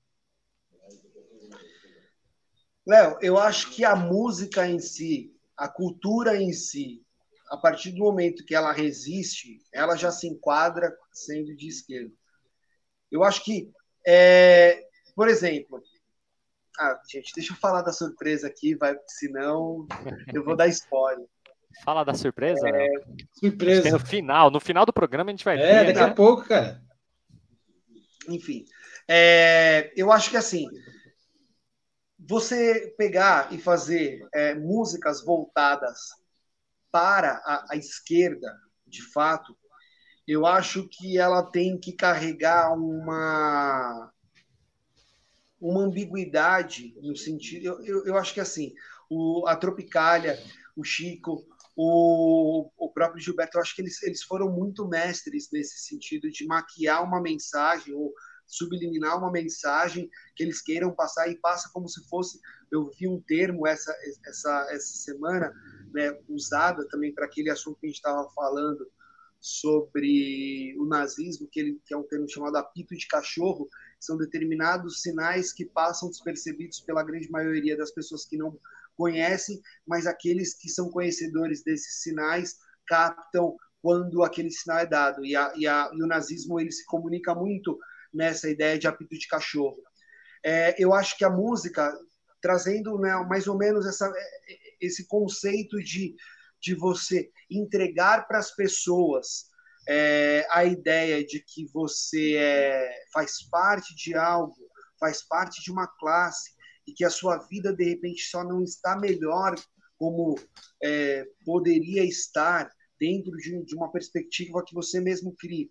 [2.86, 7.04] Léo, eu acho que a música em si, a cultura em si,
[7.50, 12.12] a partir do momento que ela resiste, ela já se enquadra sendo de esquerda.
[13.10, 13.70] Eu acho que,
[14.06, 15.82] é, por exemplo,
[16.78, 19.86] ah, gente, deixa eu falar da surpresa aqui, vai, senão
[20.32, 21.26] eu vou dar spoiler.
[21.84, 22.68] Fala da surpresa?
[22.68, 22.88] É...
[23.32, 23.90] Surpresa.
[23.90, 26.04] No final, no final do programa a gente vai É, daqui né?
[26.04, 26.80] a pouco, cara.
[28.28, 28.64] Enfim,
[29.08, 30.66] é, eu acho que assim,
[32.18, 35.98] você pegar e fazer é, músicas voltadas
[36.90, 38.54] para a, a esquerda,
[38.86, 39.56] de fato,
[40.26, 44.12] eu acho que ela tem que carregar uma
[45.60, 47.64] uma ambiguidade no sentido.
[47.64, 48.74] Eu, eu, eu acho que assim,
[49.10, 50.38] o, a Tropicália,
[50.76, 51.44] o Chico,
[51.76, 56.46] o, o próprio Gilberto, eu acho que eles, eles foram muito mestres nesse sentido de
[56.46, 58.12] maquiar uma mensagem ou
[58.48, 62.40] subliminar uma mensagem que eles queiram passar e passa como se fosse.
[62.72, 63.94] Eu vi um termo essa,
[64.26, 65.52] essa, essa semana
[65.92, 68.90] né, usada também para aquele assunto que a gente estava falando
[69.40, 73.68] sobre o nazismo, que, ele, que é um termo chamado apito de cachorro,
[74.00, 78.58] são determinados sinais que passam despercebidos pela grande maioria das pessoas que não
[78.96, 82.56] conhecem, mas aqueles que são conhecedores desses sinais
[82.86, 85.24] captam quando aquele sinal é dado.
[85.24, 87.78] E, a, e, a, e o nazismo ele se comunica muito
[88.12, 89.78] nessa ideia de apito de cachorro.
[90.44, 91.92] É, eu acho que a música,
[92.40, 94.12] trazendo né, mais ou menos essa,
[94.80, 96.14] esse conceito de,
[96.60, 99.48] de você entregar para as pessoas
[99.88, 104.54] é, a ideia de que você é, faz parte de algo,
[105.00, 106.52] faz parte de uma classe,
[106.86, 109.54] e que a sua vida, de repente, só não está melhor
[109.98, 110.36] como
[110.82, 115.68] é, poderia estar dentro de, de uma perspectiva que você mesmo cria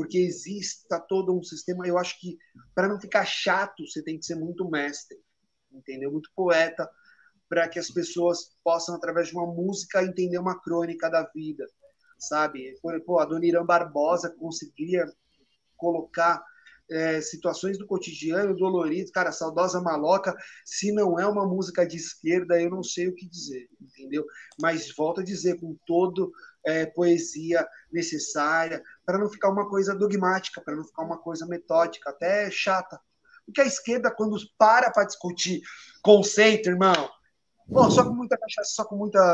[0.00, 1.86] porque exista todo um sistema.
[1.86, 2.38] Eu acho que
[2.74, 5.18] para não ficar chato, você tem que ser muito mestre,
[5.70, 6.10] entendeu?
[6.10, 6.88] Muito poeta,
[7.50, 11.66] para que as pessoas possam, através de uma música, entender uma crônica da vida,
[12.20, 12.74] sabe?
[13.04, 15.06] Pô, a Dona Irã Barbosa conseguiria
[15.76, 16.44] colocar
[16.90, 22.60] é, situações do cotidiano dolorido, cara, saudosa maloca, se não é uma música de esquerda,
[22.60, 24.24] eu não sei o que dizer, entendeu?
[24.60, 26.32] Mas volto a dizer, com todo
[26.66, 32.10] é, poesia necessária, para não ficar uma coisa dogmática, para não ficar uma coisa metódica,
[32.10, 33.00] até chata.
[33.46, 35.60] Porque a esquerda, quando para para discutir
[36.02, 37.08] conceito, irmão,
[37.72, 39.32] pô, só com muita cachaça, só com muita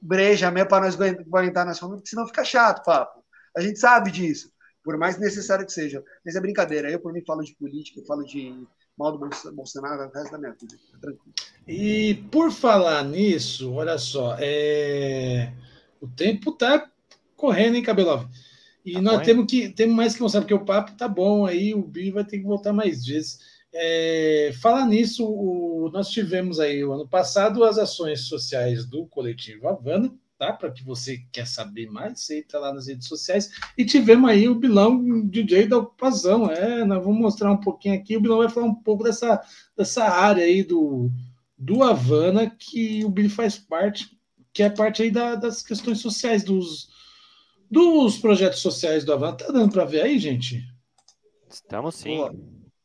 [0.00, 3.22] breja mesmo para nós aguentar nas famílias, porque senão fica chato, papo.
[3.56, 4.50] A gente sabe disso,
[4.82, 6.02] por mais necessário que seja.
[6.24, 6.90] Mas é brincadeira.
[6.90, 8.66] Eu, por mim, falo de política, falo de
[8.96, 10.76] mal do Bolsonaro o resto da minha vida.
[11.00, 11.34] Tranquilo.
[11.66, 15.52] E por falar nisso, olha só, é...
[16.00, 16.90] O tempo tá
[17.36, 18.26] correndo, hein, Cabelov?
[18.84, 21.44] E tá nós bom, temos que temos mais que mostrar, porque o papo tá bom
[21.44, 23.38] aí, o Bi vai ter que voltar mais vezes.
[23.72, 29.68] É, falar nisso, o, nós tivemos aí o ano passado as ações sociais do coletivo
[29.68, 30.52] Havana, tá?
[30.52, 33.50] Para que você quer saber mais, você entra lá nas redes sociais.
[33.78, 36.50] E tivemos aí o Bilão, DJ da ocupação.
[36.50, 38.16] É, nós vamos mostrar um pouquinho aqui.
[38.16, 39.40] O Bilão vai falar um pouco dessa,
[39.76, 41.10] dessa área aí do,
[41.56, 44.18] do Havana, que o Billy faz parte
[44.52, 46.88] que é parte aí da, das questões sociais, dos,
[47.70, 49.34] dos projetos sociais do Avan.
[49.34, 50.62] Tá dando para ver aí, gente?
[51.48, 52.18] Estamos sim.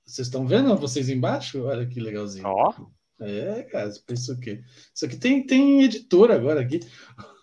[0.06, 1.64] Vocês estão vendo vocês embaixo?
[1.64, 2.46] Olha que legalzinho.
[2.48, 2.74] Ó.
[3.20, 4.62] É, cara, pensa o quê?
[4.94, 6.82] Isso aqui tem, tem editor agora aqui.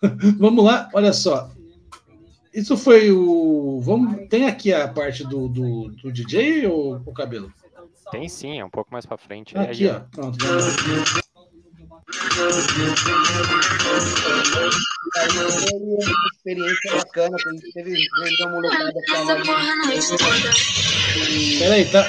[0.39, 1.51] Vamos lá, olha só.
[2.53, 3.81] Isso foi o.
[3.81, 7.51] Vamos, tem aqui a parte do, do, do DJ ou o cabelo?
[8.11, 9.57] Tem sim, é um pouco mais para frente.
[9.57, 10.01] Aqui, aí, ó.
[10.11, 10.37] Pronto.
[10.45, 11.25] Vamos
[15.65, 18.93] uma experiência bacana, que a gente teve uma molecada
[21.59, 22.05] Peraí, tá,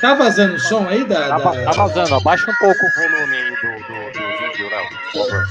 [0.00, 1.28] tá vazando o som aí da.
[1.28, 1.64] Tá, da...
[1.64, 5.44] tá vazando, abaixa um pouco o volume do, do, do vídeo, Léo, por favor.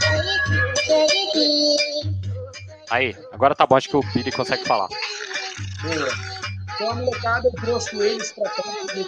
[2.90, 4.88] Aí, agora tá bom, acho que o Billy consegue falar.
[6.76, 9.03] Então a molecada trouxe eles para cá, né,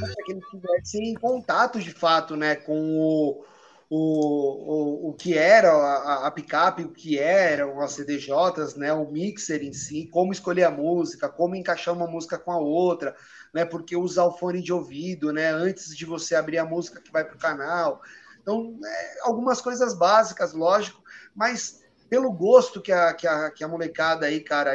[0.00, 3.44] para que eles tivessem contato de fato né, com o
[3.90, 9.10] o, o, o que era a, a picape, o que eram as CDJs, né, o
[9.10, 13.14] mixer em si, como escolher a música, como encaixar uma música com a outra,
[13.54, 17.12] né, porque usar o fone de ouvido, né, antes de você abrir a música que
[17.12, 18.02] vai para o canal.
[18.42, 21.00] Então, é, algumas coisas básicas, lógico,
[21.34, 24.74] mas pelo gosto que a, que a, que a molecada aí, cara,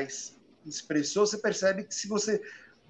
[0.66, 2.42] expressou, você percebe que se você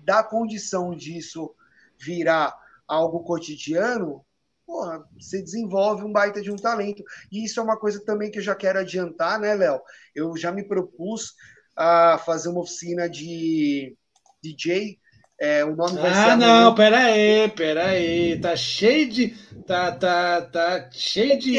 [0.05, 1.53] dá condição disso
[1.99, 2.55] virar
[2.87, 4.23] algo cotidiano,
[4.65, 7.03] porra, você desenvolve um baita de um talento.
[7.31, 9.81] E isso é uma coisa também que eu já quero adiantar, né, Léo?
[10.13, 11.33] Eu já me propus
[11.75, 13.97] a fazer uma oficina de
[14.41, 14.99] DJ.
[15.39, 16.29] É, o nome vai ah, ser.
[16.31, 18.37] Ah, não, pera aí, pera aí.
[18.41, 19.29] Tá cheio de.
[19.65, 21.57] Tá, tá, tá cheio de.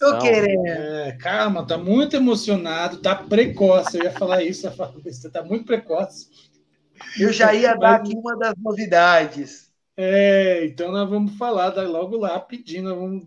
[0.00, 0.66] Tô querendo.
[0.66, 3.98] É, calma, tá muito emocionado, tá precoce.
[3.98, 4.68] Eu ia falar isso,
[5.04, 6.28] você tá muito precoce.
[7.18, 9.70] Eu já ia dar aqui uma das novidades.
[9.96, 13.24] É, então nós vamos falar logo lá, pedindo, vamos,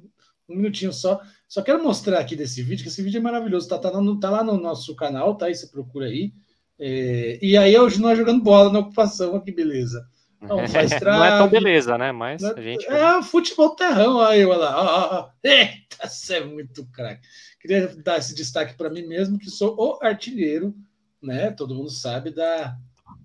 [0.50, 1.22] um minutinho só.
[1.48, 4.30] Só quero mostrar aqui desse vídeo, que esse vídeo é maravilhoso, tá, tá, no, tá
[4.30, 5.46] lá no nosso canal, tá?
[5.46, 6.34] Aí você procura aí.
[6.80, 10.06] É, e aí hoje nós jogando bola na ocupação, que beleza.
[10.42, 12.12] Não, faz trave, não é tão beleza, né?
[12.12, 12.86] Mas a gente.
[12.88, 14.84] É futebol terrão, aí, olha lá.
[14.84, 17.28] Ó, ó, Eita, você é muito craque.
[17.60, 20.76] Queria dar esse destaque para mim mesmo, que sou o artilheiro,
[21.22, 21.52] né?
[21.52, 22.76] Todo mundo sabe da.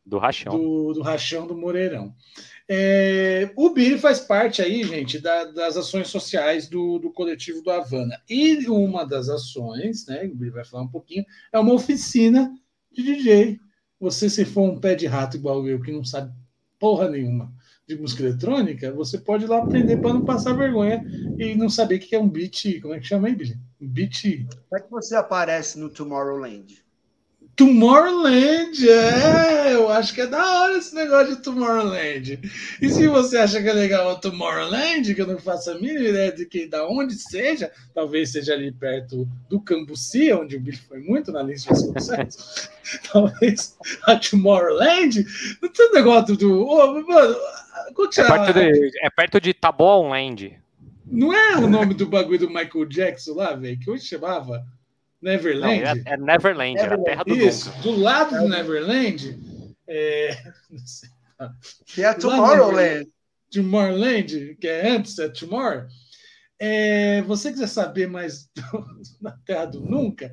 [0.07, 0.57] Do rachão.
[0.57, 2.15] Do, do rachão do Moreirão.
[2.73, 7.71] É, o Billy faz parte aí, gente, da, das ações sociais do, do coletivo do
[7.71, 8.21] Havana.
[8.29, 12.49] E uma das ações, né, o Billy vai falar um pouquinho, é uma oficina
[12.93, 13.61] de DJ.
[13.99, 16.33] Você, se for um pé de rato igual eu, que não sabe
[16.79, 17.53] porra nenhuma
[17.87, 21.05] de música eletrônica, você pode ir lá aprender para não passar vergonha
[21.39, 22.81] e não saber o que é um beat.
[22.81, 23.59] Como é que chama aí, Billy?
[23.81, 24.47] Um beat.
[24.69, 26.83] Como é que você aparece no Tomorrowland?
[27.57, 32.41] Tomorrowland, é, eu acho que é da hora esse negócio de Tomorrowland.
[32.81, 36.09] E se você acha que é legal o Tomorrowland, que eu não faço a mínima
[36.09, 40.79] ideia de que da onde seja, talvez seja ali perto do Cambuci, onde o Billy
[40.79, 42.71] foi muito na lista de sucessos,
[43.13, 45.27] talvez a Tomorrowland,
[45.61, 46.67] não tem negócio do.
[46.67, 47.37] Oh, mano,
[48.17, 50.59] é, perto de, é perto de Taboland.
[51.07, 53.79] Não é o nome do bagulho do Michael Jackson lá, velho?
[53.79, 54.65] Que hoje chamava?
[55.21, 55.83] Neverland?
[55.83, 57.83] Não, é, é Neverland, Neverland, a terra do Isso, nunca.
[57.83, 59.39] do lado do Neverland.
[59.89, 60.37] É...
[61.87, 63.09] Que é Tomorrowland.
[63.51, 65.87] Tomorrowland, que é antes, é Tomorrow.
[66.59, 68.51] É, você quiser saber mais
[69.21, 70.31] da Terra do Nunca,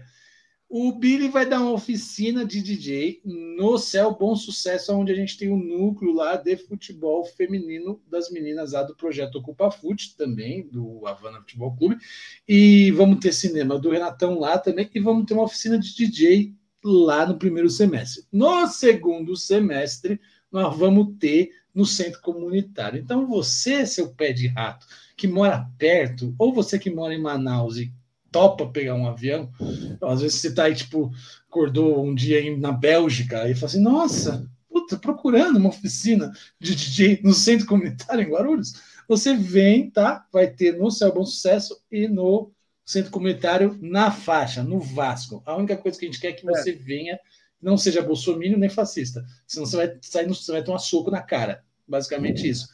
[0.70, 5.38] o Billy vai dar uma oficina de DJ no Céu Bom Sucesso, onde a gente
[5.38, 10.68] tem um núcleo lá de futebol feminino das meninas lá do projeto Ocupa Fute, também,
[10.68, 11.98] do Havana Futebol Clube.
[12.46, 16.54] E vamos ter cinema do Renatão lá também, e vamos ter uma oficina de DJ
[16.84, 18.26] lá no primeiro semestre.
[18.30, 20.20] No segundo semestre,
[20.52, 23.00] nós vamos ter no centro comunitário.
[23.00, 24.86] Então, você, seu pé de rato,
[25.16, 27.92] que mora perto, ou você que mora em Manaus e
[28.32, 29.52] topa pegar um avião.
[29.92, 31.12] Então, às vezes você tá aí, tipo,
[31.50, 36.76] acordou um dia aí na Bélgica e fala assim, nossa, puta, procurando uma oficina de
[36.76, 38.74] DJ no centro comunitário em Guarulhos.
[39.08, 40.26] Você vem, tá?
[40.32, 42.52] Vai ter no Céu Bom Sucesso e no
[42.86, 45.42] centro comunitário na faixa, no Vasco.
[45.46, 46.52] A única coisa que a gente quer é que é.
[46.52, 46.74] você é.
[46.74, 47.20] venha,
[47.62, 49.26] não seja bolsominion nem fascista.
[49.46, 51.64] Senão você vai sair no, você vai tomar soco na cara.
[51.88, 52.68] Basicamente isso.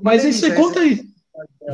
[0.00, 1.11] Mas isso aí, conta aí.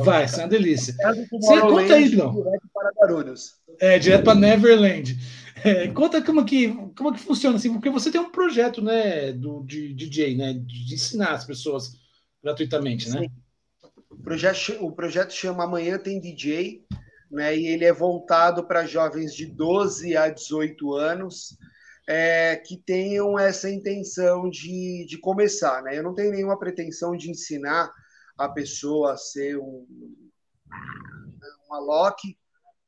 [0.03, 0.95] Vai, isso é uma delícia.
[1.31, 2.33] Você conta aí, não.
[2.33, 3.55] Direto para Guarulhos.
[3.79, 5.17] É, direto para Neverland.
[5.63, 9.63] É, conta como que, como que funciona assim, porque você tem um projeto, né, do,
[9.63, 11.93] de DJ, né, de ensinar as pessoas
[12.41, 13.21] gratuitamente, né?
[13.21, 13.29] Sim.
[14.09, 16.85] O projeto, o projeto chama Amanhã Tem DJ,
[17.29, 21.57] né, e ele é voltado para jovens de 12 a 18 anos,
[22.07, 25.97] é, que tenham essa intenção de, de começar, né?
[25.97, 27.91] Eu não tenho nenhuma pretensão de ensinar
[28.39, 29.85] a pessoa ser um,
[31.69, 32.37] um Alok,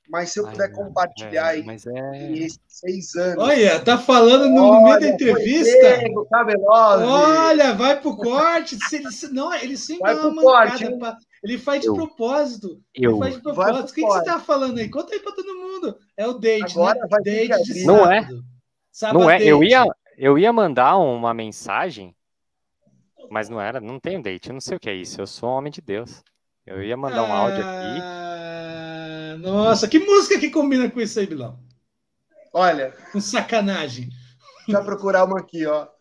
[0.10, 2.32] mas se eu Ai, puder compartilhar aí é...
[2.34, 3.44] esses seis anos.
[3.44, 5.78] Olha, tá falando no, Olha, meio da entrevista.
[5.80, 6.28] Pego,
[6.68, 8.78] Olha, vai pro corte.
[8.88, 10.98] Se ele, não, ele sempre vai dá uma mancada.
[10.98, 12.82] Pra, ele faz de eu, propósito.
[12.94, 13.12] Eu.
[13.12, 13.80] Ele faz de propósito.
[13.80, 14.90] O que, que, você tá falando aí?
[14.90, 15.98] Conta aí pra todo mundo.
[16.18, 17.08] É o date, Agora né?
[17.10, 18.28] Vai date de Não é.
[18.92, 19.42] Sábado não é.
[19.42, 19.86] Eu ia,
[20.18, 22.14] eu ia mandar uma mensagem
[23.32, 25.50] mas não era, não tem date, eu não sei o que é isso, eu sou
[25.50, 26.22] um homem de Deus.
[26.68, 28.00] Eu ia mandar um áudio aqui.
[28.02, 31.58] Ah, nossa, que música que combina com isso aí, Bilão?
[32.54, 32.94] Olha.
[33.12, 34.10] Com sacanagem.
[34.68, 35.88] Deixa eu procurar uma aqui, ó.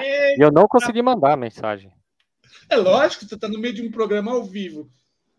[0.00, 1.92] E eu não consegui mandar a mensagem.
[2.68, 4.88] É lógico, você está no meio de um programa ao vivo.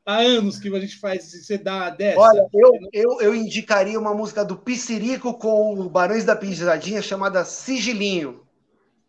[0.05, 2.19] Há anos que a gente faz, você dá dessa.
[2.19, 7.45] Olha, eu, eu, eu indicaria uma música do Piscirico com o Barões da Pisadinha chamada
[7.45, 8.48] Sigilinho.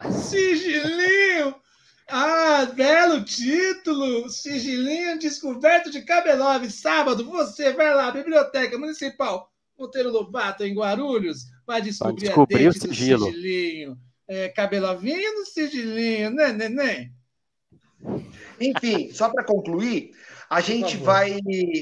[0.09, 1.55] Sigilinho!
[2.09, 4.29] Ah, belo título!
[4.29, 6.71] Sigilinho descoberto de Cabelove.
[6.71, 9.51] Sábado, você vai lá, Biblioteca Municipal
[9.81, 13.25] Monteiro Lobato, em Guarulhos, vai descobrir, descobrir a o sigilo.
[13.27, 13.99] sigilinho.
[14.29, 17.13] É, cabelovinho no sigilinho, né, neném?
[18.61, 20.13] Enfim, só para concluir,
[20.49, 21.41] a gente vai.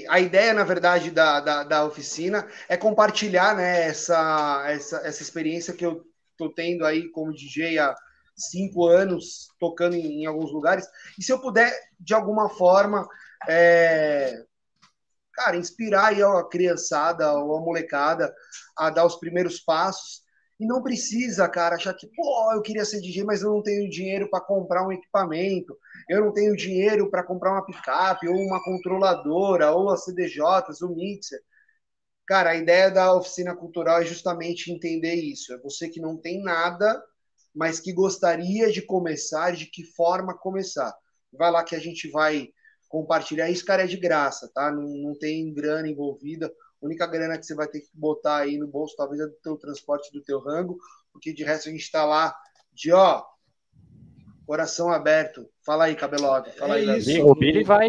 [0.09, 5.75] A ideia, na verdade, da, da, da, oficina é compartilhar né, essa, essa, essa experiência
[5.75, 7.95] que eu estou tendo aí como DJ há
[8.39, 10.87] cinco anos tocando em, em, alguns lugares.
[11.19, 13.07] E se eu puder, de alguma forma,
[13.49, 14.45] é,
[15.33, 18.33] cara, inspirar aí a criançada ou a molecada
[18.77, 20.23] a dar os primeiros passos.
[20.61, 23.89] E não precisa, cara, achar que, pô, eu queria ser DJ, mas eu não tenho
[23.89, 25.77] dinheiro para comprar um equipamento,
[26.09, 30.89] eu não tenho dinheiro para comprar uma picape, ou uma controladora, ou as CDJs, o
[30.89, 31.41] mixer.
[32.27, 35.53] Cara, a ideia da oficina cultural é justamente entender isso.
[35.55, 37.03] É você que não tem nada
[37.59, 40.97] mas que gostaria de começar, de que forma começar.
[41.33, 42.51] Vai lá que a gente vai
[42.89, 43.51] compartilhar.
[43.51, 44.71] Isso, cara, é de graça, tá?
[44.71, 46.47] Não, não tem grana envolvida.
[46.81, 49.35] A única grana que você vai ter que botar aí no bolso, talvez, é do
[49.43, 50.79] teu transporte, do teu rango,
[51.13, 52.33] porque de resto a gente está lá
[52.73, 53.25] de, ó,
[54.47, 55.51] coração aberto.
[55.69, 56.51] Fala aí, Cabelog.
[56.53, 57.27] Fala é aí, isso.
[57.27, 57.89] O Billy vai,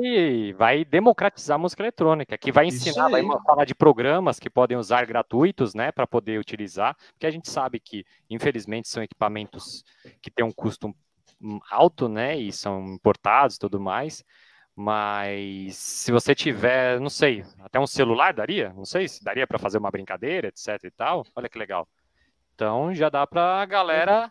[0.51, 5.05] vai democratizar a música eletrônica, que vai ensinar, vai falar de programas que podem usar
[5.05, 9.85] gratuitos, né, para poder utilizar, porque a gente sabe que, infelizmente, são equipamentos
[10.21, 10.93] que têm um custo
[11.71, 14.25] alto, né, e são importados e tudo mais.
[14.75, 18.73] Mas se você tiver, não sei, até um celular daria?
[18.73, 21.25] Não sei se daria para fazer uma brincadeira, etc e tal.
[21.33, 21.87] Olha que legal.
[22.53, 24.29] Então já dá para a galera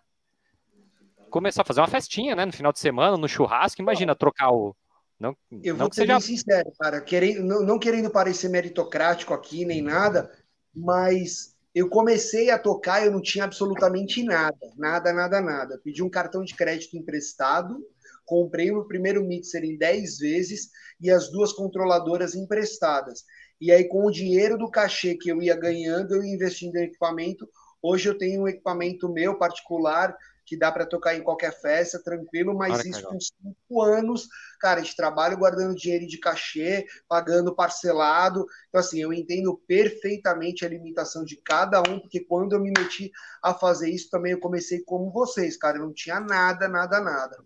[1.31, 2.45] começar a fazer uma festinha, né?
[2.45, 3.81] No final de semana, no churrasco.
[3.81, 4.75] Imagina trocar o.
[5.19, 6.13] Não, eu vou ser seja...
[6.13, 7.01] bem sincero, cara.
[7.01, 10.31] Querendo, não, não querendo parecer meritocrático aqui nem nada,
[10.75, 15.81] mas eu comecei a tocar, eu não tinha absolutamente nada, nada, nada, nada.
[15.83, 17.79] Pedi um cartão de crédito emprestado,
[18.25, 23.25] comprei o primeiro mixer em 10 vezes e as duas controladoras emprestadas.
[23.61, 26.85] E aí, com o dinheiro do cachê que eu ia ganhando, eu ia investindo em
[26.85, 27.49] equipamento.
[27.83, 30.17] Hoje eu tenho um equipamento meu particular
[30.49, 34.27] que dá para tocar em qualquer festa, tranquilo, mas isso com cinco anos,
[34.59, 38.47] cara, de trabalho guardando dinheiro de cachê, pagando parcelado.
[38.69, 43.13] Então, assim, eu entendo perfeitamente a limitação de cada um, porque quando eu me meti
[43.43, 47.37] a fazer isso também, eu comecei como vocês, cara, eu não tinha nada, nada, nada.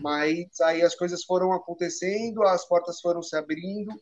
[0.00, 3.92] Mas aí as coisas foram acontecendo, as portas foram se abrindo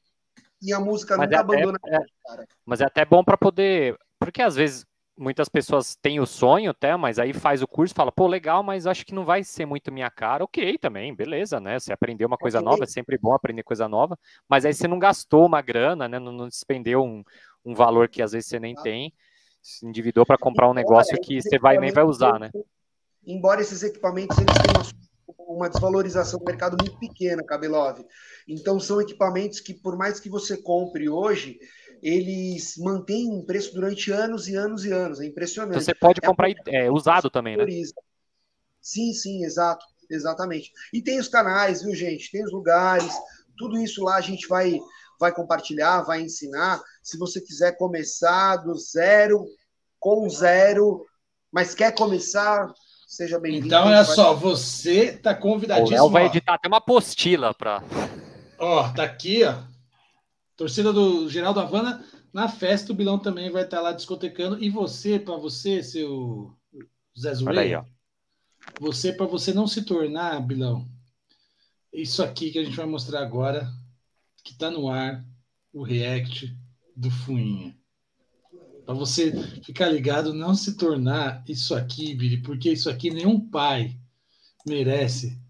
[0.60, 1.78] e a música mas nunca é abandona.
[1.86, 2.46] É, cara.
[2.66, 3.96] Mas é até bom para poder.
[4.18, 4.84] Porque às vezes
[5.20, 8.86] muitas pessoas têm o sonho até, mas aí faz o curso fala, pô, legal, mas
[8.86, 10.42] acho que não vai ser muito minha cara.
[10.42, 11.78] Ok, também, beleza, né?
[11.78, 14.18] Você aprendeu uma coisa nova, é sempre bom aprender coisa nova,
[14.48, 16.18] mas aí você não gastou uma grana, né?
[16.18, 17.22] Não, não despendeu um,
[17.64, 19.12] um valor que às vezes você nem tem,
[19.62, 22.50] se endividou para comprar um negócio que você vai nem vai usar, né?
[23.26, 25.00] Embora esses equipamentos eles tenham
[25.54, 28.06] uma desvalorização do mercado muito pequena, Cabelove.
[28.48, 31.58] Então são equipamentos que, por mais que você compre hoje,
[32.02, 35.20] eles mantêm preço durante anos e anos e anos.
[35.20, 35.72] É impressionante.
[35.72, 37.64] Então você pode é comprar é, usado também, né?
[38.80, 40.72] Sim, sim, exato, exatamente.
[40.92, 42.30] E tem os canais, viu, gente?
[42.30, 43.12] Tem os lugares,
[43.58, 44.78] tudo isso lá a gente vai,
[45.18, 46.80] vai compartilhar, vai ensinar.
[47.02, 49.46] Se você quiser começar do zero,
[49.98, 51.04] com zero,
[51.52, 52.72] mas quer começar,
[53.06, 53.66] seja bem-vindo.
[53.66, 55.98] Então, olha só, você está convidadíssimo.
[55.98, 57.82] O Léo vai editar até uma apostila para.
[58.58, 59.69] Ó, tá aqui, ó.
[60.60, 64.62] Torcida do Geraldo Havana, na festa o Bilão também vai estar lá discotecando.
[64.62, 66.54] E você, para você, seu
[67.18, 67.86] Zé Zuleiro,
[68.78, 70.86] você, para você não se tornar, Bilão,
[71.90, 73.72] isso aqui que a gente vai mostrar agora,
[74.44, 75.24] que está no ar,
[75.72, 76.54] o react
[76.94, 77.74] do Fuinha.
[78.84, 79.32] Para você
[79.62, 83.98] ficar ligado, não se tornar isso aqui, Billy, porque isso aqui nenhum pai
[84.66, 85.40] merece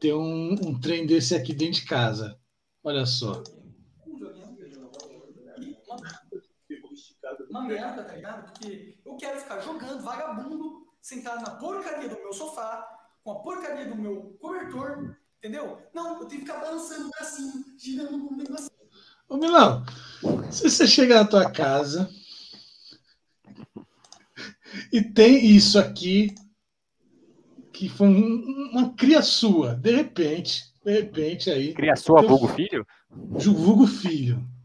[0.00, 2.36] ter um, um trem desse aqui dentro de casa.
[2.82, 3.44] Olha só.
[7.56, 8.52] Uma merda, tá ligado?
[8.52, 12.86] Porque eu quero ficar jogando vagabundo, sentado na porcaria do meu sofá,
[13.22, 15.82] com a porcaria do meu cobertor, entendeu?
[15.94, 18.70] Não, eu tenho que ficar balançando o bracinho, girando um negocinho.
[19.28, 19.84] Ô Milão,
[20.50, 22.08] se você chega na tua casa
[24.92, 26.34] e tem isso aqui,
[27.72, 31.74] que foi uma cria sua, de repente, de repente aí.
[31.74, 32.86] Cria sua, vulgo filho?
[33.10, 34.55] Vulgo filho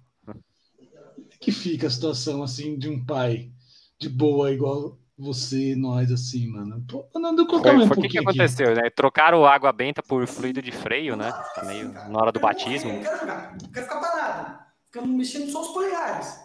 [1.41, 3.51] que fica a situação assim de um pai
[3.99, 6.83] de boa igual você, nós, assim, mano.
[6.87, 8.07] Pô, não, contar um pouquinho.
[8.07, 8.89] O que, aconteceu, né?
[8.89, 11.31] Trocaram água benta por fluido de freio, né?
[11.53, 12.91] Tá meio na hora do batismo.
[12.91, 14.59] Eu quero jogar, não quero ficar parado.
[14.85, 16.39] Ficando mexendo só os polegares.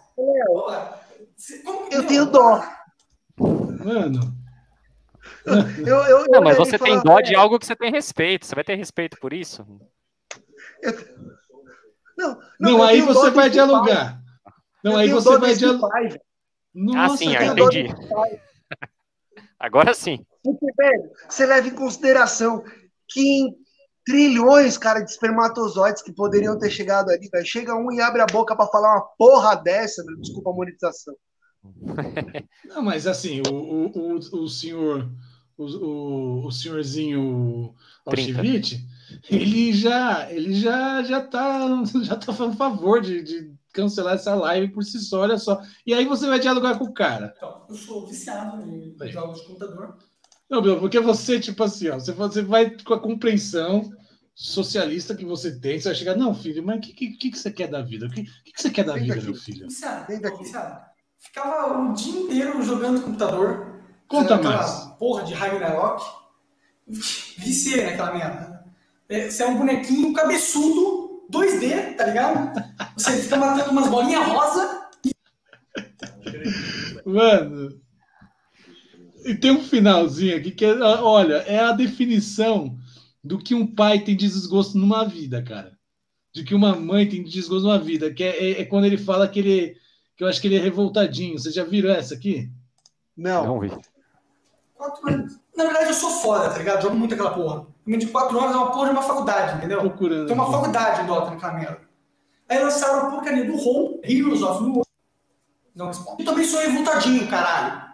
[1.91, 2.63] eu tenho dó.
[3.39, 4.35] Mano.
[5.85, 8.45] Eu, eu, não, mas você tem dó de algo que você tem respeito.
[8.45, 9.65] Você vai ter respeito por isso?
[10.81, 10.93] Eu...
[12.17, 14.21] Não, não, não aí você vai dialogar.
[14.83, 16.19] Não, eu aí você vai dialogar.
[16.95, 17.87] ah, sim, eu entendi.
[19.59, 20.25] Agora sim.
[20.43, 22.63] Porque, velho, você leva em consideração
[23.09, 23.55] que em
[24.05, 28.25] trilhões, cara, de espermatozoides que poderiam ter chegado ali, velho, chega um e abre a
[28.25, 31.13] boca para falar uma porra dessa, meu, desculpa a monetização.
[32.65, 35.11] Não, mas assim, o, o, o, o senhor,
[35.57, 37.75] o, o, o senhorzinho
[38.05, 38.79] Auschwitz,
[39.29, 41.67] ele já, ele já, já tá,
[42.03, 45.61] já tá fazendo favor de, de cancelar essa live por si só, olha só.
[45.85, 47.33] E aí você vai dialogar com o cara.
[47.37, 49.97] Então, eu sou viciado em jogos de computador.
[50.49, 53.91] Não, meu, porque você, tipo assim, ó, você, você vai com a compreensão
[54.33, 57.51] socialista que você tem, você vai chegar, não, filho, mas o que, que, que, você
[57.51, 58.07] quer da vida?
[58.07, 59.27] O que, que, que você quer da Vem vida, daqui.
[59.27, 59.67] meu filho?
[59.67, 60.05] Viciado,
[60.39, 60.85] viciado.
[61.19, 63.81] Ficava o dia inteiro jogando computador.
[64.07, 64.85] Conta mais.
[64.97, 66.03] Porra de Ragnarok.
[66.87, 68.65] Viciei naquela merda.
[69.09, 72.63] É, você é um bonequinho cabeçudo 2D, tá ligado?
[72.97, 74.89] Você fica matando umas bolinhas rosa.
[77.05, 77.79] Mano.
[79.23, 82.77] E tem um finalzinho aqui que é, olha, é a definição
[83.23, 85.77] do que um pai tem desgosto numa vida, cara.
[86.33, 89.27] De que uma mãe tem desgosto numa vida, que é, é, é quando ele fala
[89.27, 89.77] que ele
[90.15, 91.37] que eu acho que ele é revoltadinho.
[91.37, 92.49] Vocês já viram essa aqui?
[93.15, 93.45] Não.
[93.45, 93.71] Não vi.
[94.73, 95.39] Quatro anos.
[95.55, 96.81] Na verdade, eu sou foda, tá ligado?
[96.81, 97.67] Jogo muito aquela porra.
[97.85, 99.79] de quatro horas é uma porra de uma faculdade, entendeu?
[99.79, 100.27] Procurando.
[100.27, 101.86] Tem uma faculdade em Dota naquela merda.
[102.49, 104.89] Aí lançaram a porcaria do ROM, Heroes of New World.
[105.75, 106.23] Não responde.
[106.23, 107.87] Eu também sou revoltadinho, caralho.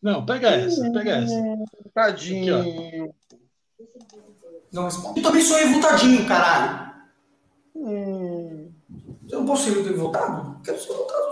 [0.00, 1.34] Não, pega essa, pega essa.
[1.92, 2.60] Tadinho.
[2.60, 3.10] Aqui,
[4.72, 5.20] não responde.
[5.20, 6.92] Eu também sou revoltadinho, caralho.
[7.74, 8.70] Hum.
[9.30, 10.60] Eu não posso ser revoltado?
[10.62, 11.28] Quero ser revoltado.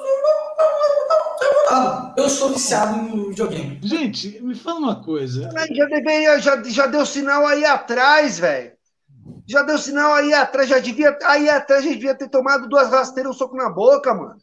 [2.17, 3.79] Eu sou viciado em videogame.
[3.83, 5.51] Gente, me fala uma coisa.
[5.71, 8.76] Já, deveria, já, já deu sinal aí atrás, velho.
[9.47, 11.17] Já deu sinal aí atrás, já devia.
[11.25, 14.37] Aí atrás já devia ter tomado duas rasteiras um soco na boca, mano.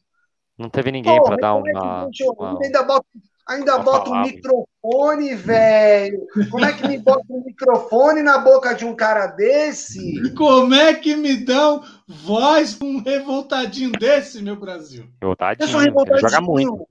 [0.58, 2.60] Não teve ninguém para dar uma, é uma...
[2.64, 3.06] Ainda bota,
[3.48, 6.28] ainda bota um microfone, velho.
[6.50, 10.34] Como é que me bota um microfone na boca de um cara desse?
[10.36, 15.06] Como é que me dão voz com um revoltadinho desse, meu Brasil?
[15.20, 15.66] Revoltadinho.
[15.66, 16.30] Eu sou revoltadinho.
[16.30, 16.88] Joga muito.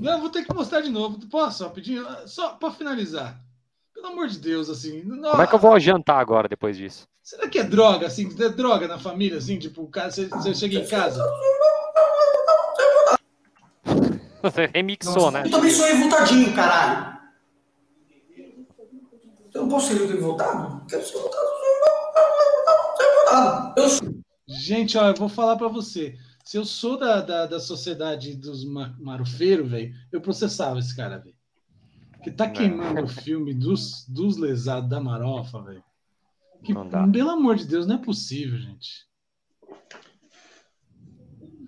[0.00, 1.18] Não, vou ter que mostrar de novo.
[1.28, 2.00] Posso só pedir?
[2.26, 3.40] Só para finalizar.
[3.98, 5.02] Pelo amor de Deus, assim.
[5.02, 5.32] Não...
[5.32, 7.08] Como é que eu vou jantar agora depois disso?
[7.20, 8.32] Será que é droga, assim?
[8.40, 9.58] É droga na família, assim?
[9.58, 11.20] Tipo, o cara, você, você chega em casa.
[14.40, 15.42] Você remixou, né?
[15.44, 17.18] Eu também sou revoltadinho, caralho.
[19.52, 20.86] Eu não posso ser revoltado?
[20.88, 21.48] Quero ser revoltado.
[23.76, 24.14] Eu sou...
[24.46, 26.16] Gente, ó, eu vou falar para você.
[26.44, 31.34] Se eu sou da, da, da sociedade dos marufeiros, velho, eu processava esse cara, velho.
[32.22, 35.84] Que tá queimando o filme dos, dos lesados da marofa, velho.
[36.62, 36.74] Que,
[37.12, 39.08] pelo amor de Deus, não é possível, gente.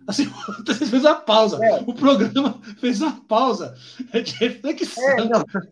[0.07, 0.27] Assim,
[0.91, 1.65] fez uma pausa.
[1.65, 1.83] É.
[1.87, 3.77] O programa fez uma pausa
[4.13, 5.05] é de reflexão.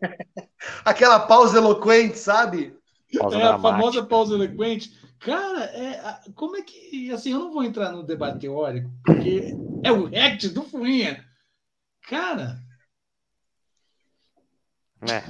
[0.01, 0.47] É,
[0.85, 2.73] Aquela pausa eloquente, sabe?
[3.17, 4.97] Pausa é, a famosa pausa eloquente.
[5.19, 6.01] Cara, é,
[6.35, 7.11] como é que.
[7.11, 9.53] Assim, eu não vou entrar no debate teórico, porque
[9.83, 11.25] é o react do Fuinha.
[12.07, 12.57] Cara.
[15.01, 15.23] É.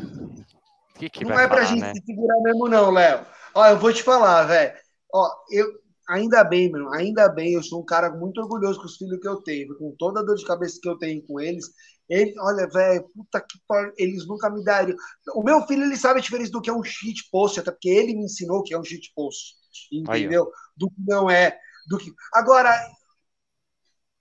[0.98, 1.94] Que que não é pra falar, gente né?
[1.94, 3.26] se segurar mesmo, não, Léo.
[3.54, 4.74] Ó, eu vou te falar, velho.
[5.14, 5.68] Ó, eu.
[6.10, 9.28] Ainda bem, mano, ainda bem, eu sou um cara muito orgulhoso com os filhos que
[9.28, 11.68] eu tenho, com toda a dor de cabeça que eu tenho com eles.
[12.10, 13.94] Ele, olha, velho, puta que par...
[13.96, 14.98] eles nunca me dariam.
[15.36, 17.90] O meu filho, ele sabe a diferença do que é um shit post, até porque
[17.90, 19.60] ele me ensinou que é um shit post
[19.92, 20.44] entendeu?
[20.44, 22.12] Aí, do que não é, do que.
[22.34, 22.72] Agora,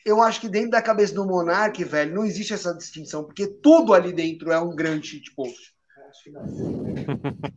[0.08, 3.92] eu acho que dentro da cabeça do Monark, velho, não existe essa distinção, porque tudo
[3.92, 5.74] ali dentro é um grande shitpost.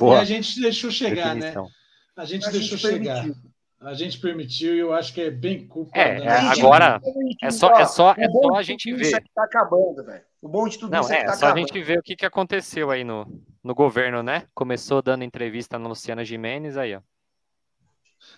[0.00, 1.40] e a gente deixou chegar, né?
[1.40, 1.64] definição.
[1.64, 1.70] né?
[2.16, 3.22] A gente a deixou gente chegar.
[3.22, 3.46] Permitiu.
[3.78, 5.92] A gente permitiu e eu acho que é bem culpa.
[5.94, 6.98] É, é agora
[7.42, 9.22] é só, é só, é só a gente ver.
[9.34, 10.24] Tá acabando, velho.
[10.40, 11.56] O bom de tudo não, isso é, é tá só acabando.
[11.56, 13.26] a gente ver o que, que aconteceu aí no,
[13.62, 14.44] no governo, né?
[14.54, 17.00] Começou dando entrevista na Luciana Jimenez aí, ó.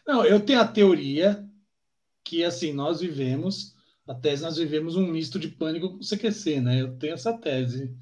[0.06, 1.44] Não, eu tenho a teoria
[2.28, 3.74] que, assim, nós vivemos,
[4.06, 6.82] a tese nós vivemos um misto de pânico com CQC, né?
[6.82, 7.96] Eu tenho essa tese.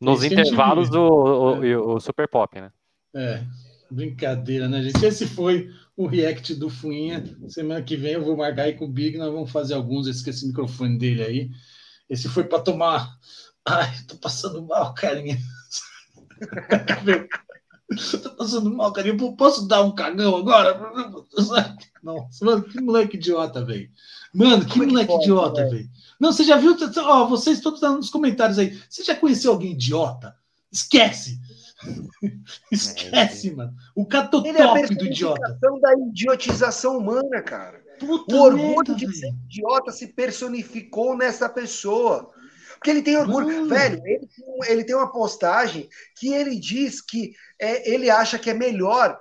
[0.00, 1.76] Nos Esse intervalos do o, é.
[1.76, 2.70] o, Super Pop, né?
[3.12, 3.42] É,
[3.90, 5.04] brincadeira, né, gente?
[5.04, 7.24] Esse foi o react do Fuinha.
[7.48, 10.06] Semana que vem eu vou marcar aí com o Big, nós vamos fazer alguns.
[10.06, 11.50] Eu esqueci o microfone dele aí.
[12.08, 13.18] Esse foi para tomar.
[13.66, 15.36] Ai, tô passando mal, carinha.
[18.22, 19.16] Tô passando mal, carinha.
[19.36, 20.80] Posso dar um cagão agora?
[22.02, 23.90] Não, mano, que moleque idiota, velho.
[24.32, 25.88] Mano, que Como moleque que idiota, velho.
[26.18, 26.76] Não, você já viu?
[26.98, 28.78] Ó, vocês todos nos comentários aí.
[28.88, 30.36] Você já conheceu alguém idiota?
[30.72, 31.40] Esquece.
[32.70, 33.74] Esquece, é, mano.
[33.94, 35.58] O cato top é do idiota.
[35.80, 37.82] da idiotização humana, cara.
[37.98, 42.30] Puta o orgulho de ser idiota se personificou nessa pessoa.
[42.84, 43.66] Porque ele tem orgulho.
[43.66, 44.28] Velho, ele,
[44.66, 49.18] ele, tem uma postagem que ele diz que é, ele acha que é melhor,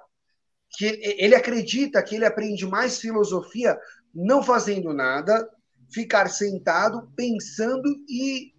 [0.71, 3.79] que ele, ele acredita que ele aprende mais filosofia
[4.13, 5.49] não fazendo nada,
[5.93, 8.53] ficar sentado, pensando e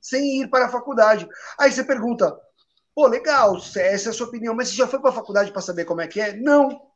[0.00, 1.28] sem ir para a faculdade.
[1.58, 2.38] Aí você pergunta,
[2.94, 5.60] pô, legal, essa é a sua opinião, mas você já foi para a faculdade para
[5.60, 6.36] saber como é que é?
[6.36, 6.88] Não.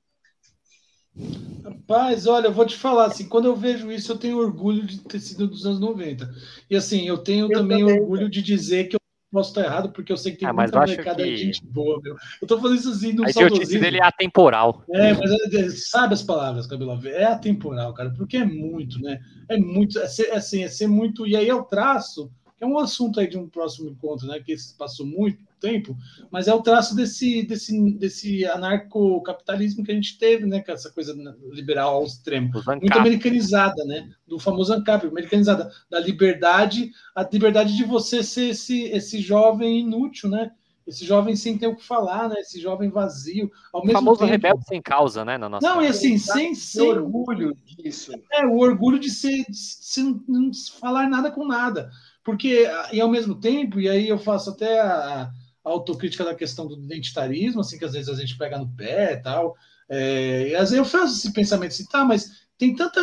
[1.65, 4.99] Rapaz, olha, eu vou te falar, assim, quando eu vejo isso, eu tenho orgulho de
[4.99, 6.29] ter sido dos anos 90.
[6.69, 9.91] E assim, eu tenho eu também, também, orgulho de dizer que eu posso estar errado,
[9.91, 11.37] porque eu sei que tem ah, muita molecada que...
[11.37, 12.17] gente boa, meu.
[12.41, 13.81] Eu tô falando isso assim, no saudosismo.
[13.81, 14.85] dele é atemporal.
[14.91, 17.01] É, mas é, sabe as palavras, Cabelo?
[17.07, 19.21] É atemporal, cara, porque é muito, né?
[19.49, 21.27] É muito, é ser, assim, é ser muito...
[21.27, 22.31] E aí é o traço,
[22.63, 24.39] é um assunto aí de um próximo encontro, né?
[24.39, 25.97] Que passou muito tempo,
[26.31, 30.61] mas é o traço desse, desse, desse anarcocapitalismo que a gente teve, né?
[30.61, 31.13] Com essa coisa
[31.51, 32.53] liberal ao extremo.
[32.53, 34.09] Muito americanizada, né?
[34.27, 40.31] Do famoso ANCAP, americanizada, da liberdade, a liberdade de você ser esse, esse jovem inútil,
[40.31, 40.53] né?
[40.87, 42.37] Esse jovem sem ter o que falar, né?
[42.39, 43.51] Esse jovem vazio.
[43.73, 44.31] Ao o mesmo famoso tempo...
[44.31, 45.39] rebelde sem causa, né?
[45.39, 48.13] Na nossa não, e assim, sem, sem orgulho disso.
[48.33, 51.91] É, o orgulho de ser, de, não falar nada com nada.
[52.25, 55.31] Porque, e ao mesmo tempo, e aí eu faço até a,
[55.65, 59.17] autocrítica da questão do identitarismo, assim, que às vezes a gente pega no pé e
[59.19, 59.57] tal.
[59.89, 63.01] É, e às vezes eu faço esse pensamento assim, tá, mas tem tanta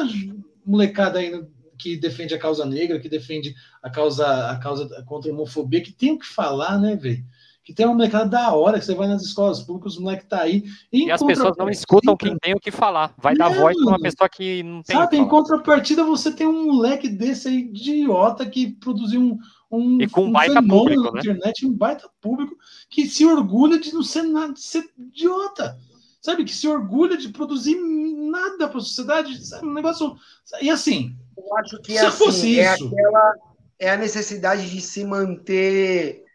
[0.66, 1.32] molecada aí
[1.78, 5.94] que defende a causa negra, que defende a causa, a causa contra a homofobia, que
[5.94, 7.24] tem o que falar, né, velho?
[7.70, 10.42] Que tem uma molecada da hora, que você vai nas escolas públicas, os moleques tá
[10.42, 10.64] aí.
[10.92, 13.14] E, e as pessoas não escutam quem tem o que falar.
[13.16, 14.96] Vai dar voz para uma pessoa que não tem.
[14.96, 19.38] Sabe, em contrapartida, você tem um moleque desse aí, idiota, que produziu um,
[19.70, 21.20] um, e com um baita público, na né?
[21.20, 22.56] internet, um baita público,
[22.90, 25.78] que se orgulha de não ser nada, de ser idiota
[26.20, 26.44] sabe?
[26.44, 29.68] Que se orgulha de produzir nada para a sociedade, sabe?
[29.68, 30.16] Um negócio.
[30.60, 31.16] E assim.
[31.38, 32.88] Eu acho que se assim, fosse é isso.
[32.88, 33.34] Aquela,
[33.78, 36.26] é a necessidade de se manter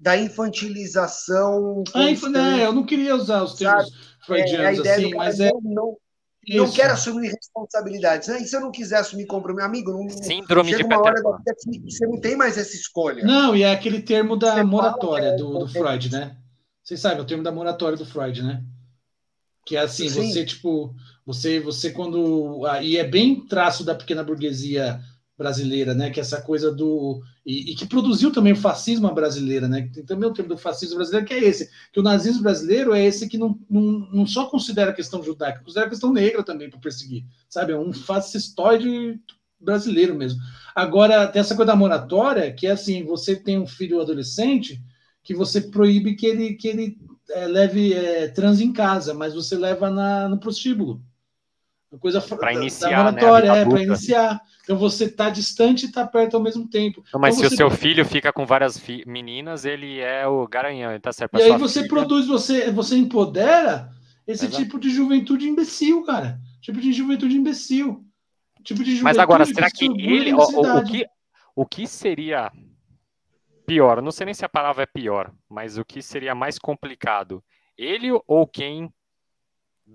[0.00, 1.84] da infantilização.
[1.92, 2.24] Ah, inf...
[2.24, 3.96] é, eu não queria usar os termos sabe?
[4.24, 5.50] freudianos é, assim, mas é.
[5.62, 5.96] Não,
[6.48, 8.26] não quero assumir responsabilidades.
[8.28, 11.22] E se eu não quiser assumir compromisso, amigo, não, Síndrome de uma hora
[11.62, 13.22] que você não tem mais essa escolha.
[13.22, 16.36] Não, e é aquele termo da você moratória fala, do, do Freud, né?
[16.82, 18.64] Vocês sabem, é o termo da moratória do Freud, né?
[19.66, 20.32] Que é assim, Sim.
[20.32, 20.94] você, tipo,
[21.26, 22.66] você, você quando.
[22.80, 24.98] E é bem traço da pequena burguesia
[25.40, 26.10] brasileira, né?
[26.10, 27.22] Que é essa coisa do.
[27.46, 29.88] E, e, que produziu também o fascismo brasileiro, né?
[29.90, 33.02] Tem também o termo do fascismo brasileiro, que é esse, que o nazismo brasileiro é
[33.02, 36.68] esse que não, não, não só considera a questão judaica, considera a questão negra também
[36.68, 37.72] para perseguir, sabe?
[37.72, 39.18] É um fascistoide
[39.58, 40.38] brasileiro mesmo.
[40.74, 44.78] Agora, tem essa coisa da moratória, que é assim: você tem um filho adolescente
[45.22, 46.98] que você proíbe que ele, que ele
[47.30, 51.02] é, leve é, trans em casa, mas você leva na, no prostíbulo.
[51.90, 54.40] Uma coisa para iniciar, né, é, para iniciar.
[54.62, 57.02] Então você está distante e está perto ao mesmo tempo.
[57.12, 57.64] Não, mas então, se você...
[57.64, 59.02] o seu filho fica com várias fi...
[59.04, 61.36] meninas, ele é o garanhão, ele tá certo.
[61.36, 61.88] E aí você filha...
[61.88, 63.90] produz, você, você empodera
[64.24, 64.62] esse Exato.
[64.62, 66.38] tipo de juventude imbecil, cara.
[66.60, 68.04] Tipo de juventude imbecil.
[68.62, 70.32] Tipo de juventude mas agora, será que ele.
[70.32, 71.04] O, o, o, que,
[71.56, 72.52] o que seria
[73.66, 74.00] pior?
[74.00, 77.42] Não sei nem se a palavra é pior, mas o que seria mais complicado?
[77.76, 78.92] Ele ou quem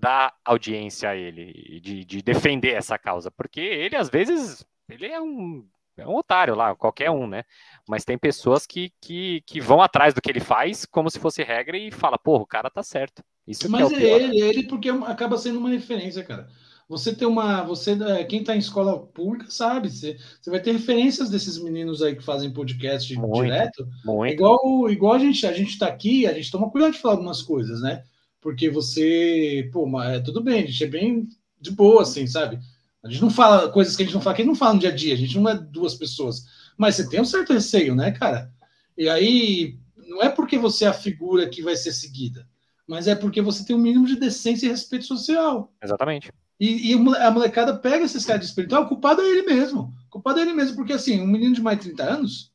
[0.00, 3.30] dá audiência a ele, de, de defender essa causa?
[3.30, 5.66] Porque ele, às vezes, ele é um,
[5.96, 7.44] é um otário lá, qualquer um, né?
[7.88, 11.42] Mas tem pessoas que, que, que vão atrás do que ele faz como se fosse
[11.42, 13.22] regra e fala, porra, o cara tá certo.
[13.46, 16.48] Isso Mas é, é ele, ele porque acaba sendo uma referência, cara.
[16.88, 17.64] Você tem uma.
[17.64, 22.00] Você, é, quem está em escola pública sabe, você, você vai ter referências desses meninos
[22.00, 23.88] aí que fazem podcast muito, direto.
[24.04, 24.32] Muito.
[24.32, 27.42] igual, igual a gente a gente está aqui, a gente toma cuidado de falar algumas
[27.42, 28.04] coisas, né?
[28.46, 31.28] Porque você, pô, mas, é, tudo bem, a gente é bem
[31.60, 32.60] de boa, assim, sabe?
[33.02, 34.74] A gente não fala coisas que a gente não fala, que a gente não fala
[34.74, 36.44] no dia a dia, a gente não é duas pessoas.
[36.78, 38.48] Mas você tem um certo receio, né, cara?
[38.96, 42.48] E aí, não é porque você é a figura que vai ser seguida,
[42.86, 45.74] mas é porque você tem um mínimo de decência e respeito social.
[45.82, 46.30] Exatamente.
[46.60, 49.92] E, e, a molecada pega esses caras de espiritual, o culpado é ele mesmo.
[50.06, 52.52] O culpado é ele mesmo, porque assim, um menino de mais de 30 anos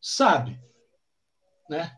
[0.00, 0.60] sabe,
[1.68, 1.90] né?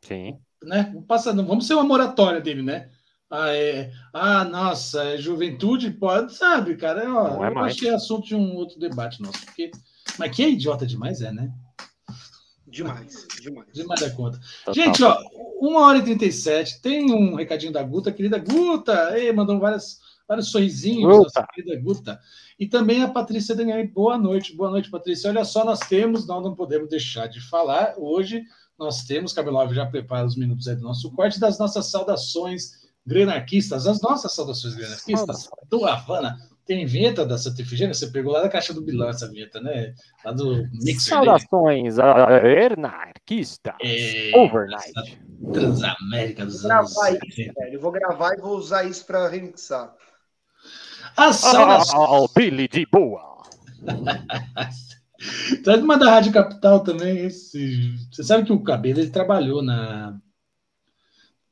[0.00, 0.40] Sim.
[0.64, 0.94] Né?
[1.06, 2.88] Passa, não vamos ser uma moratória dele, né?
[3.30, 7.02] Ah, é, ah nossa, é juventude pode, sabe, cara?
[7.08, 7.74] Ó, não é eu mais.
[7.74, 9.70] achei assunto de um outro debate nosso, porque.
[10.18, 11.50] Mas que é idiota demais, é, né?
[12.66, 13.68] Demais, demais.
[13.72, 14.38] Demais da conta.
[14.64, 14.74] Total.
[14.74, 15.18] Gente, ó,
[15.60, 16.82] 1 hora e 37.
[16.82, 19.18] Tem um recadinho da Guta, querida Guta.
[19.18, 22.20] Ei, mandou várias vários sorrisinhos, nossa querida Guta.
[22.58, 23.86] E também a Patrícia Daniel.
[23.88, 25.30] Boa noite, boa noite, Patrícia.
[25.30, 27.94] Olha só, nós temos, nós não podemos deixar de falar.
[27.98, 28.44] Hoje
[28.82, 33.86] nós temos, Cabelov já prepara os minutos aí do nosso corte, das nossas saudações grenarquistas,
[33.86, 36.38] as nossas saudações grenarquistas do Havana.
[36.64, 37.92] Tem vinheta da Santa Efigênia?
[37.92, 39.94] Você pegou lá da caixa do Bilão essa vinheta, né?
[40.24, 41.14] Lá do Mixer.
[41.14, 43.74] Saudações anarquista.
[43.82, 45.20] É, Overnight.
[45.52, 46.94] Transamérica dos anos.
[47.70, 49.92] Eu vou gravar e vou usar isso para remixar.
[51.16, 52.08] As saudações.
[52.08, 53.42] Oh, Billy de boa.
[55.62, 57.26] Traz uma da Rádio Capital também.
[57.26, 57.94] Esse...
[58.10, 60.18] Você sabe que o Cabelo ele trabalhou na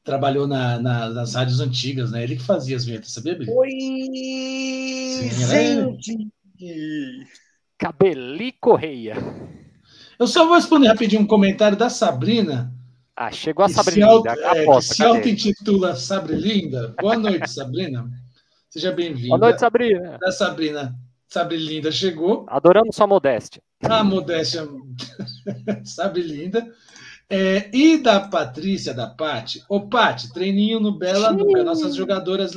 [0.02, 2.24] trabalhou na, na, nas rádios antigas, né?
[2.24, 3.51] Ele que fazia as vinhetas, sabia, Billy?
[3.51, 3.70] Oi,
[5.30, 6.28] gente!
[7.78, 9.16] Cabeli Correia.
[10.18, 12.74] Eu só vou responder rapidinho um comentário da Sabrina.
[13.16, 14.06] Ah, chegou a Sabrina.
[14.06, 16.94] Se, auto, é, se auto-intitula Sabrilinda.
[17.01, 18.10] Boa noite, Sabrina.
[18.68, 19.28] Seja bem-vinda.
[19.28, 20.18] Boa noite, Sabrina.
[20.22, 20.94] A Sabrina,
[21.31, 22.44] Sabrilinda chegou.
[22.48, 23.62] Adoramos sua modéstia.
[23.85, 24.66] A modéstia,
[25.85, 26.66] Sabrilinda.
[27.28, 29.65] É, e da Patrícia, da Pati.
[29.69, 31.62] Ô, Pati, treininho no Bela Nunca.
[31.62, 32.52] Nossas jogadoras.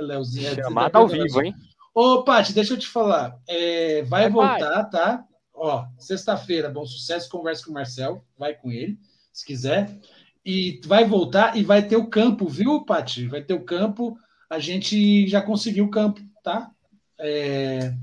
[0.00, 0.54] Leozinha.
[0.54, 1.54] Chamada ao vivo, hein?
[1.92, 3.36] Ô, Pati, deixa eu te falar.
[3.48, 4.90] É, vai, vai voltar, vai.
[4.90, 5.24] tá?
[5.52, 7.28] Ó, sexta-feira, bom sucesso.
[7.28, 8.24] Conversa com o Marcel.
[8.38, 8.98] Vai com ele,
[9.32, 9.98] se quiser.
[10.46, 13.26] E vai voltar e vai ter o campo, viu, Pati?
[13.26, 14.16] Vai ter o campo
[14.50, 16.72] a gente já conseguiu o campo, tá?
[17.20, 17.94] É...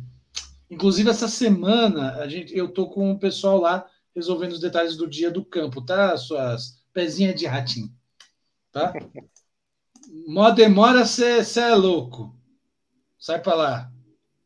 [0.69, 3.85] Inclusive, essa semana, a gente, eu tô com o pessoal lá
[4.15, 6.18] resolvendo os detalhes do dia do campo, tá?
[6.18, 7.94] Suas pezinhas de ratinho,
[8.72, 8.94] tá?
[10.27, 12.35] Mó demora, você é louco.
[13.19, 13.91] Sai para lá.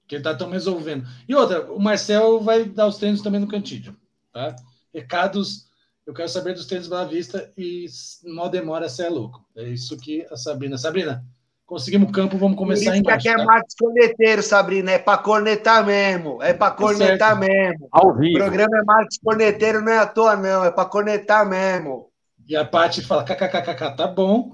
[0.08, 1.08] Que tá tão resolvendo.
[1.28, 3.96] E outra, o Marcel vai dar os treinos também no Cantídio,
[4.34, 4.56] tá?
[4.94, 5.70] Recados,
[6.06, 7.86] eu quero saber dos treinos Bela Vista e
[8.26, 9.48] mal demora, você é louco.
[9.56, 10.78] É isso que a Sabrina.
[10.78, 11.26] Sabrina,
[11.72, 13.30] conseguimos o campo, vamos começar em março.
[13.30, 13.46] Aqui é tá?
[13.46, 17.88] Marcos Corneteiro, Sabrina, é para cornetar mesmo, é para tá cornetar mesmo.
[17.90, 18.36] Ao vivo.
[18.36, 22.10] O programa é Marcos Corneteiro, não é à toa não, é para cornetar mesmo.
[22.46, 24.52] E a Paty fala, kkkk, tá bom.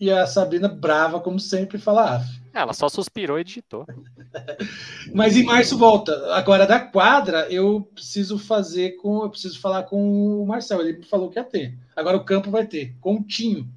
[0.00, 2.40] E a Sabrina, brava, como sempre, fala af.
[2.54, 3.84] Ela só suspirou e digitou.
[5.14, 6.34] Mas em março volta.
[6.34, 9.22] Agora, da quadra, eu preciso fazer com.
[9.22, 10.80] Eu preciso falar com o Marcel.
[10.80, 11.78] Ele falou que ia ter.
[11.94, 12.96] Agora o campo vai ter.
[12.98, 13.68] Com o Tinho,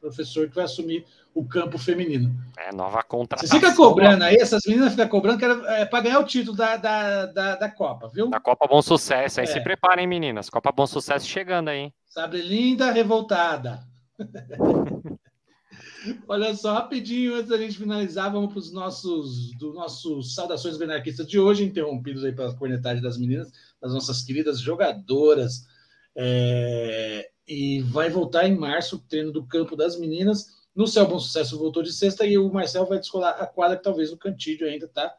[0.00, 1.04] professor que vai assumir
[1.40, 2.30] o campo feminino.
[2.58, 3.48] É, nova contratação.
[3.48, 6.76] Você fica cobrando aí, essas meninas ficam cobrando que é para ganhar o título da,
[6.76, 8.28] da, da, da, Copa, viu?
[8.28, 9.40] Da Copa Bom Sucesso.
[9.40, 9.48] Aí é.
[9.48, 10.50] se preparem, meninas.
[10.50, 11.90] Copa Bom Sucesso chegando aí.
[12.06, 13.80] Sabe, linda, revoltada.
[16.28, 21.26] Olha só, rapidinho, antes da gente finalizar, vamos para os nossos, do nossos saudações benarquistas
[21.26, 23.50] de hoje, interrompidos aí pela cornetagem das meninas,
[23.80, 25.64] das nossas queridas jogadoras.
[26.14, 30.59] É, e vai voltar em março o treino do campo das meninas.
[30.74, 33.82] No Céu Bom Sucesso voltou de sexta e o Marcel vai descolar a quadra, que
[33.82, 35.12] talvez no Cantídio ainda, tá?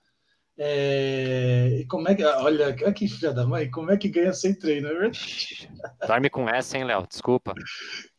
[0.57, 2.23] É, e como é que.
[2.23, 5.69] Olha, que filha da mãe, como é que ganha sem treino, é verdade?
[6.05, 7.07] Dorme com essa, hein, Léo?
[7.07, 7.53] Desculpa.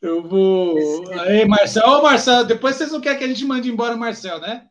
[0.00, 0.76] Eu vou.
[1.20, 4.40] Aí, Marcel, ô Marcel, depois vocês não querem que a gente mande embora o Marcel,
[4.40, 4.66] né?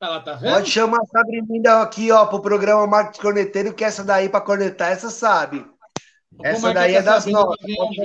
[0.00, 0.52] Ela tá vendo?
[0.52, 4.92] Pode chamar a Sabrina aqui, ó, pro programa Marcos Corneteiro, que essa daí para cornetar,
[4.92, 5.66] essa sabe.
[6.42, 7.56] Essa daí é das nossas.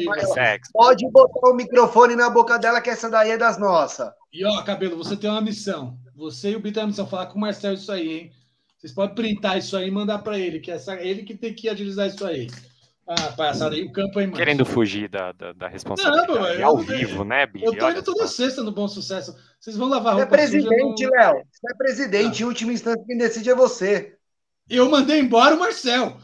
[0.04, 4.12] Pode, pode botar o microfone na boca dela, que essa daí é das nossas.
[4.32, 5.98] E ó, Cabelo, você tem uma missão.
[6.16, 8.32] Você e o Bita tem uma missão, falar com o Marcel isso aí, hein?
[8.78, 11.70] Vocês podem printar isso aí e mandar para ele, que é ele que tem que
[11.70, 12.50] agilizar isso aí.
[13.08, 14.38] Ah, passada aí o campo aí, mano.
[14.38, 16.32] Querendo fugir da, da, da responsabilidade.
[16.32, 17.66] Não, é ao vivo, né, Billy?
[17.66, 19.36] Eu tô indo toda sexta no Bom Sucesso.
[19.60, 20.30] Vocês vão lavar roupa.
[20.30, 21.12] Você é presidente, no...
[21.12, 21.44] Léo.
[21.52, 22.42] Você é presidente.
[22.42, 22.46] Ah.
[22.46, 24.16] Em última instância, quem decide é você.
[24.70, 26.18] Eu mandei embora o Marcel.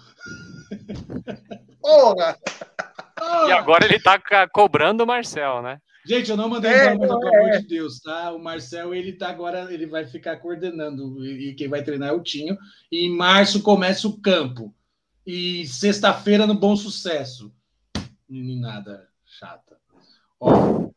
[1.88, 2.38] Porra!
[3.48, 4.20] E agora ele tá
[4.52, 5.80] cobrando o Marcel, né?
[6.06, 7.40] Gente, eu não mandei é, embora, mas pelo é.
[7.40, 8.32] amor de Deus, tá?
[8.34, 12.22] O Marcel, ele tá agora, ele vai ficar coordenando e quem vai treinar é o
[12.22, 12.58] Tinho.
[12.92, 14.74] E em março começa o campo.
[15.26, 17.54] E sexta-feira no Bom Sucesso.
[18.30, 19.78] Meninada chata.
[20.40, 20.90] Ó,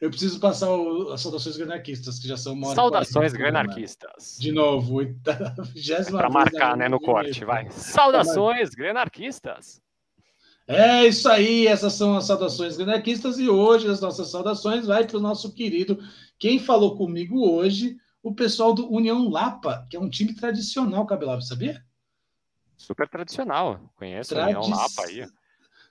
[0.00, 4.36] eu preciso passar o, as saudações granarquistas, que já são uma Saudações granarquistas.
[4.38, 4.98] De novo,
[5.74, 7.68] vigésima Para marcar, né, no corte, vai.
[7.70, 9.80] Saudações granarquistas.
[10.70, 15.16] É isso aí, essas são as saudações anarquistas e hoje as nossas saudações vai para
[15.16, 15.98] o nosso querido,
[16.38, 21.40] quem falou comigo hoje, o pessoal do União Lapa, que é um time tradicional, Cabelava,
[21.40, 21.82] sabia?
[22.76, 24.54] Super tradicional, conheço Tradi...
[24.54, 25.26] o União Lapa aí.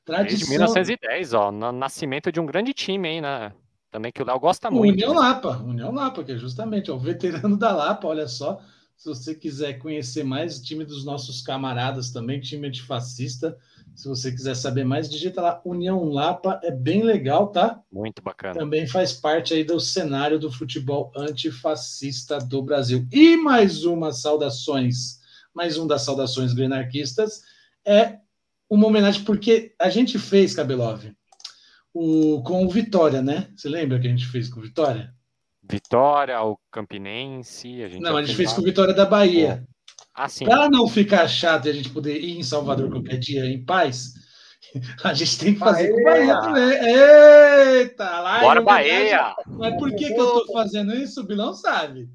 [0.06, 0.38] Tradição...
[0.38, 3.52] Desde 1910, ó, no nascimento de um grande time aí, né?
[3.90, 4.94] Também que o Léo gosta muito.
[4.94, 5.20] União né?
[5.20, 8.62] Lapa, União Lapa, que é justamente ó, o veterano da Lapa, olha só.
[8.96, 13.58] Se você quiser conhecer mais o time dos nossos camaradas também, time antifascista,
[13.98, 17.82] se você quiser saber mais, digita lá União Lapa, é bem legal, tá?
[17.92, 18.54] Muito bacana.
[18.54, 23.08] Também faz parte aí do cenário do futebol antifascista do Brasil.
[23.12, 25.20] E mais uma saudações,
[25.52, 27.42] mais um das saudações grenarquistas
[27.84, 28.20] é
[28.70, 31.04] uma homenagem porque a gente fez, Cabelov,
[31.92, 33.50] o, com o Vitória, né?
[33.56, 35.12] Você lembra que a gente fez com o Vitória?
[35.64, 37.82] Vitória, o Campinense.
[37.82, 39.68] A gente Não, a gente fez com o Vitória da Bahia.
[40.20, 43.64] Ah, Para não ficar chato e a gente poder ir em Salvador qualquer dia em
[43.64, 44.16] paz,
[45.04, 45.96] a gente tem que fazer Bahia.
[45.96, 47.80] com Bahia também.
[47.82, 49.36] Eita, lá Bora, Bahia!
[49.46, 51.22] Mas por que, que eu tô fazendo isso?
[51.22, 52.10] O Bilão sabe.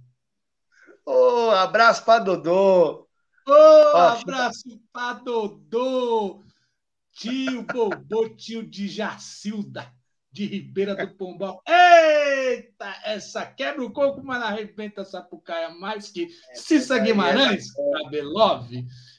[1.07, 3.07] Ô, oh, abraço para Dodô.
[3.47, 6.43] Ô, oh, abraço para Dodô.
[7.12, 9.89] Tio Bobô, tio de Jacilda
[10.33, 11.63] de Ribeira do Pombal.
[11.69, 18.71] Eita, essa quebra o coco, mas arrebenta essa pucaia mais que Cissa Guimarães, Cabelov.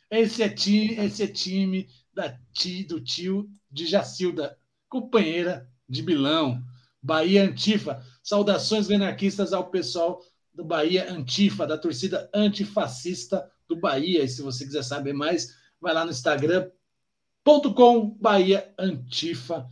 [0.10, 4.58] Esse é time, esse é time da ti, do tio de Jacilda,
[4.90, 6.60] companheira de Bilão,
[7.02, 8.04] Bahia Antifa.
[8.24, 10.20] Saudações anarquistas ao pessoal
[10.54, 14.24] do Bahia Antifa, da torcida antifascista do Bahia.
[14.24, 19.70] E se você quiser saber mais, vai lá no Instagram.com Bahia Antifa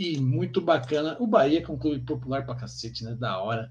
[0.00, 1.14] e muito bacana.
[1.20, 3.14] O Bahia, que é um clube popular pra cacete, né?
[3.14, 3.70] Da hora.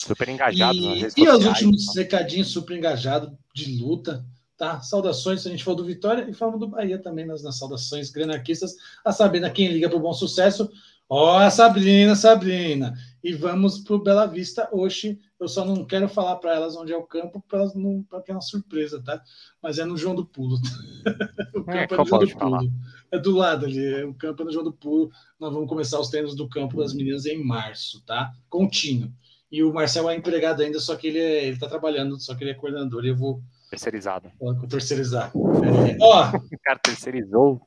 [0.00, 1.94] Super engajado e, E sociais, os últimos então.
[1.94, 4.24] recadinhos super engajado de luta,
[4.56, 4.80] tá?
[4.80, 8.76] Saudações, a gente falou do Vitória e falamos do Bahia também nas, nas saudações grenarquistas.
[9.04, 10.70] A Sabrina, quem liga pro bom sucesso.
[11.08, 12.94] Ó, oh, Sabrina, Sabrina.
[13.20, 15.18] E vamos pro Bela Vista hoje.
[15.40, 18.20] Eu só não quero falar para elas onde é o campo, para elas não, para
[18.20, 19.22] ter uma surpresa, tá?
[19.62, 20.56] Mas é no João do Pulo.
[21.54, 22.50] o é, campo é, é no João do Pulo.
[22.50, 22.62] Falar
[23.10, 25.10] é do lado ali, o campo é no João do Pulo.
[25.38, 28.32] Nós vamos começar os treinos do campo das meninas em março, tá?
[28.48, 29.10] Contínuo.
[29.50, 32.44] E o Marcel é empregado ainda, só que ele é, ele tá trabalhando, só que
[32.44, 33.04] ele é coordenador.
[33.04, 34.30] E eu vou Terceirizado.
[34.68, 35.30] Terceirizar.
[35.30, 37.60] É, ó, o cara terceirizou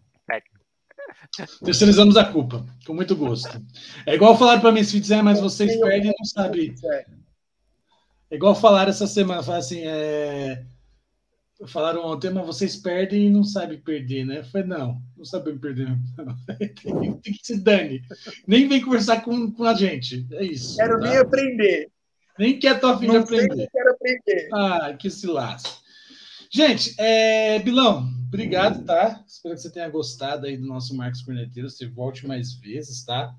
[1.64, 3.62] Terceirizamos a culpa, com muito gosto.
[4.06, 6.74] É igual falar para mim, se fizer, mas vocês perdem e não sabem.
[8.32, 10.64] É igual falar essa semana, falar assim, é...
[11.68, 14.38] falaram ontem, mas vocês perdem e não sabem perder, né?
[14.40, 15.90] Eu falei, não, não sabem perder.
[16.18, 16.38] Não.
[17.22, 18.02] tem, que se dane.
[18.48, 20.26] Nem vem conversar com, com a gente.
[20.32, 20.78] É isso.
[20.78, 21.10] Quero tá?
[21.10, 21.92] nem aprender.
[22.40, 23.70] Nem quer tua filha aprender.
[23.70, 24.50] quero aprender.
[24.54, 25.82] Ah, que se lasque.
[26.50, 27.60] Gente, é...
[27.60, 29.22] Bilão, obrigado, tá?
[29.28, 31.70] Espero que você tenha gostado aí do nosso Marcos Corneteiro.
[31.70, 33.36] Você volte mais vezes, tá?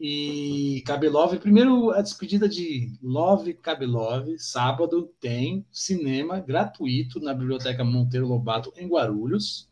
[0.00, 8.28] E Cabelove, primeiro a despedida de Love Cabelove, sábado tem cinema gratuito na Biblioteca Monteiro
[8.28, 9.68] Lobato, em Guarulhos.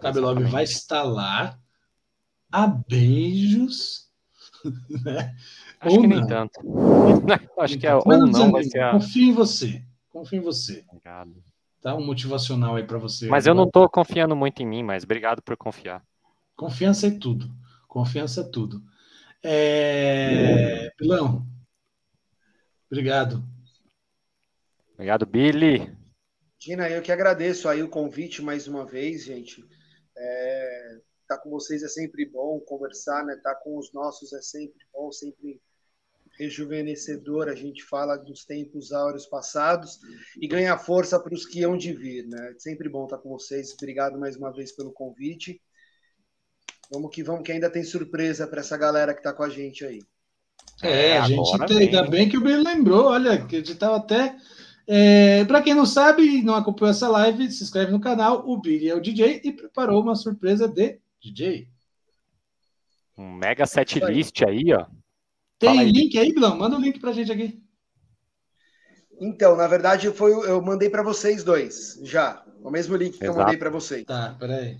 [0.00, 1.58] Cabelove vai estar lá.
[2.50, 4.08] A beijos.
[4.90, 5.34] Né?
[5.80, 6.16] Acho ou que não.
[6.18, 6.60] nem tanto.
[7.58, 8.90] Acho que é ou não vai ser.
[8.90, 9.82] Confio em você.
[10.10, 10.84] Confio em você.
[10.86, 11.42] Obrigado.
[11.80, 13.26] Tá um motivacional aí para você.
[13.26, 16.04] Mas eu não estou confiando muito em mim, mas obrigado por confiar.
[16.54, 17.50] Confiança é tudo.
[17.88, 18.82] Confiança é tudo.
[19.42, 20.90] É...
[20.98, 21.46] Pilão,
[22.90, 23.42] obrigado.
[24.94, 25.96] Obrigado, Billy.
[26.58, 29.64] Tina, eu que agradeço aí o convite mais uma vez, gente.
[30.16, 30.98] É...
[31.26, 33.36] Tá com vocês é sempre bom conversar, né?
[33.42, 35.62] Tá com os nossos é sempre bom, sempre
[36.38, 37.48] rejuvenescedor.
[37.48, 40.00] A gente fala dos tempos áureos passados
[40.40, 42.54] e ganha força para os que hão de vir, né?
[42.58, 43.72] Sempre bom estar com vocês.
[43.72, 45.62] Obrigado mais uma vez pelo convite.
[46.90, 49.84] Vamos que vamos, que ainda tem surpresa para essa galera que está com a gente
[49.84, 50.02] aí.
[50.82, 53.96] É, a gente tem, ainda bem que o Ben lembrou, olha, que a gente estava
[53.96, 54.36] até.
[54.86, 58.48] É, para quem não sabe e não acompanhou essa live, se inscreve no canal.
[58.48, 61.68] O Billy é o DJ e preparou uma surpresa de DJ.
[63.16, 64.86] Um mega set list aí, ó.
[65.58, 65.92] Tem aí.
[65.92, 66.56] link aí, Bilão?
[66.56, 67.62] Manda o um link pra gente aqui.
[69.20, 72.42] Então, na verdade, foi, eu mandei para vocês dois já.
[72.62, 73.38] O mesmo link que Exato.
[73.38, 74.04] eu mandei para vocês.
[74.04, 74.78] Tá, peraí.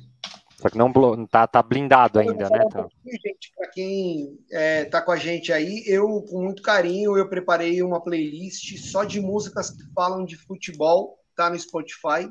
[0.60, 0.92] Só que não
[1.26, 2.62] tá, tá blindado ainda, né?
[2.66, 2.86] Então.
[3.06, 7.82] gente, para quem é, tá com a gente aí, eu, com muito carinho, eu preparei
[7.82, 12.30] uma playlist só de músicas que falam de futebol, tá no Spotify.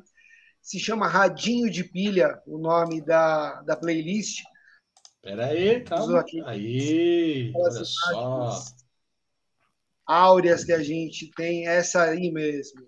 [0.62, 4.44] Se chama Radinho de Pilha, o nome da, da playlist.
[5.24, 6.20] Pera aí, calma.
[6.20, 6.40] Aqui.
[6.46, 8.60] Aí, olha só.
[10.06, 12.88] Áureas que a gente tem, essa aí mesmo.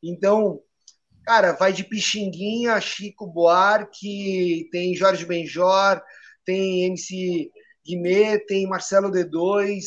[0.00, 0.62] Então,
[1.24, 6.00] Cara, vai de Pixinguinha, Chico Buarque, tem Jorge Benjor,
[6.44, 7.50] tem MC
[7.86, 9.80] Guimê, tem Marcelo D2,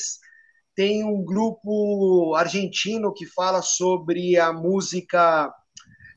[0.75, 5.53] tem um grupo argentino que fala sobre a música,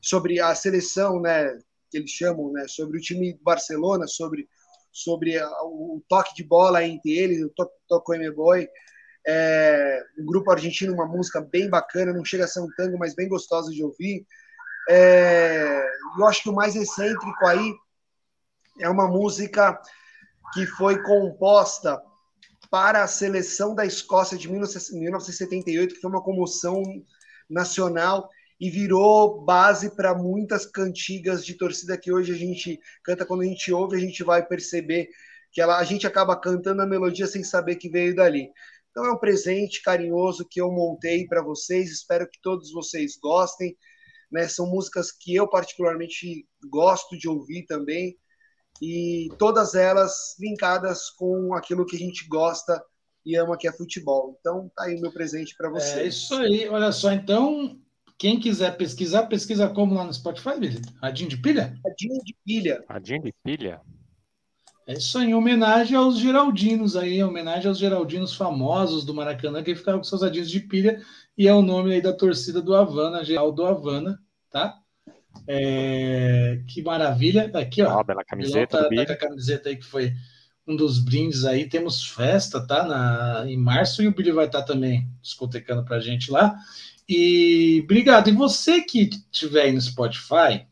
[0.01, 1.57] sobre a seleção, né,
[1.89, 4.47] que eles chamam, né, sobre o time do Barcelona, sobre
[4.97, 7.51] sobre o toque de bola entre eles, o
[7.87, 8.67] Toco Boy.
[9.27, 13.13] É, um grupo argentino, uma música bem bacana, não chega a ser um tango, mas
[13.13, 14.25] bem gostosa de ouvir.
[14.89, 15.85] É,
[16.17, 17.73] eu acho que o mais excêntrico aí
[18.79, 19.79] é uma música
[20.53, 22.01] que foi composta
[22.69, 26.81] para a seleção da Escócia de 1978, que foi uma comoção
[27.49, 33.25] nacional e virou base para muitas cantigas de torcida que hoje a gente canta.
[33.25, 35.09] Quando a gente ouve, a gente vai perceber
[35.51, 38.49] que ela, a gente acaba cantando a melodia sem saber que veio dali.
[38.89, 41.91] Então é um presente carinhoso que eu montei para vocês.
[41.91, 43.77] Espero que todos vocês gostem.
[44.31, 44.47] Né?
[44.47, 48.17] São músicas que eu particularmente gosto de ouvir também,
[48.81, 52.83] e todas elas linkadas com aquilo que a gente gosta
[53.25, 54.37] e ama, que é futebol.
[54.39, 56.01] Então, tá aí o meu presente para você.
[56.01, 57.77] É isso aí, olha só, então,
[58.17, 60.81] quem quiser pesquisar, pesquisa como lá no Spotify, Billy?
[61.01, 61.77] Radinho de pilha?
[61.85, 62.85] Radinho de pilha.
[62.87, 63.81] Radinho de pilha.
[64.87, 69.61] É isso aí, em homenagem aos Geraldinos aí, em homenagem aos Geraldinos famosos do Maracanã,
[69.61, 71.01] que ficaram com seus radinhos de pilha
[71.37, 74.17] e é o nome aí da torcida do Havana, geral do Havana,
[74.49, 74.79] tá?
[75.45, 77.51] É, que maravilha.
[77.53, 77.99] Aqui, ó.
[77.99, 78.89] Ah, bela camiseta.
[78.89, 80.13] Tá, tá a camiseta aí que foi
[80.65, 81.67] um dos brindes aí.
[81.67, 82.85] Temos festa, tá?
[82.85, 86.55] Na, em março e o Billy vai estar tá também discotecando pra gente lá.
[87.07, 88.29] E obrigado.
[88.29, 90.66] E você que estiver aí no Spotify,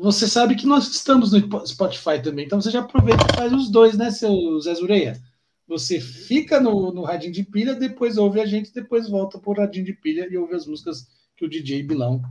[0.00, 2.44] você sabe que nós estamos no Spotify também.
[2.44, 5.20] Então você já aproveita e faz os dois, né, seu Zé Zureia?
[5.66, 9.84] Você fica no, no radinho de pilha, depois ouve a gente, depois volta pro radinho
[9.84, 12.22] de pilha e ouve as músicas que o DJ Bilão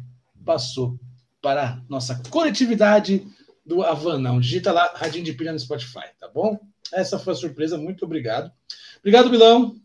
[0.46, 0.98] passou
[1.42, 3.28] para nossa coletividade
[3.66, 4.40] do Havanão.
[4.40, 6.60] Digita lá Radinho de Pilha no Spotify, tá bom?
[6.94, 8.52] Essa foi a surpresa, muito obrigado.
[9.00, 9.76] Obrigado, Bilão.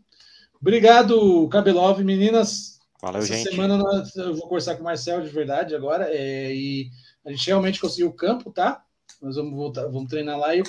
[0.59, 2.79] Obrigado, Cabelov, meninas.
[3.01, 3.49] Valeu, Essa gente.
[3.49, 3.83] semana
[4.15, 6.07] eu vou conversar com o Marcel de verdade agora.
[6.09, 6.91] É, e
[7.25, 8.83] a gente realmente conseguiu o campo, tá?
[9.21, 10.63] Nós vamos voltar, vamos treinar lá e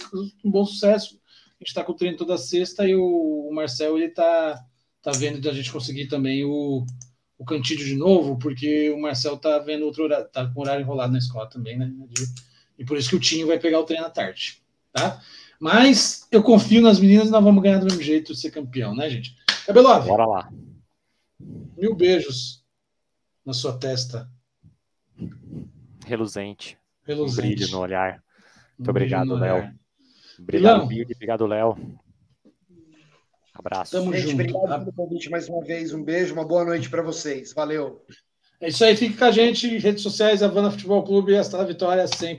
[0.45, 1.21] um bom sucesso
[1.63, 4.61] gente está com o treino toda sexta e o, Marcel ele tá,
[5.01, 6.85] tá vendo de a gente conseguir também o,
[7.39, 11.13] o Cantídio de novo, porque o Marcel tá vendo outro horário, tá com horário enrolado
[11.13, 11.93] na escola também, né?
[12.77, 14.61] E por isso que o Tinho vai pegar o treino à tarde,
[14.93, 15.23] tá?
[15.61, 19.09] Mas eu confio nas meninas e nós vamos ganhar do mesmo jeito ser campeão, né,
[19.09, 19.37] gente?
[19.65, 20.09] Cabelove.
[20.09, 20.53] Bora lá.
[21.77, 22.65] Mil beijos
[23.47, 24.29] na sua testa.
[26.13, 26.79] Reluzente.
[27.07, 27.41] Reluzente.
[27.41, 28.23] Um brilho no olhar.
[28.79, 29.73] Muito um obrigado, Léo.
[30.39, 31.13] Obrigado, Billy.
[31.15, 31.99] Obrigado, Léo.
[33.55, 33.93] Abraço.
[33.93, 34.35] Tamo Gente, junto.
[34.35, 35.95] Obrigado pelo convite mais uma vez.
[35.95, 37.55] Um beijo, uma boa noite para vocês.
[37.55, 38.05] Valeu.
[38.61, 38.95] É isso aí.
[38.95, 39.79] Fique com a gente.
[39.79, 41.35] Redes sociais, Havana Futebol Clube.
[41.35, 42.31] Esta vitória sempre.